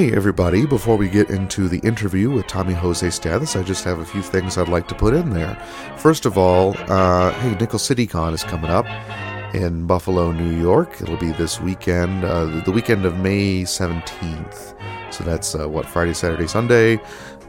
Hey, 0.00 0.14
everybody. 0.14 0.64
Before 0.64 0.96
we 0.96 1.10
get 1.10 1.28
into 1.28 1.68
the 1.68 1.78
interview 1.80 2.30
with 2.30 2.46
Tommy 2.46 2.72
José 2.72 3.12
Stathes, 3.12 3.54
I 3.54 3.62
just 3.62 3.84
have 3.84 3.98
a 3.98 4.04
few 4.06 4.22
things 4.22 4.56
I'd 4.56 4.66
like 4.66 4.88
to 4.88 4.94
put 4.94 5.12
in 5.12 5.28
there. 5.28 5.54
First 5.98 6.24
of 6.24 6.38
all, 6.38 6.74
uh, 6.90 7.32
hey, 7.32 7.54
Nickel 7.56 7.78
City 7.78 8.06
Con 8.06 8.32
is 8.32 8.42
coming 8.42 8.70
up 8.70 8.86
in 9.54 9.86
Buffalo, 9.86 10.32
New 10.32 10.58
York. 10.58 11.02
It'll 11.02 11.18
be 11.18 11.32
this 11.32 11.60
weekend, 11.60 12.24
uh, 12.24 12.46
the 12.64 12.72
weekend 12.72 13.04
of 13.04 13.18
May 13.18 13.64
17th. 13.64 14.74
So 15.12 15.22
that's 15.22 15.54
uh, 15.54 15.68
what 15.68 15.84
Friday, 15.84 16.14
Saturday, 16.14 16.46
Sunday 16.46 16.94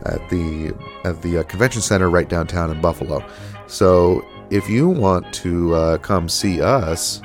at 0.03 0.29
the 0.29 0.75
at 1.05 1.21
the 1.21 1.37
uh, 1.37 1.43
convention 1.43 1.81
center 1.81 2.09
right 2.09 2.27
downtown 2.27 2.69
in 2.69 2.81
Buffalo. 2.81 3.25
So 3.67 4.25
if 4.49 4.69
you 4.69 4.89
want 4.89 5.33
to 5.35 5.73
uh, 5.73 5.97
come 5.99 6.27
see 6.27 6.61
us, 6.61 7.21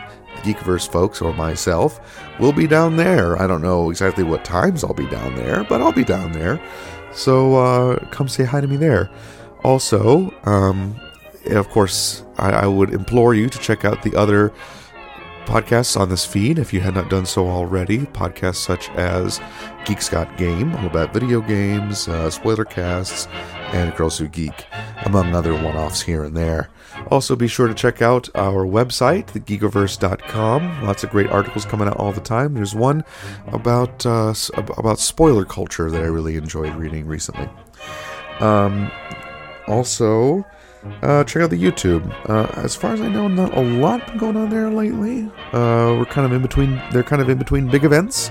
Geekiverse 0.46 0.90
folks 0.90 1.20
or 1.20 1.32
myself, 1.32 2.00
we'll 2.38 2.52
be 2.52 2.66
down 2.66 2.96
there. 2.96 3.40
I 3.40 3.46
don't 3.46 3.62
know 3.62 3.90
exactly 3.90 4.24
what 4.24 4.44
times 4.44 4.84
I'll 4.84 4.94
be 4.94 5.08
down 5.08 5.34
there, 5.34 5.64
but 5.64 5.80
I'll 5.80 5.92
be 5.92 6.04
down 6.04 6.32
there. 6.32 6.60
So 7.12 7.56
uh, 7.56 8.04
come 8.10 8.28
say 8.28 8.44
hi 8.44 8.60
to 8.60 8.66
me 8.66 8.76
there. 8.76 9.10
Also, 9.64 10.32
um, 10.44 10.94
of 11.46 11.68
course, 11.70 12.22
I, 12.38 12.50
I 12.50 12.66
would 12.66 12.92
implore 12.92 13.34
you 13.34 13.48
to 13.48 13.58
check 13.58 13.84
out 13.84 14.02
the 14.02 14.14
other 14.14 14.52
podcasts 15.46 15.98
on 15.98 16.08
this 16.08 16.26
feed 16.26 16.58
if 16.58 16.72
you 16.72 16.80
had 16.80 16.94
not 16.94 17.08
done 17.08 17.24
so 17.24 17.46
already. 17.48 17.98
Podcasts 17.98 18.56
such 18.56 18.90
as 18.90 19.40
Geeks 19.84 20.08
Got 20.08 20.36
Game, 20.36 20.74
all 20.76 20.86
about 20.86 21.14
video 21.14 21.40
games, 21.40 22.08
uh, 22.08 22.30
spoiler 22.30 22.64
casts, 22.64 23.28
and 23.72 23.94
Girls 23.96 24.18
Who 24.18 24.28
Geek, 24.28 24.66
among 25.04 25.34
other 25.34 25.54
one 25.54 25.76
offs 25.76 26.02
here 26.02 26.24
and 26.24 26.36
there. 26.36 26.68
Also, 27.10 27.36
be 27.36 27.48
sure 27.48 27.68
to 27.68 27.74
check 27.74 28.02
out 28.02 28.28
our 28.34 28.64
website, 28.66 29.26
thegeekiverse.com. 29.26 30.82
Lots 30.82 31.04
of 31.04 31.10
great 31.10 31.30
articles 31.30 31.64
coming 31.64 31.88
out 31.88 31.96
all 31.96 32.12
the 32.12 32.20
time. 32.20 32.54
There's 32.54 32.74
one 32.74 33.04
about 33.48 34.04
uh, 34.04 34.34
about 34.76 34.98
spoiler 34.98 35.44
culture 35.44 35.90
that 35.90 36.02
I 36.02 36.06
really 36.06 36.36
enjoyed 36.36 36.74
reading 36.74 37.06
recently. 37.06 37.48
Um, 38.40 38.90
also, 39.66 40.44
uh, 41.02 41.24
check 41.24 41.42
out 41.42 41.50
the 41.50 41.62
YouTube. 41.62 42.12
Uh, 42.28 42.46
as 42.60 42.74
far 42.74 42.92
as 42.92 43.00
I 43.00 43.08
know, 43.08 43.28
not 43.28 43.56
a 43.56 43.60
lot 43.60 44.06
been 44.06 44.18
going 44.18 44.36
on 44.36 44.50
there 44.50 44.70
lately. 44.70 45.30
Uh, 45.52 45.96
we're 45.98 46.06
kind 46.06 46.26
of 46.26 46.32
in 46.32 46.42
between. 46.42 46.80
They're 46.92 47.02
kind 47.02 47.22
of 47.22 47.28
in 47.28 47.38
between 47.38 47.68
big 47.68 47.84
events. 47.84 48.30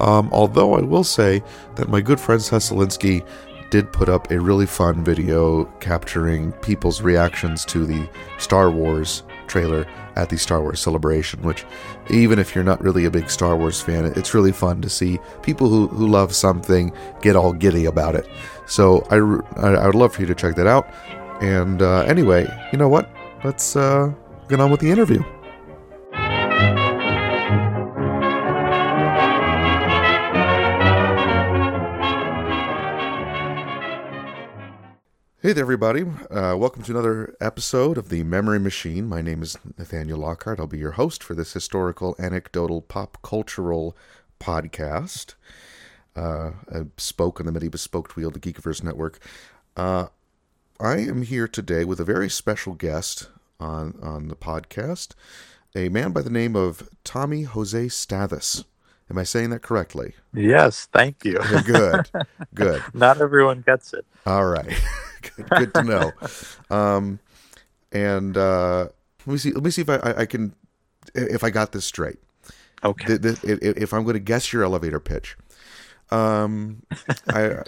Um, 0.00 0.30
although 0.32 0.74
I 0.74 0.80
will 0.80 1.04
say 1.04 1.42
that 1.76 1.88
my 1.90 2.00
good 2.00 2.18
friend 2.18 2.40
Sesalinsky 2.40 3.26
did 3.70 3.92
put 3.92 4.08
up 4.08 4.30
a 4.30 4.40
really 4.40 4.66
fun 4.66 5.04
video 5.04 5.64
capturing 5.80 6.52
people's 6.54 7.00
reactions 7.00 7.64
to 7.66 7.86
the 7.86 8.08
Star 8.38 8.70
Wars 8.70 9.22
trailer 9.46 9.86
at 10.16 10.28
the 10.28 10.36
Star 10.36 10.60
Wars 10.60 10.80
celebration, 10.80 11.42
which, 11.42 11.64
even 12.10 12.38
if 12.38 12.54
you're 12.54 12.64
not 12.64 12.80
really 12.82 13.04
a 13.04 13.10
big 13.10 13.30
Star 13.30 13.56
Wars 13.56 13.80
fan, 13.80 14.06
it's 14.16 14.34
really 14.34 14.52
fun 14.52 14.82
to 14.82 14.88
see 14.88 15.18
people 15.42 15.68
who, 15.68 15.86
who 15.88 16.06
love 16.06 16.34
something 16.34 16.92
get 17.22 17.36
all 17.36 17.52
giddy 17.52 17.86
about 17.86 18.14
it. 18.14 18.28
So 18.66 19.06
I, 19.10 19.16
I, 19.60 19.86
would 19.86 19.94
love 19.94 20.14
for 20.14 20.20
you 20.20 20.26
to 20.26 20.34
check 20.34 20.54
that 20.56 20.66
out. 20.66 20.92
And 21.40 21.82
uh, 21.82 22.00
anyway, 22.02 22.46
you 22.72 22.78
know 22.78 22.88
what? 22.88 23.08
Let's 23.44 23.76
uh, 23.76 24.12
get 24.48 24.60
on 24.60 24.70
with 24.70 24.80
the 24.80 24.90
interview. 24.90 25.22
Hey 35.42 35.54
there, 35.54 35.64
everybody. 35.64 36.02
Uh, 36.02 36.54
welcome 36.58 36.82
to 36.82 36.92
another 36.92 37.34
episode 37.40 37.96
of 37.96 38.10
The 38.10 38.24
Memory 38.24 38.60
Machine. 38.60 39.06
My 39.08 39.22
name 39.22 39.42
is 39.42 39.56
Nathaniel 39.78 40.18
Lockhart. 40.18 40.60
I'll 40.60 40.66
be 40.66 40.76
your 40.76 40.90
host 40.90 41.24
for 41.24 41.34
this 41.34 41.54
historical, 41.54 42.14
anecdotal, 42.18 42.82
pop 42.82 43.16
cultural 43.22 43.96
podcast. 44.38 45.36
Uh, 46.14 46.50
spoke 46.98 47.40
on 47.40 47.46
the 47.46 47.52
Many 47.52 47.68
Bespoke 47.68 48.14
Wheel, 48.16 48.30
the 48.30 48.38
Geekiverse 48.38 48.82
Network. 48.82 49.18
Uh, 49.78 50.08
I 50.78 50.98
am 50.98 51.22
here 51.22 51.48
today 51.48 51.86
with 51.86 52.00
a 52.00 52.04
very 52.04 52.28
special 52.28 52.74
guest 52.74 53.30
on, 53.58 53.98
on 54.02 54.28
the 54.28 54.36
podcast, 54.36 55.14
a 55.74 55.88
man 55.88 56.12
by 56.12 56.20
the 56.20 56.28
name 56.28 56.54
of 56.54 56.86
Tommy 57.02 57.46
José 57.46 57.90
Stathes. 57.90 58.66
Am 59.08 59.16
I 59.16 59.24
saying 59.24 59.48
that 59.50 59.62
correctly? 59.62 60.12
Yes, 60.34 60.86
thank 60.92 61.24
you. 61.24 61.40
good, 61.64 62.10
good. 62.52 62.82
Not 62.92 63.22
everyone 63.22 63.62
gets 63.62 63.94
it. 63.94 64.04
All 64.26 64.44
right. 64.44 64.78
good, 65.20 65.48
good 65.56 65.74
to 65.74 65.82
know. 65.82 66.12
Um, 66.70 67.18
and 67.92 68.36
uh, 68.36 68.88
let 69.26 69.32
me 69.32 69.38
see. 69.38 69.52
Let 69.52 69.64
me 69.64 69.70
see 69.70 69.82
if 69.82 69.88
I, 69.88 69.96
I, 69.96 70.20
I 70.20 70.26
can 70.26 70.54
if 71.14 71.44
I 71.44 71.50
got 71.50 71.72
this 71.72 71.84
straight. 71.84 72.18
Okay. 72.82 73.16
The, 73.16 73.32
the, 73.32 73.82
if, 73.82 73.92
I'm 73.92 74.04
going 74.04 74.14
to 74.14 74.20
guess 74.20 74.52
your 74.52 74.64
elevator 74.64 75.00
pitch, 75.00 75.36
um, 76.10 76.82
I 77.28 77.62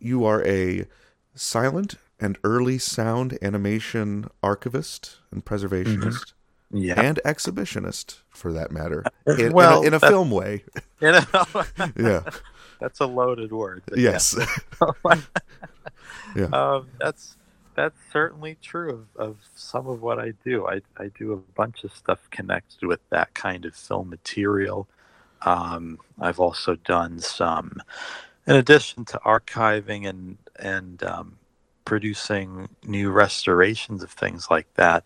you 0.00 0.24
are 0.24 0.44
a 0.44 0.86
silent 1.34 1.96
and 2.18 2.38
early 2.42 2.78
sound 2.78 3.38
animation 3.42 4.28
archivist 4.42 5.18
and 5.30 5.44
preservationist. 5.44 6.04
Mm-hmm. 6.04 6.32
Yeah. 6.72 7.00
And 7.00 7.20
exhibitionist, 7.24 8.22
for 8.28 8.52
that 8.52 8.72
matter, 8.72 9.04
in, 9.38 9.52
well, 9.52 9.82
in 9.82 9.84
a, 9.84 9.86
in 9.88 9.94
a 9.94 10.00
film 10.00 10.32
way. 10.32 10.64
In 11.00 11.14
a, 11.14 11.26
yeah, 11.96 12.22
that's 12.80 13.00
a 13.00 13.06
loaded 13.06 13.52
word. 13.52 13.82
Yes. 13.94 14.36
Yeah. 14.38 15.14
yeah. 16.36 16.44
Um, 16.46 16.88
that's 16.98 17.36
that's 17.76 17.98
certainly 18.10 18.56
true 18.62 18.90
of, 18.90 19.20
of 19.20 19.36
some 19.54 19.86
of 19.86 20.00
what 20.00 20.18
I 20.18 20.32
do. 20.44 20.66
I, 20.66 20.80
I 20.96 21.08
do 21.08 21.32
a 21.32 21.36
bunch 21.36 21.84
of 21.84 21.92
stuff 21.92 22.18
connected 22.30 22.86
with 22.86 23.00
that 23.10 23.34
kind 23.34 23.66
of 23.66 23.76
film 23.76 24.08
material. 24.08 24.88
Um, 25.42 25.98
I've 26.18 26.40
also 26.40 26.76
done 26.76 27.20
some, 27.20 27.82
in 28.46 28.56
addition 28.56 29.04
to 29.06 29.20
archiving 29.24 30.08
and 30.08 30.38
and 30.58 31.02
um, 31.04 31.38
producing 31.84 32.70
new 32.84 33.10
restorations 33.10 34.02
of 34.02 34.10
things 34.10 34.48
like 34.50 34.72
that, 34.74 35.04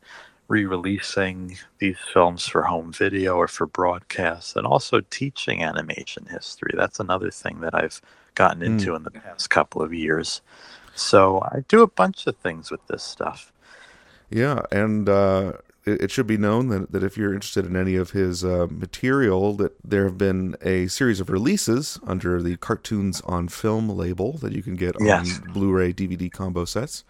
re-releasing 0.50 1.56
these 1.78 1.96
films 2.12 2.44
for 2.44 2.62
home 2.62 2.92
video 2.92 3.36
or 3.36 3.46
for 3.46 3.66
broadcast, 3.66 4.56
and 4.56 4.66
also 4.66 5.00
teaching 5.08 5.62
animation 5.62 6.26
history. 6.28 6.72
That's 6.76 6.98
another 6.98 7.30
thing 7.30 7.60
that 7.60 7.72
I've 7.74 8.02
gotten 8.34 8.60
into 8.60 8.90
mm. 8.90 8.96
in 8.96 9.02
the 9.04 9.12
past 9.12 9.48
couple 9.48 9.80
of 9.80 9.94
years. 9.94 10.42
So 10.96 11.40
I 11.40 11.60
do 11.68 11.82
a 11.82 11.86
bunch 11.86 12.26
of 12.26 12.36
things 12.36 12.68
with 12.70 12.84
this 12.88 13.04
stuff. 13.04 13.52
Yeah, 14.28 14.62
and 14.72 15.08
uh, 15.08 15.52
it, 15.84 16.02
it, 16.02 16.10
should 16.10 16.26
be 16.26 16.36
known 16.36 16.68
that, 16.68 16.90
that 16.90 17.04
if 17.04 17.16
you're 17.16 17.32
interested 17.32 17.64
in 17.64 17.76
any 17.76 17.94
of 17.94 18.10
his 18.10 18.44
uh, 18.44 18.66
material, 18.70 19.54
that 19.54 19.72
there 19.84 20.04
have 20.04 20.18
been 20.18 20.56
a 20.62 20.88
series 20.88 21.20
of 21.20 21.30
releases 21.30 22.00
under 22.04 22.42
the 22.42 22.56
Cartoons 22.56 23.20
on 23.22 23.46
Film 23.48 23.88
label 23.88 24.32
that 24.38 24.52
you 24.52 24.64
can 24.64 24.74
get 24.74 24.96
yes. 24.98 25.40
on 25.40 25.52
Blu-ray 25.52 25.92
DVD 25.92 26.30
combo 26.30 26.64
sets, 26.64 27.04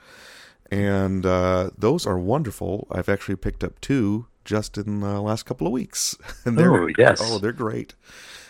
and 0.70 1.26
uh, 1.26 1.70
those 1.76 2.06
are 2.06 2.19
wonderful. 2.19 2.86
I've 2.91 3.08
actually 3.08 3.36
picked 3.36 3.64
up 3.64 3.81
two 3.81 4.26
just 4.44 4.78
in 4.78 5.00
the 5.00 5.20
last 5.20 5.44
couple 5.44 5.66
of 5.66 5.72
weeks, 5.72 6.16
and 6.44 6.58
they're 6.58 6.72
oh 6.72 6.88
yes, 6.97 7.20
oh 7.22 7.38
they're 7.38 7.53
great. 7.53 7.94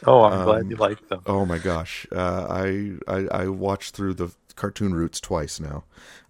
Oh, 0.06 0.22
I'm 0.22 0.40
um, 0.40 0.44
glad 0.44 0.70
you 0.70 0.76
like 0.76 1.08
them. 1.08 1.22
Oh 1.26 1.44
my 1.44 1.58
gosh, 1.58 2.06
uh, 2.12 2.46
I, 2.48 2.92
I 3.08 3.26
I 3.30 3.48
watched 3.48 3.94
through 3.94 4.14
the 4.14 4.32
cartoon 4.56 4.94
roots 4.94 5.20
twice 5.20 5.60
now. 5.60 5.84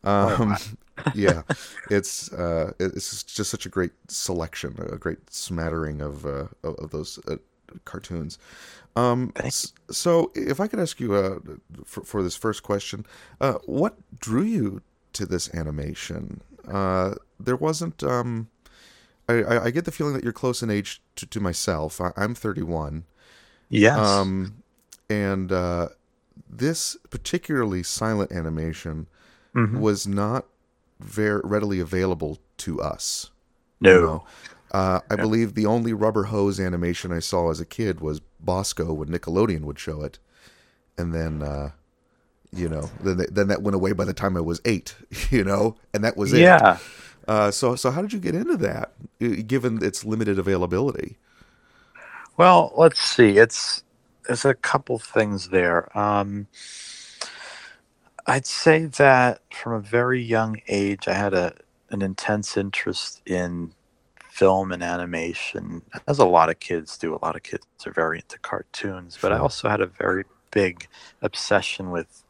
Oh, 0.04 0.42
um, 0.42 0.56
oh, 0.58 1.12
yeah, 1.14 1.42
it's 1.90 2.32
uh, 2.32 2.72
it's 2.78 3.22
just 3.24 3.50
such 3.50 3.66
a 3.66 3.68
great 3.68 3.92
selection, 4.08 4.76
a 4.78 4.96
great 4.96 5.30
smattering 5.30 6.00
of 6.00 6.24
uh, 6.24 6.46
of 6.62 6.90
those 6.90 7.18
uh, 7.28 7.36
cartoons. 7.84 8.38
Um, 8.96 9.32
so, 9.90 10.32
if 10.34 10.58
I 10.58 10.66
could 10.66 10.80
ask 10.80 10.98
you 10.98 11.14
uh, 11.14 11.38
for, 11.84 12.02
for 12.02 12.22
this 12.24 12.34
first 12.36 12.64
question, 12.64 13.06
uh, 13.40 13.54
what 13.66 13.96
drew 14.18 14.42
you 14.42 14.82
to 15.20 15.26
this 15.26 15.52
animation? 15.54 16.40
Uh, 16.66 17.14
there 17.38 17.56
wasn't. 17.56 18.02
Um, 18.02 18.48
I, 19.28 19.66
I, 19.66 19.70
get 19.70 19.84
the 19.84 19.92
feeling 19.92 20.14
that 20.14 20.24
you're 20.24 20.32
close 20.32 20.60
in 20.62 20.70
age 20.70 21.00
to, 21.16 21.26
to 21.26 21.40
myself. 21.40 22.00
I, 22.00 22.10
am 22.16 22.34
31. 22.34 23.04
Yes. 23.68 23.96
Um, 23.96 24.62
and 25.08 25.52
uh, 25.52 25.88
this 26.48 26.96
particularly 27.10 27.82
silent 27.84 28.32
animation 28.32 29.06
mm-hmm. 29.54 29.78
was 29.80 30.06
not 30.06 30.46
very 30.98 31.40
readily 31.44 31.80
available 31.80 32.38
to 32.58 32.80
us. 32.80 33.30
No. 33.80 33.94
You 33.94 34.00
know? 34.00 34.24
uh, 34.72 35.00
I 35.08 35.16
no. 35.16 35.22
believe 35.22 35.54
the 35.54 35.66
only 35.66 35.92
rubber 35.92 36.24
hose 36.24 36.58
animation 36.58 37.12
I 37.12 37.20
saw 37.20 37.50
as 37.50 37.60
a 37.60 37.64
kid 37.64 38.00
was 38.00 38.20
Bosko 38.44 38.94
when 38.94 39.08
Nickelodeon 39.08 39.62
would 39.62 39.78
show 39.78 40.02
it, 40.02 40.18
and 40.98 41.14
then 41.14 41.42
uh, 41.42 41.70
you 42.52 42.68
know 42.68 42.90
then 43.02 43.24
then 43.30 43.48
that 43.48 43.62
went 43.62 43.74
away 43.74 43.92
by 43.92 44.04
the 44.04 44.12
time 44.12 44.36
I 44.36 44.40
was 44.40 44.60
eight. 44.64 44.94
You 45.30 45.44
know, 45.44 45.76
and 45.94 46.02
that 46.02 46.16
was 46.16 46.32
it. 46.32 46.40
Yeah. 46.40 46.78
Uh, 47.28 47.50
so 47.50 47.76
so 47.76 47.90
how 47.90 48.02
did 48.02 48.12
you 48.12 48.18
get 48.18 48.34
into 48.34 48.56
that, 48.56 48.92
given 49.46 49.82
its 49.84 50.04
limited 50.04 50.38
availability? 50.38 51.16
Well, 52.36 52.72
let's 52.76 53.00
see. 53.00 53.38
It's 53.38 53.84
there's 54.26 54.44
a 54.44 54.54
couple 54.54 54.98
things 54.98 55.50
there. 55.50 55.96
Um, 55.96 56.46
I'd 58.26 58.46
say 58.46 58.86
that 58.86 59.42
from 59.52 59.74
a 59.74 59.80
very 59.80 60.22
young 60.22 60.60
age, 60.68 61.06
I 61.06 61.14
had 61.14 61.34
a 61.34 61.54
an 61.90 62.02
intense 62.02 62.56
interest 62.56 63.22
in 63.26 63.74
film 64.30 64.72
and 64.72 64.82
animation, 64.82 65.82
as 66.06 66.18
a 66.18 66.24
lot 66.24 66.48
of 66.48 66.60
kids 66.60 66.96
do. 66.96 67.14
A 67.14 67.20
lot 67.22 67.36
of 67.36 67.42
kids 67.42 67.66
are 67.86 67.92
very 67.92 68.18
into 68.18 68.38
cartoons, 68.38 69.18
but 69.20 69.32
I 69.32 69.38
also 69.38 69.68
had 69.68 69.80
a 69.80 69.86
very 69.86 70.24
big 70.50 70.88
obsession 71.22 71.90
with 71.90 72.24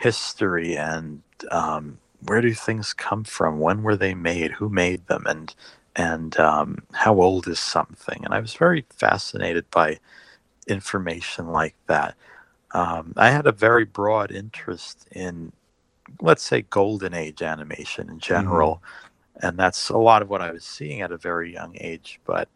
history 0.00 0.76
and 0.76 1.22
um, 1.50 1.98
where 2.26 2.40
do 2.40 2.52
things 2.54 2.94
come 2.94 3.22
from? 3.22 3.60
When 3.60 3.82
were 3.82 3.96
they 3.96 4.14
made? 4.14 4.52
Who 4.52 4.68
made 4.68 5.06
them? 5.06 5.24
And 5.26 5.54
and 5.94 6.38
um, 6.38 6.82
how 6.92 7.20
old 7.20 7.46
is 7.48 7.60
something? 7.60 8.24
And 8.24 8.32
I 8.32 8.40
was 8.40 8.54
very 8.54 8.84
fascinated 8.90 9.70
by 9.70 9.98
information 10.66 11.48
like 11.48 11.74
that. 11.86 12.14
Um, 12.72 13.12
I 13.16 13.30
had 13.30 13.46
a 13.46 13.52
very 13.52 13.84
broad 13.84 14.30
interest 14.30 15.06
in, 15.10 15.52
let's 16.20 16.44
say, 16.44 16.62
golden 16.62 17.12
age 17.12 17.42
animation 17.42 18.08
in 18.08 18.20
general, 18.20 18.76
mm-hmm. 18.76 19.46
and 19.48 19.58
that's 19.58 19.90
a 19.90 19.98
lot 19.98 20.22
of 20.22 20.30
what 20.30 20.40
I 20.40 20.52
was 20.52 20.64
seeing 20.64 21.02
at 21.02 21.12
a 21.12 21.18
very 21.18 21.52
young 21.52 21.76
age. 21.80 22.20
But 22.24 22.48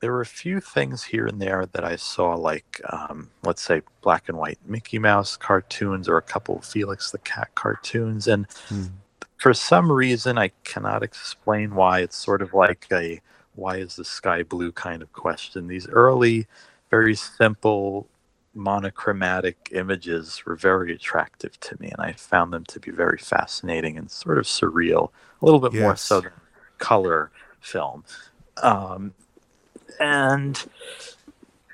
there 0.00 0.12
were 0.12 0.22
a 0.22 0.26
few 0.26 0.60
things 0.60 1.04
here 1.04 1.26
and 1.26 1.40
there 1.40 1.66
that 1.72 1.84
I 1.84 1.96
saw, 1.96 2.34
like 2.34 2.80
um, 2.90 3.30
let's 3.44 3.62
say 3.62 3.82
black 4.00 4.28
and 4.28 4.38
white 4.38 4.58
Mickey 4.66 4.98
Mouse 4.98 5.36
cartoons 5.36 6.08
or 6.08 6.16
a 6.16 6.22
couple 6.22 6.56
of 6.56 6.64
Felix 6.64 7.10
the 7.10 7.18
Cat 7.18 7.50
cartoons, 7.54 8.26
and 8.26 8.48
mm. 8.68 8.90
for 9.36 9.52
some 9.52 9.92
reason 9.92 10.38
I 10.38 10.48
cannot 10.64 11.02
explain 11.02 11.74
why 11.74 12.00
it's 12.00 12.16
sort 12.16 12.40
of 12.40 12.54
like 12.54 12.86
a 12.90 13.20
why 13.54 13.76
is 13.76 13.96
the 13.96 14.04
sky 14.04 14.42
blue 14.42 14.72
kind 14.72 15.02
of 15.02 15.12
question. 15.12 15.66
These 15.66 15.88
early, 15.88 16.46
very 16.90 17.14
simple 17.14 18.08
monochromatic 18.54 19.68
images 19.72 20.42
were 20.46 20.56
very 20.56 20.94
attractive 20.94 21.60
to 21.60 21.76
me, 21.78 21.90
and 21.90 22.00
I 22.00 22.12
found 22.12 22.54
them 22.54 22.64
to 22.66 22.80
be 22.80 22.90
very 22.90 23.18
fascinating 23.18 23.98
and 23.98 24.10
sort 24.10 24.38
of 24.38 24.46
surreal, 24.46 25.10
a 25.42 25.44
little 25.44 25.60
bit 25.60 25.74
yes. 25.74 25.82
more 25.82 25.96
so 25.96 26.20
than 26.22 26.32
color 26.78 27.30
film. 27.60 28.04
Um, 28.62 29.12
and 29.98 30.64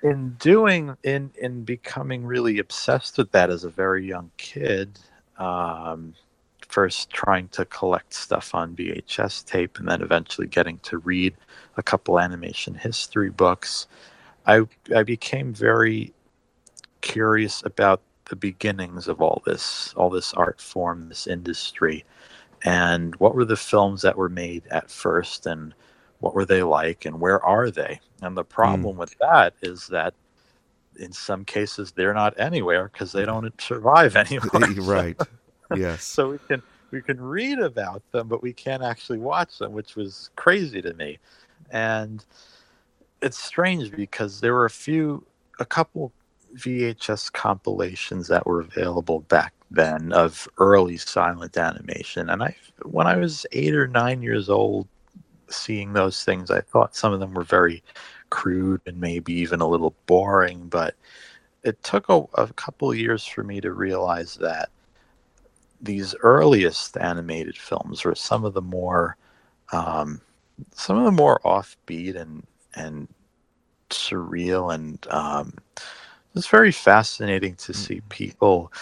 in 0.03 0.31
doing 0.39 0.97
in 1.03 1.31
in 1.41 1.65
becoming 1.65 2.25
really 2.25 2.59
obsessed 2.59 3.19
with 3.19 3.31
that 3.33 3.51
as 3.51 3.65
a 3.65 3.71
very 3.71 4.07
young 4.07 4.31
kid 4.37 4.99
um, 5.39 6.15
first 6.69 7.11
trying 7.11 7.49
to 7.49 7.65
collect 7.67 8.15
stuff 8.15 8.55
on 8.55 8.77
vhs 8.77 9.45
tape 9.45 9.79
and 9.79 9.89
then 9.89 10.03
eventually 10.03 10.47
getting 10.47 10.79
to 10.81 10.99
read 10.99 11.35
a 11.77 11.83
couple 11.83 12.21
animation 12.21 12.75
history 12.75 13.31
books 13.31 13.87
i 14.47 14.63
i 14.95 15.03
became 15.03 15.53
very 15.53 16.13
curious 17.01 17.63
about 17.65 18.03
the 18.31 18.37
beginnings 18.37 19.09
of 19.09 19.23
all 19.23 19.43
this 19.47 19.95
all 19.97 20.11
this 20.11 20.35
art 20.35 20.61
form 20.61 21.09
this 21.09 21.27
industry 21.27 22.05
and 22.65 23.15
what 23.17 23.35
were 23.35 23.45
the 23.45 23.57
films 23.57 24.03
that 24.03 24.17
were 24.17 24.29
made 24.29 24.65
at 24.71 24.91
first 24.91 25.47
and 25.47 25.75
what 26.21 26.35
were 26.35 26.45
they 26.45 26.63
like 26.63 27.05
and 27.05 27.21
where 27.21 27.45
are 27.45 27.71
they? 27.71 28.01
And 28.23 28.37
the 28.37 28.45
problem 28.45 28.97
mm. 28.97 29.01
with 29.01 29.17
that 29.19 29.55
is 29.63 29.87
that 29.89 30.15
in 30.99 31.13
some 31.13 31.45
cases 31.45 31.93
they're 31.93 32.15
not 32.15 32.39
anywhere 32.39 32.91
because 32.93 33.13
they 33.13 33.25
don't 33.25 33.61
survive 33.61 34.17
anywhere. 34.17 34.73
Right. 34.81 35.21
Yes. 35.75 36.05
So 36.05 36.31
we 36.31 36.39
can 36.49 36.63
we 36.91 37.03
can 37.03 37.21
read 37.21 37.59
about 37.59 38.03
them 38.13 38.29
but 38.29 38.43
we 38.43 38.53
can't 38.53 38.83
actually 38.83 39.19
watch 39.19 39.59
them 39.59 39.73
which 39.73 39.97
was 39.97 40.31
crazy 40.37 40.81
to 40.83 40.95
me. 40.95 41.19
And 41.71 42.25
it's 43.21 43.39
strange 43.39 43.91
because 43.91 44.41
there 44.41 44.55
were 44.55 44.67
a 44.67 44.71
few 44.71 45.25
a 45.59 45.65
couple 45.65 46.13
vhs 46.55 47.33
compilations 47.33 48.29
that 48.29 48.47
were 48.47 48.61
available 48.61 49.21
back 49.21 49.53
then 49.71 50.13
of 50.13 50.49
early 50.59 50.97
silent 50.97 51.57
animation. 51.59 52.31
And 52.31 52.43
i 52.43 52.57
when 52.83 53.07
i 53.07 53.17
was 53.17 53.45
eight 53.53 53.75
or 53.75 53.89
nine 53.89 54.23
years 54.23 54.49
old 54.49 54.87
seeing 55.49 55.93
those 55.93 56.25
things. 56.25 56.51
I 56.51 56.61
thought 56.61 56.97
some 56.97 57.13
of 57.13 57.21
them 57.21 57.35
were 57.35 57.45
very 57.45 57.83
crude 58.31 58.81
and 58.87 59.01
maybe 59.01 59.33
even 59.35 59.61
a 59.61 59.69
little 59.69 59.95
boring, 60.07 60.69
but 60.69 60.95
it 61.63 61.83
took 61.83 62.09
a, 62.09 62.23
a 62.35 62.49
couple 62.55 62.95
years 62.95 63.25
for 63.25 63.43
me 63.43 63.61
to 63.61 63.73
realize 63.73 64.35
that 64.37 64.69
these 65.81 66.15
earliest 66.21 66.97
animated 66.97 67.57
films 67.57 68.05
were 68.05 68.15
some 68.15 68.45
of 68.45 68.55
the 68.55 68.63
more 68.63 69.17
um, 69.73 70.21
some 70.75 70.97
of 70.97 71.05
the 71.05 71.11
more 71.11 71.41
offbeat 71.45 72.17
and 72.17 72.47
and 72.75 73.09
surreal 73.91 74.75
and 74.75 75.07
um, 75.11 75.53
it's 76.35 76.49
very 76.49 76.73
fascinating 76.73 77.55
to 77.57 77.73
see 77.73 77.97
mm-hmm. 77.97 78.09
people 78.09 78.73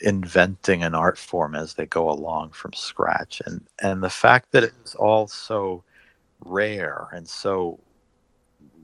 inventing 0.00 0.84
an 0.84 0.94
art 0.94 1.18
form 1.18 1.54
as 1.54 1.74
they 1.74 1.86
go 1.86 2.08
along 2.08 2.50
from 2.50 2.72
scratch 2.72 3.42
and 3.46 3.66
and 3.82 4.02
the 4.02 4.10
fact 4.10 4.52
that 4.52 4.62
it's 4.62 4.94
all 4.94 5.26
so 5.26 5.82
rare 6.44 7.08
and 7.12 7.28
so 7.28 7.80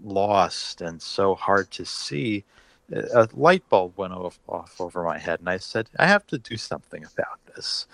lost 0.03 0.81
and 0.81 1.01
so 1.01 1.35
hard 1.35 1.71
to 1.73 1.85
see, 1.85 2.45
a 2.93 3.29
light 3.33 3.67
bulb 3.69 3.97
went 3.97 4.13
off, 4.13 4.39
off 4.49 4.81
over 4.81 5.03
my 5.03 5.19
head, 5.19 5.41
and 5.41 5.49
I 5.49 5.57
said, 5.57 5.89
I 5.99 6.07
have 6.07 6.27
to 6.29 6.39
do 6.39 6.57
something 6.57 7.05
about 7.05 7.39
this. 7.55 7.87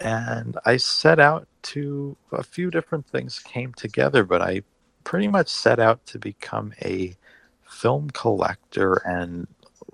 And 0.00 0.56
I 0.64 0.76
set 0.76 1.18
out 1.18 1.46
to, 1.64 2.16
a 2.32 2.42
few 2.42 2.70
different 2.70 3.06
things 3.06 3.38
came 3.38 3.72
together, 3.74 4.24
but 4.24 4.42
I 4.42 4.62
pretty 5.04 5.28
much 5.28 5.48
set 5.48 5.78
out 5.78 6.04
to 6.06 6.18
become 6.18 6.72
a 6.82 7.16
film 7.68 8.10
collector 8.10 8.94
and 9.06 9.46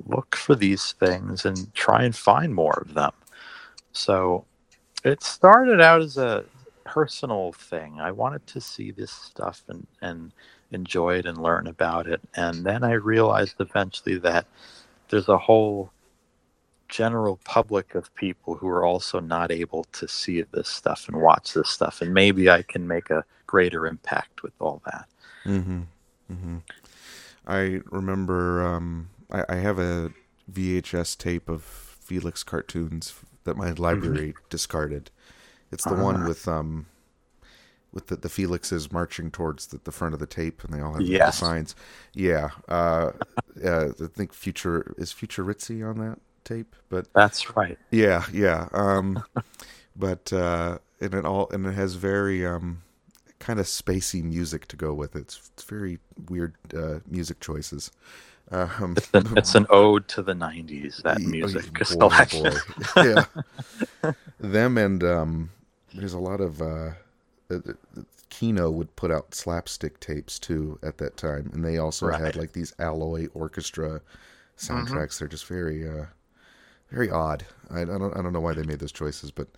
look 0.07 0.37
for 0.37 0.55
these 0.55 0.93
things 0.93 1.45
and 1.45 1.73
try 1.75 2.03
and 2.03 2.15
find 2.15 2.55
more 2.55 2.83
of 2.85 2.95
them. 2.95 3.13
So 3.93 4.45
it 5.05 5.23
started 5.23 5.81
out 5.81 6.03
as 6.03 6.17
a 6.17 6.45
personal 6.85 7.53
thing. 7.53 8.01
I 8.01 8.11
wanted 8.11 8.47
to 8.49 8.61
see 8.61 8.91
this 8.91 9.11
stuff 9.11 9.63
and, 9.69 9.87
and 10.01 10.33
enjoy 10.71 11.17
it 11.17 11.27
and 11.27 11.39
learn 11.39 11.67
about 11.67 12.07
it. 12.07 12.21
And 12.35 12.65
then 12.65 12.85
I 12.85 12.93
realized 12.93 13.57
eventually 13.61 14.19
that 14.19 14.47
there's 15.09 15.29
a 15.29 15.39
whole 15.39 15.91
general 16.89 17.39
public 17.45 17.95
of 17.95 18.15
people 18.15 18.55
who 18.55 18.69
are 18.69 18.85
also 18.85 19.21
not 19.21 19.51
able 19.51 19.85
to 19.93 20.07
see 20.07 20.43
this 20.43 20.69
stuff 20.69 21.09
and 21.09 21.21
watch 21.21 21.55
this 21.55 21.71
stuff. 21.71 22.03
And 22.03 22.13
maybe 22.15 22.51
I 22.51 22.63
can 22.63 22.87
make 22.87 23.11
a 23.11 23.25
greater 23.47 23.87
impact 23.87 24.43
with 24.43 24.53
all 24.61 24.83
that. 24.85 25.07
Mm-hmm. 25.45 25.83
Mm-hmm. 26.33 26.57
I 27.47 27.81
remember 27.91 28.65
um, 28.65 29.11
I, 29.31 29.45
I 29.49 29.55
have 29.57 29.79
a 29.79 30.13
VHS 30.51 31.17
tape 31.19 31.49
of 31.49 31.63
Felix 31.63 32.43
cartoons 32.43 33.15
that 33.45 33.57
my 33.57 33.73
library 33.73 34.33
mm-hmm. 34.33 34.47
discarded. 34.51 35.11
It's 35.75 35.85
the 35.85 35.95
uh, 35.95 36.03
one 36.03 36.25
with 36.25 36.49
um 36.49 36.87
with 37.93 38.07
the, 38.09 38.17
the 38.17 38.29
Felixes 38.29 38.91
marching 38.91 39.31
towards 39.31 39.67
the, 39.67 39.79
the 39.85 39.93
front 39.93 40.15
of 40.15 40.21
the 40.21 40.27
tape 40.27 40.65
and 40.65 40.73
they 40.73 40.81
all 40.81 40.95
have 40.95 41.03
yes. 41.03 41.39
the 41.39 41.47
signs. 41.47 41.77
Yeah. 42.13 42.51
Uh, 42.69 43.13
uh, 43.65 43.91
I 44.03 44.07
think 44.13 44.33
Future 44.33 44.95
is 44.99 45.13
Futuritzy 45.13 45.89
on 45.89 45.99
that 45.99 46.19
tape, 46.43 46.75
but 46.89 47.13
That's 47.13 47.57
right. 47.57 47.79
Yeah, 47.91 48.25
yeah. 48.33 48.69
Um 48.73 49.23
but 49.95 50.33
uh 50.33 50.79
and 51.01 51.15
it 51.15 51.25
all 51.25 51.49
and 51.51 51.67
it 51.67 51.73
has 51.73 51.95
very 51.95 52.47
um 52.47 52.83
kind 53.45 53.61
of 53.61 53.67
spacey 53.67 54.23
music 54.23 54.67
to 54.69 54.77
go 54.77 54.95
with 54.95 55.15
it. 55.15 55.21
It's, 55.21 55.51
it's 55.55 55.65
very 55.65 55.99
weird 56.31 56.55
uh, 56.75 57.01
music 57.07 57.41
choices. 57.41 57.91
Um, 58.51 58.95
it's, 58.97 59.11
an, 59.13 59.39
it's, 59.39 59.55
an, 59.55 59.67
ode 59.71 60.09
to 60.09 60.23
the 60.23 60.35
'90s. 60.35 61.03
That 61.03 61.21
music 61.21 61.73
boy. 61.99 62.09
Boy. 62.31 63.25
yeah, 64.03 64.13
them 64.41 64.79
and 64.79 65.03
um, 65.03 65.51
there's 65.95 66.15
a 66.15 66.19
lot 66.19 66.41
of 66.41 66.61
uh, 66.61 66.91
Kino 68.31 68.71
would 68.71 68.95
put 68.97 69.11
out 69.11 69.35
slapstick 69.35 70.01
tapes 70.01 70.39
too 70.39 70.79
at 70.83 70.99
that 70.99 71.17
time, 71.17 71.51
and 71.53 71.65
they 71.65 71.79
also 71.79 72.07
right. 72.07 72.21
had 72.21 72.37
like 72.37 72.53
these 72.53 72.75
alloy 72.79 73.29
orchestra 73.35 74.01
soundtracks. 74.59 74.89
Mm-hmm. 74.89 75.19
They're 75.21 75.29
just 75.29 75.47
very, 75.47 75.89
uh, 75.89 76.07
very 76.91 77.11
odd. 77.11 77.45
I, 77.71 77.83
I, 77.83 77.85
don't, 77.85 78.17
I 78.17 78.23
don't 78.23 78.33
know 78.33 78.41
why 78.41 78.55
they 78.55 78.65
made 78.65 78.81
those 78.81 78.93
choices, 78.93 79.31
but 79.31 79.49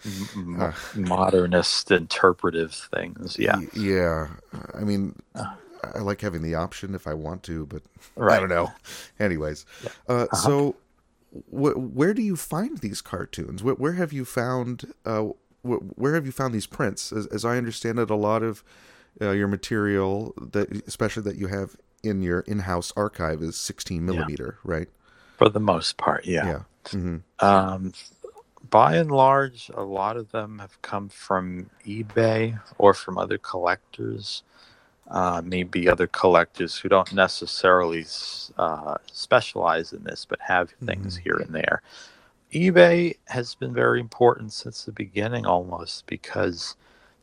uh, 0.59 0.73
modernist 0.95 1.91
interpretive 1.91 2.75
things. 2.75 3.39
Yeah, 3.39 3.61
yeah. 3.75 4.29
I 4.75 4.81
mean, 4.81 5.17
uh. 5.35 5.55
I 5.95 6.01
like 6.01 6.21
having 6.21 6.43
the 6.43 6.55
option 6.55 6.95
if 6.95 7.07
I 7.07 7.15
want 7.15 7.43
to, 7.45 7.67
but 7.67 7.83
right. 8.17 8.37
I 8.37 8.41
don't 8.41 8.49
know. 8.49 8.73
Anyways, 9.21 9.65
yeah. 9.83 9.91
uh, 10.09 10.13
uh-huh. 10.13 10.37
so 10.37 10.77
wh- 11.51 11.77
where 11.77 12.13
do 12.13 12.23
you 12.23 12.37
find 12.37 12.79
these 12.79 13.01
cartoons? 13.01 13.63
Where, 13.63 13.75
where 13.75 13.93
have 13.93 14.13
you 14.13 14.25
found? 14.25 14.93
Where 15.67 16.15
have 16.15 16.27
you 16.27 16.33
found 16.33 16.55
these 16.55 16.67
prints? 16.67 17.13
As, 17.13 17.27
as 17.27 17.45
I 17.45 17.57
understand 17.57 17.99
it, 17.99 18.11
a 18.11 18.17
lot 18.17 18.43
of 18.43 18.63
uh, 19.21 19.31
your 19.31 19.49
material 19.49 20.35
that, 20.41 20.71
especially 20.87 21.23
that 21.25 21.37
you 21.37 21.49
have 21.49 21.77
in 22.03 22.23
your 22.23 22.41
in-house 22.41 22.93
archive, 22.97 23.43
is 23.43 23.57
16 23.57 24.05
millimeter, 24.05 24.59
yeah. 24.65 24.73
right? 24.73 24.89
For 25.39 25.49
the 25.49 25.61
most 25.61 25.97
part, 25.97 26.25
yeah. 26.25 26.47
Yeah. 26.47 26.63
Mm-hmm. 26.85 27.45
Um, 27.45 27.93
by 28.71 28.97
and 28.97 29.11
large, 29.11 29.71
a 29.75 29.83
lot 29.83 30.17
of 30.17 30.33
them 30.33 30.59
have 30.59 30.81
come 30.83 31.09
from 31.09 31.71
eBay 31.87 32.61
or 32.79 32.95
from 32.95 33.19
other 33.19 33.39
collectors. 33.39 34.43
Uh, 35.09 35.41
maybe 35.45 35.89
other 35.89 36.09
collectors 36.09 36.77
who 36.77 36.89
don't 36.89 37.13
necessarily 37.13 38.05
uh, 38.59 38.97
specialize 39.13 39.93
in 39.93 40.03
this, 40.03 40.27
but 40.29 40.41
have 40.41 40.71
things 40.85 41.15
mm-hmm. 41.15 41.23
here 41.23 41.37
and 41.37 41.55
there 41.55 41.81
eBay 42.53 43.17
has 43.27 43.55
been 43.55 43.75
very 43.75 44.01
important 44.01 44.53
since 44.53 44.85
the 44.85 44.93
beginning 44.93 45.47
almost 45.47 46.07
because 46.07 46.77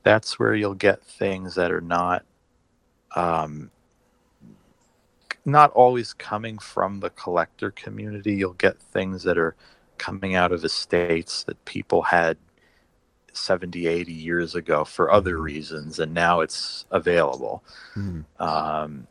that's 0.03 0.37
where 0.37 0.53
you'll 0.53 0.73
get 0.73 1.03
things 1.03 1.55
that 1.55 1.71
are 1.71 1.81
not 1.81 2.25
um, 3.15 3.71
not 5.45 5.71
always 5.71 6.13
coming 6.13 6.57
from 6.57 6.99
the 6.99 7.09
collector 7.11 7.71
community. 7.71 8.35
You'll 8.35 8.53
get 8.53 8.79
things 8.79 9.23
that 9.23 9.37
are 9.37 9.55
coming 9.97 10.35
out 10.35 10.51
of 10.51 10.63
estates 10.63 11.43
that 11.43 11.63
people 11.65 12.01
had 12.01 12.37
70, 13.33 13.87
80 13.87 14.13
years 14.13 14.55
ago 14.55 14.83
for 14.83 15.11
other 15.11 15.35
mm-hmm. 15.35 15.43
reasons, 15.43 15.99
and 15.99 16.13
now 16.13 16.41
it's 16.41 16.85
available. 16.91 17.63
Mm. 17.95 18.25
Um, 18.39 19.07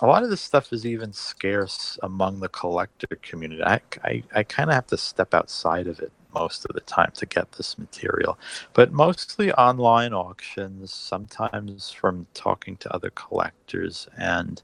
a 0.00 0.06
lot 0.06 0.22
of 0.22 0.30
this 0.30 0.40
stuff 0.40 0.72
is 0.72 0.84
even 0.84 1.12
scarce 1.12 1.98
among 2.02 2.40
the 2.40 2.48
collector 2.48 3.18
community. 3.22 3.62
I, 3.62 3.80
I, 4.04 4.22
I 4.34 4.42
kind 4.42 4.68
of 4.68 4.74
have 4.74 4.86
to 4.88 4.96
step 4.96 5.32
outside 5.32 5.86
of 5.86 6.00
it 6.00 6.12
most 6.34 6.66
of 6.66 6.74
the 6.74 6.82
time 6.82 7.12
to 7.14 7.24
get 7.24 7.52
this 7.52 7.78
material, 7.78 8.38
but 8.74 8.92
mostly 8.92 9.52
online 9.52 10.12
auctions, 10.12 10.92
sometimes 10.92 11.90
from 11.90 12.26
talking 12.34 12.76
to 12.78 12.94
other 12.94 13.10
collectors, 13.10 14.06
and 14.18 14.62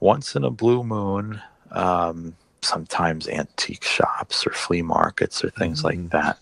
once 0.00 0.34
in 0.34 0.42
a 0.42 0.50
blue 0.50 0.82
moon, 0.82 1.40
um, 1.70 2.34
sometimes 2.60 3.28
antique 3.28 3.84
shops 3.84 4.46
or 4.46 4.50
flea 4.50 4.82
markets 4.82 5.44
or 5.44 5.50
things 5.50 5.82
mm-hmm. 5.82 6.02
like 6.02 6.10
that. 6.10 6.38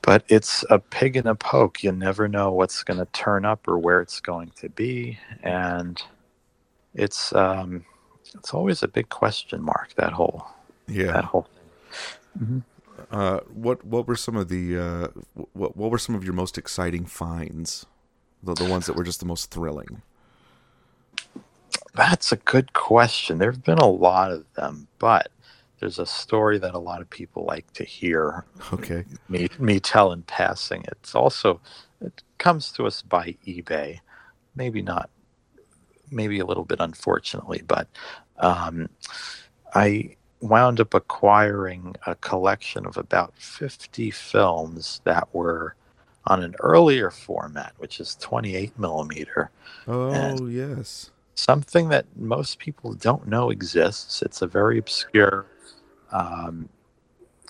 But 0.00 0.24
it's 0.28 0.64
a 0.70 0.78
pig 0.78 1.16
in 1.16 1.26
a 1.26 1.34
poke. 1.34 1.82
You 1.82 1.92
never 1.92 2.28
know 2.28 2.52
what's 2.52 2.84
going 2.84 3.00
to 3.00 3.06
turn 3.12 3.44
up 3.44 3.66
or 3.68 3.76
where 3.76 4.00
it's 4.00 4.20
going 4.20 4.52
to 4.56 4.68
be, 4.70 5.18
and 5.42 6.00
it's 6.96 7.32
um, 7.34 7.84
it's 8.34 8.52
always 8.52 8.82
a 8.82 8.88
big 8.88 9.08
question 9.08 9.62
mark. 9.62 9.94
That 9.94 10.12
whole 10.12 10.46
yeah 10.88 11.12
that 11.12 11.24
whole. 11.24 11.46
Mm-hmm. 12.38 12.58
Uh, 13.10 13.40
what 13.52 13.84
what 13.84 14.08
were 14.08 14.16
some 14.16 14.36
of 14.36 14.48
the 14.48 14.78
uh, 14.78 15.08
what 15.52 15.76
what 15.76 15.90
were 15.90 15.98
some 15.98 16.14
of 16.14 16.24
your 16.24 16.32
most 16.32 16.58
exciting 16.58 17.06
finds? 17.06 17.86
The 18.42 18.54
the 18.54 18.64
ones 18.64 18.86
that 18.86 18.96
were 18.96 19.04
just 19.04 19.20
the 19.20 19.26
most 19.26 19.50
thrilling. 19.50 20.02
That's 21.94 22.32
a 22.32 22.36
good 22.36 22.72
question. 22.72 23.38
There 23.38 23.50
have 23.50 23.64
been 23.64 23.78
a 23.78 23.88
lot 23.88 24.30
of 24.30 24.44
them, 24.54 24.88
but 24.98 25.30
there's 25.80 25.98
a 25.98 26.06
story 26.06 26.58
that 26.58 26.74
a 26.74 26.78
lot 26.78 27.00
of 27.00 27.08
people 27.08 27.44
like 27.44 27.70
to 27.74 27.84
hear. 27.84 28.44
Okay. 28.72 29.04
Me 29.28 29.48
me 29.58 29.80
tell 29.80 30.12
in 30.12 30.22
passing. 30.22 30.84
It's 30.88 31.14
also 31.14 31.60
it 32.00 32.22
comes 32.38 32.72
to 32.72 32.86
us 32.86 33.02
by 33.02 33.36
eBay. 33.46 34.00
Maybe 34.54 34.80
not 34.80 35.10
maybe 36.10 36.38
a 36.38 36.46
little 36.46 36.64
bit 36.64 36.80
unfortunately, 36.80 37.62
but 37.66 37.88
um, 38.38 38.88
I 39.74 40.16
wound 40.40 40.80
up 40.80 40.94
acquiring 40.94 41.96
a 42.06 42.14
collection 42.16 42.86
of 42.86 42.96
about 42.96 43.34
50 43.36 44.10
films 44.10 45.00
that 45.04 45.28
were 45.34 45.74
on 46.26 46.42
an 46.42 46.54
earlier 46.60 47.10
format, 47.10 47.72
which 47.78 48.00
is 48.00 48.16
28 48.16 48.78
millimeter. 48.78 49.50
Oh, 49.86 50.10
and 50.10 50.52
yes. 50.52 51.10
Something 51.34 51.88
that 51.90 52.06
most 52.16 52.58
people 52.58 52.94
don't 52.94 53.26
know 53.28 53.50
exists. 53.50 54.22
It's 54.22 54.42
a 54.42 54.46
very 54.46 54.78
obscure. 54.78 55.46
Um, 56.10 56.68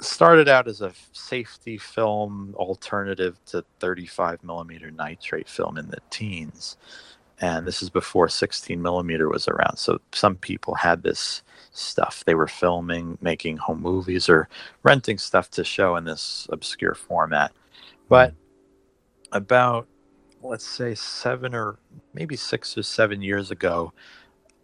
started 0.00 0.48
out 0.48 0.68
as 0.68 0.82
a 0.82 0.92
safety 1.12 1.78
film 1.78 2.54
alternative 2.56 3.38
to 3.46 3.64
35 3.80 4.42
millimeter 4.44 4.90
nitrate 4.90 5.48
film 5.48 5.78
in 5.78 5.88
the 5.88 6.00
teens 6.10 6.76
and 7.40 7.66
this 7.66 7.82
is 7.82 7.90
before 7.90 8.28
16 8.28 8.80
millimeter 8.80 9.28
was 9.28 9.46
around 9.48 9.76
so 9.76 9.98
some 10.12 10.36
people 10.36 10.74
had 10.74 11.02
this 11.02 11.42
stuff. 11.76 12.24
They 12.24 12.34
were 12.34 12.48
filming 12.48 13.18
making 13.20 13.58
home 13.58 13.80
movies 13.80 14.28
or 14.28 14.48
renting 14.82 15.18
stuff 15.18 15.50
to 15.52 15.64
show 15.64 15.96
in 15.96 16.04
this 16.04 16.48
obscure 16.50 16.94
format. 16.94 17.52
But 18.08 18.34
about 19.32 19.86
let's 20.42 20.66
say 20.66 20.94
seven 20.94 21.54
or 21.54 21.78
maybe 22.14 22.36
six 22.36 22.76
or 22.78 22.82
seven 22.82 23.20
years 23.20 23.50
ago 23.50 23.92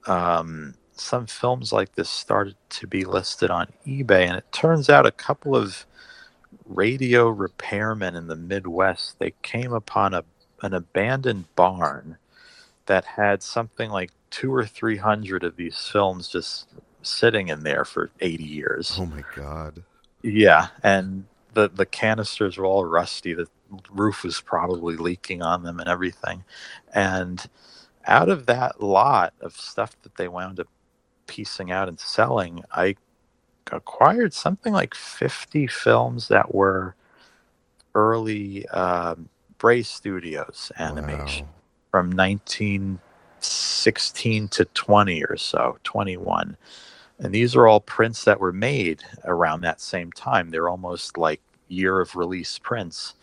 um, 0.06 0.74
some 0.92 1.26
films 1.26 1.72
like 1.72 1.94
this 1.94 2.08
started 2.08 2.54
to 2.68 2.86
be 2.86 3.04
listed 3.04 3.50
on 3.50 3.66
ebay 3.84 4.26
and 4.26 4.36
it 4.36 4.44
turns 4.52 4.88
out 4.88 5.06
a 5.06 5.10
couple 5.10 5.56
of 5.56 5.84
radio 6.66 7.34
repairmen 7.34 8.16
in 8.16 8.28
the 8.28 8.36
midwest 8.36 9.18
they 9.18 9.32
came 9.42 9.72
upon 9.72 10.14
a, 10.14 10.22
an 10.62 10.72
abandoned 10.72 11.44
barn 11.56 12.16
that 12.86 13.04
had 13.04 13.42
something 13.42 13.90
like 13.90 14.10
two 14.30 14.54
or 14.54 14.66
three 14.66 14.96
hundred 14.96 15.44
of 15.44 15.56
these 15.56 15.78
films 15.78 16.28
just 16.28 16.68
sitting 17.02 17.48
in 17.48 17.62
there 17.62 17.84
for 17.84 18.10
80 18.20 18.44
years. 18.44 18.96
Oh 18.98 19.06
my 19.06 19.24
god. 19.34 19.82
Yeah, 20.22 20.68
and 20.82 21.26
the 21.54 21.68
the 21.68 21.86
canisters 21.86 22.56
were 22.56 22.64
all 22.64 22.84
rusty. 22.84 23.34
The 23.34 23.48
roof 23.90 24.24
was 24.24 24.40
probably 24.40 24.96
leaking 24.96 25.42
on 25.42 25.64
them 25.64 25.80
and 25.80 25.88
everything. 25.88 26.44
And 26.94 27.44
out 28.06 28.28
of 28.28 28.46
that 28.46 28.80
lot 28.80 29.34
of 29.40 29.54
stuff 29.54 30.00
that 30.02 30.16
they 30.16 30.28
wound 30.28 30.60
up 30.60 30.68
piecing 31.26 31.70
out 31.70 31.88
and 31.88 31.98
selling, 31.98 32.62
I 32.72 32.96
acquired 33.70 34.32
something 34.32 34.72
like 34.72 34.94
50 34.94 35.66
films 35.66 36.28
that 36.28 36.54
were 36.54 36.94
early 37.94 38.66
um, 38.68 39.28
Bray 39.58 39.82
Studios 39.82 40.70
animation. 40.78 41.46
Wow 41.46 41.52
from 41.92 42.10
1916 42.10 44.48
to 44.48 44.64
20 44.64 45.24
or 45.24 45.36
so, 45.36 45.78
21. 45.84 46.56
And 47.18 47.32
these 47.32 47.54
are 47.54 47.68
all 47.68 47.80
prints 47.80 48.24
that 48.24 48.40
were 48.40 48.52
made 48.52 49.04
around 49.24 49.60
that 49.60 49.80
same 49.80 50.10
time. 50.10 50.50
They're 50.50 50.68
almost 50.68 51.16
like 51.16 51.40
year 51.68 52.00
of 52.00 52.16
release 52.16 52.58
prints 52.58 53.14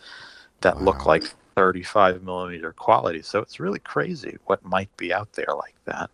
that 0.61 0.77
wow. 0.77 0.83
look 0.83 1.05
like 1.05 1.23
35 1.55 2.23
millimeter 2.23 2.71
quality. 2.71 3.21
So 3.21 3.39
it's 3.39 3.59
really 3.59 3.79
crazy 3.79 4.37
what 4.45 4.63
might 4.63 4.95
be 4.95 5.11
out 5.11 5.33
there 5.33 5.53
like 5.57 5.75
that. 5.85 6.09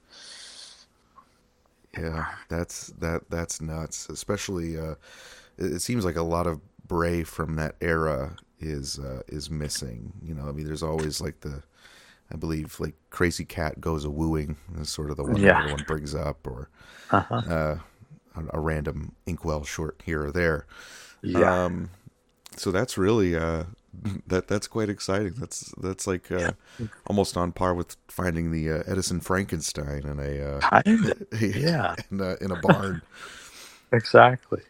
Yeah, 1.98 2.26
that's 2.50 2.88
that 3.00 3.30
that's 3.30 3.62
nuts. 3.62 4.10
Especially, 4.10 4.78
uh, 4.78 4.96
it, 5.58 5.82
seems 5.82 6.04
like 6.04 6.18
a 6.18 6.24
lot 6.24 6.46
of 6.46 6.60
Bray 6.88 7.24
from 7.24 7.56
that 7.56 7.76
era 7.80 8.36
is 8.60 9.00
uh, 9.00 9.22
is 9.28 9.50
missing. 9.50 10.12
You 10.22 10.34
know, 10.34 10.50
I 10.50 10.52
mean, 10.52 10.66
there's 10.66 10.84
always 10.84 11.22
like 11.22 11.40
the 11.40 11.64
I 12.32 12.38
believe 12.38 12.80
like 12.80 12.96
Krazy 13.12 13.48
Kat 13.48 13.80
Goes 13.80 14.04
a 14.04 14.10
Wooing 14.10 14.58
is 14.80 14.90
sort 14.90 15.12
of 15.12 15.18
the 15.18 15.24
one 15.24 15.38
yeah. 15.38 15.60
everyone 15.60 15.84
brings 15.88 16.16
up, 16.16 16.46
or 16.48 16.70
uh-huh. 17.12 17.36
uh, 17.36 17.78
a, 18.36 18.58
a, 18.58 18.60
random 18.60 19.14
Inkwell 19.26 19.64
short 19.64 20.02
here 20.06 20.26
or 20.26 20.32
there. 20.32 20.66
Yeah. 21.22 21.66
Um, 21.66 21.90
so 22.56 22.72
that's 22.72 22.98
really 22.98 23.36
uh, 23.36 23.66
that 24.28 24.48
that's 24.48 24.68
quite 24.68 24.90
exciting. 24.90 25.34
That's 25.38 25.74
that's 25.78 26.08
like 26.08 26.32
uh, 26.32 26.54
yeah. 26.80 26.88
almost 27.08 27.38
on 27.38 27.52
par 27.52 27.74
with 27.74 27.96
finding 28.08 28.52
the 28.52 28.72
uh, 28.72 28.84
Edison 28.88 29.20
Frankenstein 29.20 30.06
in 30.06 30.20
a 30.20 30.58
uh, 30.58 30.82
yeah 31.42 31.96
in 32.12 32.22
a, 32.22 32.36
in 32.42 32.52
a 32.52 32.60
barn. 32.62 33.02
exactly. 33.92 34.62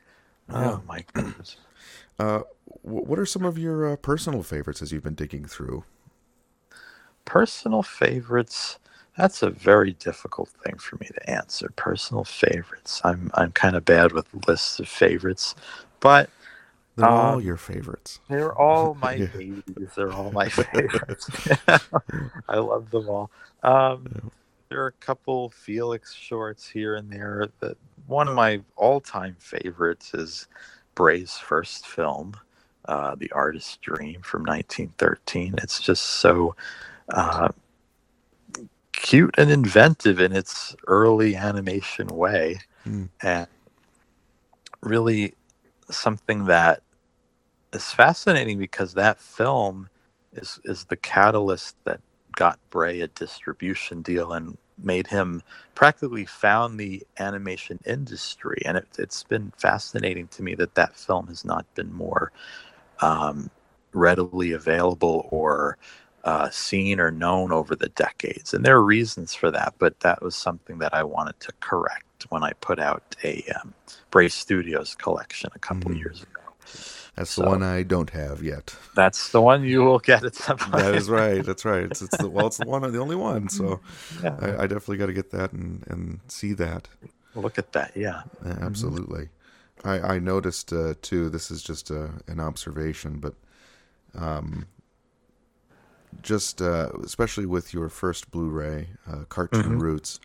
Oh 0.50 0.82
my 0.88 1.04
goodness. 1.14 1.58
Uh, 2.20 2.42
what 2.82 3.18
are 3.18 3.26
some 3.26 3.44
of 3.44 3.58
your 3.58 3.94
uh, 3.94 3.96
personal 3.96 4.44
favorites 4.44 4.82
as 4.82 4.92
you've 4.92 5.04
been 5.04 5.16
digging 5.16 5.46
through? 5.46 5.84
Personal 7.25 7.84
favorites? 7.84 8.79
That's 9.17 9.44
a 9.44 9.50
very 9.51 9.94
difficult 9.94 10.50
thing 10.50 10.77
for 10.77 10.98
me 10.98 11.08
to 11.08 11.29
answer. 11.29 11.72
Personal 11.75 12.24
favorites. 12.25 13.01
I'm 13.03 13.32
i'm 13.36 13.51
kind 13.53 13.75
of 13.75 13.86
bad 13.86 14.13
with 14.13 14.27
lists 14.48 14.79
of 14.79 14.89
favorites 14.89 15.55
but 16.00 16.29
they're 16.98 17.08
um, 17.10 17.13
all 17.13 17.41
your 17.41 17.58
favorites. 17.58 18.20
they're 18.29 18.53
all 18.58 18.96
my 19.01 19.15
yeah. 19.15 19.27
babies. 19.27 19.89
They're 19.96 20.13
all 20.13 20.32
my 20.32 20.50
favorites. 20.50 21.29
I 22.50 22.58
love 22.58 22.91
them 22.91 23.10
all. 23.10 23.32
Um, 23.63 24.08
yeah. 24.13 24.29
there 24.70 24.84
are 24.84 24.88
a 24.88 25.05
couple 25.05 25.50
felix 25.50 26.13
shorts 26.13 26.67
here 26.70 26.96
and 26.96 27.12
there. 27.12 27.50
That 27.62 27.77
one 28.08 28.27
of 28.27 28.36
my 28.36 28.62
all-time 28.77 29.36
favorites 29.39 30.13
is 30.13 30.48
bray's 30.96 31.34
first 31.38 31.88
film 31.88 32.36
uh, 32.86 33.15
the 33.15 33.32
artist's 33.32 33.77
dream 33.77 34.22
from 34.22 34.44
1913 34.44 35.55
it's 35.63 35.82
just 35.82 36.03
so 36.03 36.55
uh, 37.10 37.50
cute 38.92 39.36
and 39.38 39.52
inventive 39.52 40.20
in 40.20 40.32
its 40.32 40.76
early 40.88 41.36
animation 41.36 42.08
way, 42.08 42.60
mm. 42.86 43.10
and 43.22 43.48
really 44.82 45.34
something 45.90 46.46
that 46.46 46.82
is 47.74 47.92
fascinating 47.92 48.58
because 48.58 48.94
that 48.94 49.20
film 49.20 49.90
is 50.34 50.60
is 50.64 50.86
the 50.86 50.96
catalyst 50.98 51.76
that 51.84 52.00
got 52.36 52.60
Bray 52.70 53.02
a 53.02 53.08
distribution 53.08 54.02
deal 54.02 54.34
and 54.34 54.58
made 54.84 55.08
him 55.08 55.42
practically 55.74 56.26
found 56.26 56.80
the 56.80 57.06
animation 57.20 57.80
industry. 57.86 58.62
And 58.66 58.78
it, 58.78 58.88
has 58.98 59.24
been 59.24 59.52
fascinating 59.58 60.28
to 60.30 60.44
me 60.44 60.56
that 60.56 60.76
that 60.76 60.98
film 60.98 61.28
has 61.28 61.46
not 61.46 61.66
been 61.76 61.94
more 61.94 62.32
um, 63.02 63.50
readily 63.94 64.52
available 64.52 65.28
or 65.32 65.78
uh, 66.25 66.50
seen 66.50 67.00
or 67.00 67.12
known 67.12 67.51
over 67.51 67.75
the 67.75 67.89
decades. 67.89 68.53
And 68.53 68.65
there 68.65 68.75
are 68.75 68.84
reasons 68.84 69.34
for 69.34 69.51
that, 69.51 69.75
but 69.77 70.00
that 70.00 70.22
was 70.22 70.36
something 70.36 70.79
that 70.79 70.94
I 70.94 71.03
wanted 71.03 71.39
to 71.41 71.53
correct 71.60 72.25
when 72.29 72.44
I 72.44 72.53
put 72.53 72.79
out 72.79 73.15
a 73.24 73.44
um, 73.62 73.74
Bray 74.10 74.27
Studios 74.27 74.96
collection 74.96 75.51
a 75.53 75.60
couple 75.60 75.91
mm. 75.91 76.00
years 76.00 76.24
ago. 76.24 76.41
That's 77.15 77.32
so, 77.32 77.44
the 77.44 77.50
one 77.50 77.63
I 77.63 77.84
don't 77.84 78.10
have 78.10 78.41
yet. 78.41 78.75
That's 78.96 79.29
the 79.29 79.41
one 79.41 79.63
you 79.63 79.84
will 79.84 80.00
get 80.00 80.25
at 80.25 80.36
some 80.36 80.58
point. 80.58 80.74
That 80.84 80.96
is 80.96 81.10
right. 81.10 81.46
That's 81.46 81.63
right. 81.63 81.84
It's, 81.84 82.01
it's 82.01 82.17
the, 82.17 82.29
well, 82.29 82.48
it's 82.48 82.58
the 82.58 82.67
one, 82.67 82.82
the 82.91 83.00
only 83.00 83.15
one. 83.15 83.48
So 83.48 83.79
yeah. 84.24 84.36
I, 84.41 84.63
I, 84.63 84.67
definitely 84.67 84.98
got 84.98 85.05
to 85.05 85.13
get 85.13 85.32
that 85.32 85.53
and, 85.53 85.86
and 85.88 86.20
see 86.27 86.53
that. 86.53 86.89
Look 87.36 87.58
at 87.58 87.72
that. 87.74 87.91
Yeah. 87.96 88.24
yeah 88.44 88.51
mm-hmm. 88.51 88.63
absolutely. 88.63 89.29
Mm-hmm. 89.84 89.88
I, 89.88 90.15
I 90.15 90.20
noticed 90.20 90.74
uh, 90.74 90.96
too. 91.01 91.29
This 91.29 91.51
is 91.51 91.62
just 91.62 91.91
a, 91.91 92.10
an 92.27 92.39
observation, 92.39 93.20
but 93.20 93.36
um, 94.15 94.65
just 96.22 96.62
uh, 96.62 96.90
especially 97.04 97.46
with 97.46 97.74
your 97.74 97.90
first 97.90 98.32
Blu-ray, 98.32 98.90
uh, 99.10 99.24
Cartoon 99.30 99.64
mm-hmm. 99.64 99.80
Roots. 99.80 100.20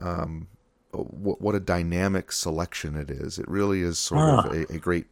Um, 0.00 0.48
what, 0.92 1.40
what 1.40 1.54
a 1.54 1.60
dynamic 1.60 2.32
selection 2.32 2.96
it 2.96 3.10
is. 3.10 3.38
It 3.38 3.48
really 3.48 3.82
is 3.82 3.98
sort 3.98 4.20
ah. 4.20 4.40
of 4.40 4.52
a, 4.52 4.74
a 4.74 4.78
great 4.78 5.06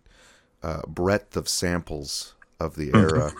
uh, 0.63 0.83
breadth 0.87 1.37
of 1.37 1.49
samples 1.49 2.35
of 2.59 2.77
the 2.77 2.89
mm-hmm. 2.91 3.17
era. 3.17 3.33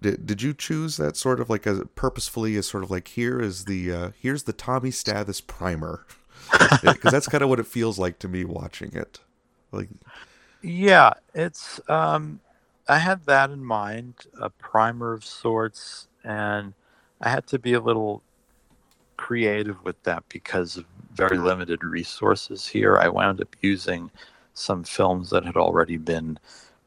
did, 0.00 0.26
did 0.26 0.42
you 0.42 0.54
choose 0.54 0.96
that 0.96 1.16
sort 1.16 1.40
of 1.40 1.50
like 1.50 1.66
a 1.66 1.86
purposefully 1.86 2.56
as 2.56 2.66
sort 2.66 2.84
of 2.84 2.90
like 2.90 3.08
here 3.08 3.40
is 3.40 3.64
the 3.64 3.92
uh, 3.92 4.10
here's 4.18 4.44
the 4.44 4.52
Tommy 4.52 4.90
Stathes 4.90 5.40
primer 5.40 6.06
because 6.82 7.12
that's 7.12 7.28
kind 7.28 7.42
of 7.42 7.48
what 7.48 7.60
it 7.60 7.66
feels 7.66 7.98
like 7.98 8.18
to 8.20 8.28
me 8.28 8.44
watching 8.44 8.94
it. 8.94 9.20
Like, 9.70 9.88
yeah, 10.62 11.14
it's 11.34 11.80
um, 11.88 12.40
I 12.88 12.98
had 12.98 13.26
that 13.26 13.50
in 13.50 13.64
mind, 13.64 14.14
a 14.40 14.50
primer 14.50 15.12
of 15.12 15.24
sorts, 15.24 16.08
and 16.24 16.74
I 17.20 17.28
had 17.28 17.46
to 17.48 17.58
be 17.58 17.72
a 17.72 17.80
little 17.80 18.22
creative 19.16 19.82
with 19.84 20.02
that 20.02 20.24
because 20.28 20.76
of 20.76 20.84
very 21.14 21.38
limited 21.38 21.84
resources 21.84 22.66
here. 22.66 22.96
I 22.96 23.08
wound 23.08 23.40
up 23.40 23.54
using 23.60 24.10
some 24.54 24.84
films 24.84 25.30
that 25.30 25.44
had 25.44 25.56
already 25.56 25.96
been 25.96 26.38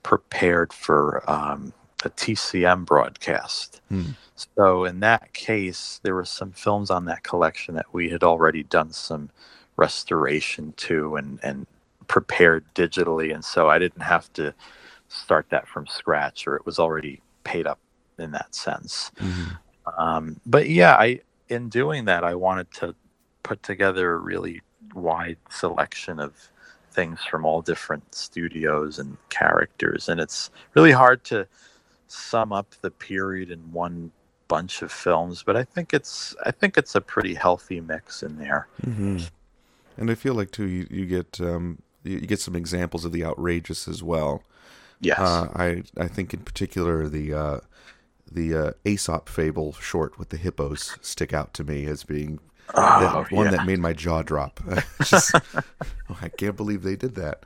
prepared 0.03 0.73
for 0.73 1.23
um, 1.29 1.73
a 2.03 2.09
TCM 2.09 2.85
broadcast. 2.85 3.81
Hmm. 3.89 4.11
So 4.35 4.83
in 4.83 4.99
that 4.99 5.33
case, 5.33 5.99
there 6.03 6.13
were 6.13 6.25
some 6.25 6.51
films 6.51 6.91
on 6.91 7.05
that 7.05 7.23
collection 7.23 7.75
that 7.75 7.93
we 7.93 8.09
had 8.09 8.23
already 8.23 8.63
done 8.63 8.91
some 8.91 9.29
restoration 9.77 10.73
to 10.77 11.15
and 11.15 11.39
and 11.41 11.67
prepared 12.07 12.65
digitally, 12.75 13.33
and 13.33 13.43
so 13.43 13.69
I 13.69 13.79
didn't 13.79 14.01
have 14.01 14.31
to 14.33 14.53
start 15.09 15.47
that 15.49 15.67
from 15.67 15.87
scratch, 15.87 16.47
or 16.47 16.55
it 16.55 16.65
was 16.65 16.79
already 16.79 17.21
paid 17.43 17.67
up 17.67 17.79
in 18.17 18.31
that 18.31 18.53
sense. 18.55 19.11
Mm-hmm. 19.19 19.99
Um, 19.99 20.39
but 20.45 20.69
yeah, 20.69 20.95
I 20.95 21.21
in 21.49 21.69
doing 21.69 22.05
that, 22.05 22.23
I 22.23 22.35
wanted 22.35 22.71
to 22.73 22.95
put 23.43 23.61
together 23.63 24.13
a 24.13 24.17
really 24.17 24.61
wide 24.93 25.37
selection 25.49 26.19
of 26.19 26.33
things 26.91 27.23
from 27.23 27.45
all 27.45 27.61
different 27.61 28.15
studios 28.15 28.99
and 28.99 29.17
characters, 29.29 30.09
and 30.09 30.19
it's 30.19 30.49
really 30.73 30.91
hard 30.91 31.23
to 31.25 31.47
sum 32.07 32.51
up 32.53 32.73
the 32.81 32.91
period 32.91 33.51
in 33.51 33.59
one 33.71 34.11
bunch 34.47 34.81
of 34.81 34.91
films. 34.91 35.43
But 35.43 35.55
I 35.55 35.63
think 35.63 35.93
it's 35.93 36.35
I 36.45 36.51
think 36.51 36.77
it's 36.77 36.95
a 36.95 37.01
pretty 37.01 37.33
healthy 37.33 37.81
mix 37.81 38.23
in 38.23 38.37
there. 38.37 38.67
Mm-hmm. 38.85 39.17
And 39.97 40.11
I 40.11 40.15
feel 40.15 40.33
like 40.33 40.51
too, 40.51 40.65
you, 40.65 40.87
you 40.89 41.05
get 41.05 41.39
um, 41.39 41.81
you, 42.03 42.17
you 42.19 42.27
get 42.27 42.39
some 42.39 42.55
examples 42.55 43.05
of 43.05 43.11
the 43.11 43.23
outrageous 43.23 43.87
as 43.87 44.01
well. 44.01 44.43
Yes, 45.01 45.19
uh, 45.19 45.49
I 45.55 45.83
I 45.97 46.07
think 46.07 46.33
in 46.33 46.41
particular 46.41 47.07
the 47.07 47.33
uh, 47.33 47.59
the 48.31 48.55
uh, 48.55 48.71
Aesop 48.85 49.29
fable 49.29 49.73
short 49.73 50.17
with 50.17 50.29
the 50.29 50.37
hippos 50.37 50.97
stick 51.01 51.33
out 51.33 51.53
to 51.55 51.63
me 51.63 51.85
as 51.85 52.03
being 52.03 52.39
oh, 52.73 53.25
one 53.29 53.45
yeah. 53.45 53.51
that 53.51 53.65
made 53.65 53.79
my 53.79 53.93
jaw 53.93 54.21
drop. 54.21 54.59
Just, 55.03 55.33
oh, 55.35 56.17
I 56.21 56.29
can't 56.29 56.55
believe 56.55 56.83
they 56.83 56.95
did 56.95 57.15
that. 57.15 57.43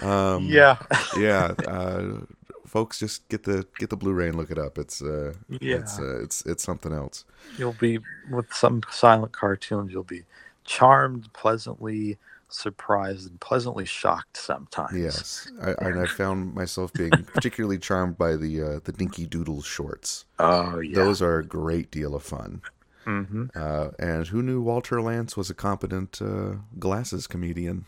Um, 0.00 0.46
yeah, 0.46 0.78
yeah. 1.16 1.54
Uh, 1.66 2.20
folks, 2.66 2.98
just 2.98 3.28
get 3.28 3.42
the 3.42 3.66
get 3.78 3.90
the 3.90 3.96
Blu-ray 3.96 4.28
and 4.28 4.36
look 4.36 4.50
it 4.50 4.58
up. 4.58 4.78
It's 4.78 5.02
uh, 5.02 5.34
yeah, 5.48 5.76
it's 5.76 5.98
uh, 5.98 6.22
it's 6.22 6.46
it's 6.46 6.62
something 6.62 6.92
else. 6.92 7.24
You'll 7.58 7.74
be 7.74 7.98
with 8.30 8.50
some 8.54 8.82
silent 8.90 9.32
cartoons. 9.32 9.92
You'll 9.92 10.04
be 10.04 10.22
charmed, 10.64 11.30
pleasantly 11.34 12.16
surprised 12.52 13.28
and 13.30 13.40
pleasantly 13.40 13.84
shocked 13.84 14.36
sometimes. 14.36 14.98
Yes, 14.98 15.50
I, 15.60 15.74
and 15.86 16.00
I 16.00 16.06
found 16.06 16.54
myself 16.54 16.92
being 16.92 17.10
particularly 17.10 17.78
charmed 17.78 18.18
by 18.18 18.36
the 18.36 18.62
uh, 18.62 18.80
the 18.84 18.92
Dinky 18.92 19.26
Doodles 19.26 19.66
shorts. 19.66 20.24
Oh 20.38 20.80
yeah, 20.80 20.94
those 20.94 21.22
are 21.22 21.38
a 21.38 21.44
great 21.44 21.90
deal 21.90 22.14
of 22.14 22.22
fun. 22.22 22.62
Mm-hmm. 23.06 23.46
Uh, 23.54 23.88
and 23.98 24.28
who 24.28 24.42
knew 24.42 24.62
Walter 24.62 24.96
Lantz 24.96 25.36
was 25.36 25.50
a 25.50 25.54
competent 25.54 26.20
uh, 26.22 26.54
glasses 26.78 27.26
comedian? 27.26 27.86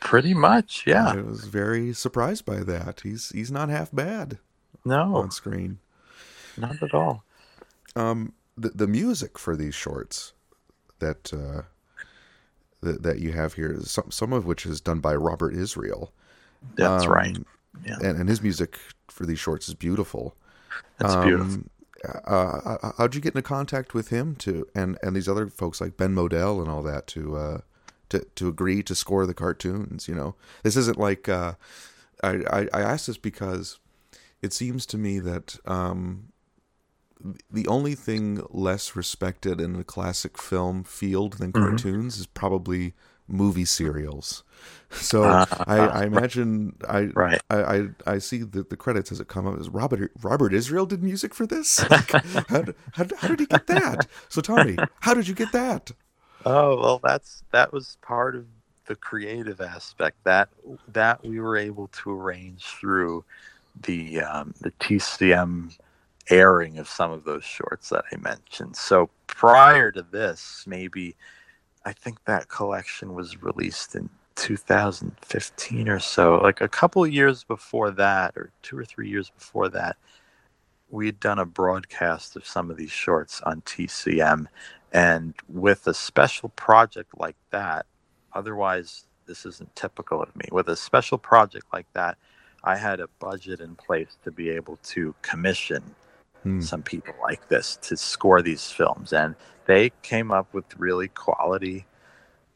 Pretty 0.00 0.34
much, 0.34 0.84
yeah. 0.86 1.12
I 1.12 1.22
was 1.22 1.44
very 1.44 1.92
surprised 1.92 2.44
by 2.44 2.60
that. 2.60 3.00
He's 3.02 3.30
he's 3.30 3.50
not 3.50 3.68
half 3.68 3.90
bad. 3.90 4.38
No, 4.84 5.16
on 5.16 5.30
screen, 5.30 5.78
not 6.56 6.82
at 6.82 6.92
all. 6.92 7.24
Um, 7.96 8.34
the 8.56 8.68
the 8.70 8.86
music 8.86 9.38
for 9.38 9.56
these 9.56 9.74
shorts 9.74 10.34
that 10.98 11.32
uh, 11.32 11.62
that, 12.84 13.02
that 13.02 13.18
you 13.18 13.32
have 13.32 13.54
here, 13.54 13.78
some 13.82 14.10
some 14.10 14.32
of 14.32 14.46
which 14.46 14.66
is 14.66 14.80
done 14.80 15.00
by 15.00 15.14
Robert 15.14 15.54
Israel. 15.54 16.12
That's 16.76 17.04
um, 17.04 17.10
right. 17.10 17.36
Yeah. 17.84 17.96
And, 18.02 18.18
and 18.18 18.28
his 18.28 18.40
music 18.40 18.78
for 19.08 19.26
these 19.26 19.38
shorts 19.38 19.68
is 19.68 19.74
beautiful. 19.74 20.36
That's 20.98 21.14
um, 21.14 21.26
beautiful. 21.26 21.62
Uh, 22.26 22.76
uh, 22.82 22.92
how'd 22.98 23.14
you 23.14 23.20
get 23.20 23.34
into 23.34 23.42
contact 23.42 23.94
with 23.94 24.08
him 24.08 24.36
to 24.36 24.66
and 24.74 24.98
and 25.02 25.16
these 25.16 25.28
other 25.28 25.48
folks 25.48 25.80
like 25.80 25.96
Ben 25.96 26.14
Model 26.14 26.60
and 26.60 26.70
all 26.70 26.82
that 26.82 27.06
to 27.08 27.36
uh, 27.36 27.58
to 28.10 28.26
to 28.34 28.48
agree 28.48 28.82
to 28.82 28.94
score 28.94 29.26
the 29.26 29.34
cartoons? 29.34 30.06
You 30.06 30.14
know, 30.14 30.34
this 30.62 30.76
isn't 30.76 30.98
like 30.98 31.28
uh, 31.28 31.54
I, 32.22 32.42
I 32.50 32.68
I 32.72 32.80
asked 32.80 33.06
this 33.06 33.18
because 33.18 33.78
it 34.42 34.52
seems 34.52 34.84
to 34.86 34.98
me 34.98 35.18
that 35.20 35.56
um, 35.64 36.32
the 37.50 37.66
only 37.66 37.94
thing 37.94 38.44
less 38.50 38.94
respected 38.94 39.60
in 39.60 39.74
the 39.74 39.84
classic 39.84 40.38
film 40.38 40.84
field 40.84 41.34
than 41.34 41.52
mm-hmm. 41.52 41.68
cartoons 41.68 42.18
is 42.18 42.26
probably 42.26 42.94
movie 43.28 43.64
serials. 43.64 44.42
So 44.90 45.24
uh, 45.24 45.44
I, 45.66 45.78
I, 45.78 46.04
imagine 46.04 46.76
I, 46.88 47.10
right. 47.16 47.40
I, 47.50 47.56
I, 47.56 47.88
I 48.06 48.18
see 48.18 48.44
the, 48.44 48.62
the 48.62 48.76
credits 48.76 49.10
as 49.10 49.18
it 49.18 49.26
come 49.26 49.44
up 49.44 49.58
as 49.58 49.68
Robert 49.68 50.12
Robert 50.22 50.54
Israel 50.54 50.86
did 50.86 51.02
music 51.02 51.34
for 51.34 51.46
this. 51.46 51.84
Like, 51.90 52.12
how, 52.12 52.64
how, 52.92 53.06
how 53.18 53.28
did 53.28 53.40
he 53.40 53.46
get 53.46 53.66
that? 53.66 54.06
So 54.28 54.40
Tommy, 54.40 54.76
how 55.00 55.12
did 55.12 55.26
you 55.26 55.34
get 55.34 55.50
that? 55.50 55.90
Oh 56.46 56.78
well, 56.78 57.00
that's 57.02 57.42
that 57.50 57.72
was 57.72 57.98
part 58.02 58.36
of 58.36 58.46
the 58.86 58.94
creative 58.94 59.60
aspect 59.60 60.16
that 60.24 60.48
that 60.92 61.24
we 61.24 61.40
were 61.40 61.56
able 61.56 61.88
to 61.88 62.12
arrange 62.12 62.64
through 62.64 63.24
the 63.82 64.20
um, 64.20 64.54
the 64.60 64.70
TCM 64.72 65.76
airing 66.30 66.78
of 66.78 66.88
some 66.88 67.10
of 67.10 67.24
those 67.24 67.44
shorts 67.44 67.90
that 67.90 68.04
I 68.12 68.16
mentioned. 68.16 68.76
So 68.76 69.10
prior 69.26 69.90
to 69.92 70.02
this, 70.02 70.64
maybe 70.66 71.16
I 71.84 71.92
think 71.92 72.24
that 72.24 72.48
collection 72.48 73.14
was 73.14 73.42
released 73.42 73.94
in 73.94 74.08
2015 74.36 75.88
or 75.88 76.00
so. 76.00 76.36
Like 76.36 76.60
a 76.60 76.68
couple 76.68 77.06
years 77.06 77.44
before 77.44 77.90
that, 77.92 78.36
or 78.36 78.52
two 78.62 78.78
or 78.78 78.84
three 78.84 79.08
years 79.08 79.30
before 79.30 79.68
that, 79.70 79.96
we 80.90 81.06
had 81.06 81.20
done 81.20 81.38
a 81.38 81.46
broadcast 81.46 82.36
of 82.36 82.46
some 82.46 82.70
of 82.70 82.76
these 82.76 82.90
shorts 82.90 83.40
on 83.42 83.60
TCM. 83.62 84.46
And 84.92 85.34
with 85.48 85.86
a 85.86 85.94
special 85.94 86.50
project 86.50 87.18
like 87.18 87.36
that, 87.50 87.86
otherwise, 88.32 89.06
this 89.26 89.44
isn't 89.44 89.74
typical 89.74 90.22
of 90.22 90.34
me. 90.36 90.46
With 90.52 90.68
a 90.68 90.76
special 90.76 91.18
project 91.18 91.66
like 91.72 91.86
that, 91.94 92.16
I 92.62 92.76
had 92.76 93.00
a 93.00 93.08
budget 93.18 93.60
in 93.60 93.74
place 93.74 94.16
to 94.24 94.30
be 94.30 94.50
able 94.50 94.78
to 94.84 95.14
commission 95.22 95.82
hmm. 96.44 96.60
some 96.60 96.82
people 96.82 97.14
like 97.22 97.48
this 97.48 97.76
to 97.82 97.96
score 97.96 98.40
these 98.40 98.70
films, 98.70 99.12
and 99.12 99.34
they 99.66 99.90
came 100.02 100.30
up 100.30 100.52
with 100.54 100.64
really 100.78 101.08
quality 101.08 101.86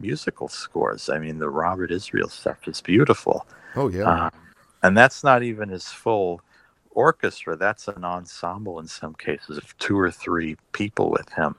musical 0.01 0.49
scores. 0.49 1.09
I 1.09 1.19
mean, 1.19 1.39
the 1.39 1.51
Robert 1.51 1.91
Israel 1.91 2.29
stuff 2.29 2.69
is 2.69 2.81
beautiful. 2.81 3.47
Oh 3.75 3.89
yeah, 3.89 4.27
um, 4.27 4.31
and 4.83 4.97
that's 4.97 5.25
not 5.25 5.43
even 5.43 5.69
his 5.69 5.89
full 5.89 6.41
orchestra. 6.91 7.57
That's 7.57 7.89
an 7.89 8.05
ensemble 8.05 8.79
in 8.79 8.87
some 8.87 9.15
cases 9.15 9.59
of 9.59 9.77
two 9.79 9.99
or 9.99 10.11
three 10.11 10.57
people 10.73 11.11
with 11.11 11.29
him. 11.31 11.57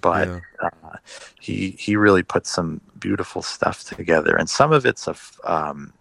But 0.00 0.28
yeah. 0.28 0.40
uh, 0.62 0.96
he 1.40 1.70
he 1.78 1.96
really 1.96 2.22
put 2.22 2.46
some 2.46 2.80
beautiful 2.98 3.42
stuff 3.42 3.84
together, 3.84 4.34
and 4.36 4.48
some 4.48 4.72
of 4.72 4.86
it's 4.86 5.06
a 5.06 5.14
um, 5.44 5.92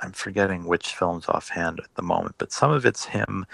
I'm 0.00 0.12
forgetting 0.12 0.64
which 0.64 0.94
films 0.94 1.26
offhand 1.28 1.80
at 1.80 1.94
the 1.94 2.02
moment, 2.02 2.36
but 2.38 2.52
some 2.52 2.70
of 2.70 2.84
it's 2.86 3.04
him 3.04 3.46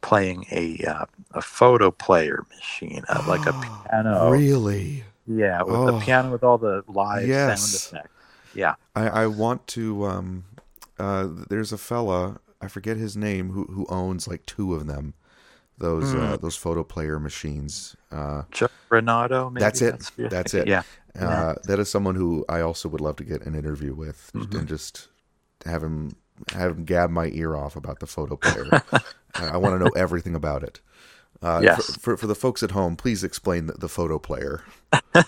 playing 0.00 0.46
a 0.50 0.78
uh, 0.84 1.04
a 1.32 1.42
photo 1.42 1.90
player 1.90 2.44
machine, 2.54 3.02
uh, 3.08 3.24
like 3.28 3.46
a 3.46 3.52
piano. 3.90 4.30
Really? 4.30 5.04
Yeah, 5.26 5.62
with 5.62 5.74
oh. 5.74 5.92
the 5.92 6.00
piano 6.00 6.32
with 6.32 6.42
all 6.42 6.58
the 6.58 6.82
live 6.88 7.28
yes. 7.28 7.60
sound 7.60 8.00
effects. 8.00 8.14
Yeah. 8.54 8.74
I, 8.94 9.08
I 9.08 9.26
want 9.26 9.66
to. 9.68 10.06
Um, 10.06 10.44
uh, 10.98 11.28
there's 11.48 11.72
a 11.72 11.78
fella 11.78 12.40
I 12.60 12.68
forget 12.68 12.96
his 12.96 13.16
name 13.16 13.50
who 13.50 13.64
who 13.64 13.86
owns 13.88 14.26
like 14.26 14.46
two 14.46 14.74
of 14.74 14.86
them. 14.86 15.14
Those 15.78 16.12
mm. 16.12 16.40
those 16.40 16.56
photo 16.56 16.82
player 16.82 17.20
machines. 17.20 17.96
Uh, 18.10 18.42
Rinaudo. 18.90 19.52
Maybe? 19.52 19.60
That's 19.60 19.80
it. 19.80 20.10
That's, 20.16 20.32
that's 20.32 20.54
it. 20.54 20.68
Yeah. 20.68 20.82
Uh, 21.18 21.54
that 21.64 21.78
is 21.78 21.90
someone 21.90 22.14
who 22.14 22.44
I 22.48 22.60
also 22.60 22.88
would 22.88 23.00
love 23.00 23.16
to 23.16 23.24
get 23.24 23.42
an 23.42 23.54
interview 23.54 23.94
with 23.94 24.30
mm-hmm. 24.34 24.56
and 24.56 24.68
just 24.68 25.08
have 25.64 25.82
him 25.82 26.16
have 26.52 26.72
him 26.72 26.84
gab 26.84 27.10
my 27.10 27.26
ear 27.26 27.56
off 27.56 27.76
about 27.76 28.00
the 28.00 28.06
photo 28.06 28.36
player. 28.36 28.82
I 29.38 29.56
want 29.58 29.74
to 29.74 29.78
know 29.78 29.90
everything 29.90 30.34
about 30.34 30.62
it. 30.62 30.80
Uh, 31.42 31.62
Yes. 31.62 31.82
For, 31.82 31.94
for 32.00 32.16
for 32.18 32.26
the 32.28 32.34
folks 32.36 32.62
at 32.62 32.72
home, 32.72 32.96
please 32.96 33.24
explain 33.24 33.66
the, 33.66 33.74
the 33.74 33.88
photo 33.88 34.18
player. 34.18 34.64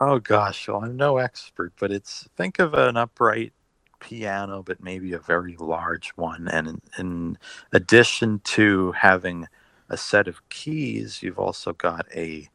Oh 0.00 0.18
gosh, 0.20 0.68
well, 0.68 0.84
I'm 0.84 0.96
no 0.96 1.18
expert, 1.18 1.72
but 1.78 1.92
it's 1.92 2.28
think 2.36 2.58
of 2.58 2.74
an 2.74 2.96
upright 2.96 3.52
piano, 4.00 4.62
but 4.62 4.82
maybe 4.82 5.12
a 5.12 5.18
very 5.20 5.56
large 5.58 6.10
one. 6.16 6.48
And 6.48 6.68
in, 6.68 6.80
in 6.98 7.38
addition 7.72 8.40
to 8.44 8.92
having 8.92 9.46
a 9.90 9.96
set 9.96 10.28
of 10.28 10.48
keys, 10.50 11.22
you've 11.22 11.38
also 11.38 11.72
got 11.74 12.06
a, 12.14 12.48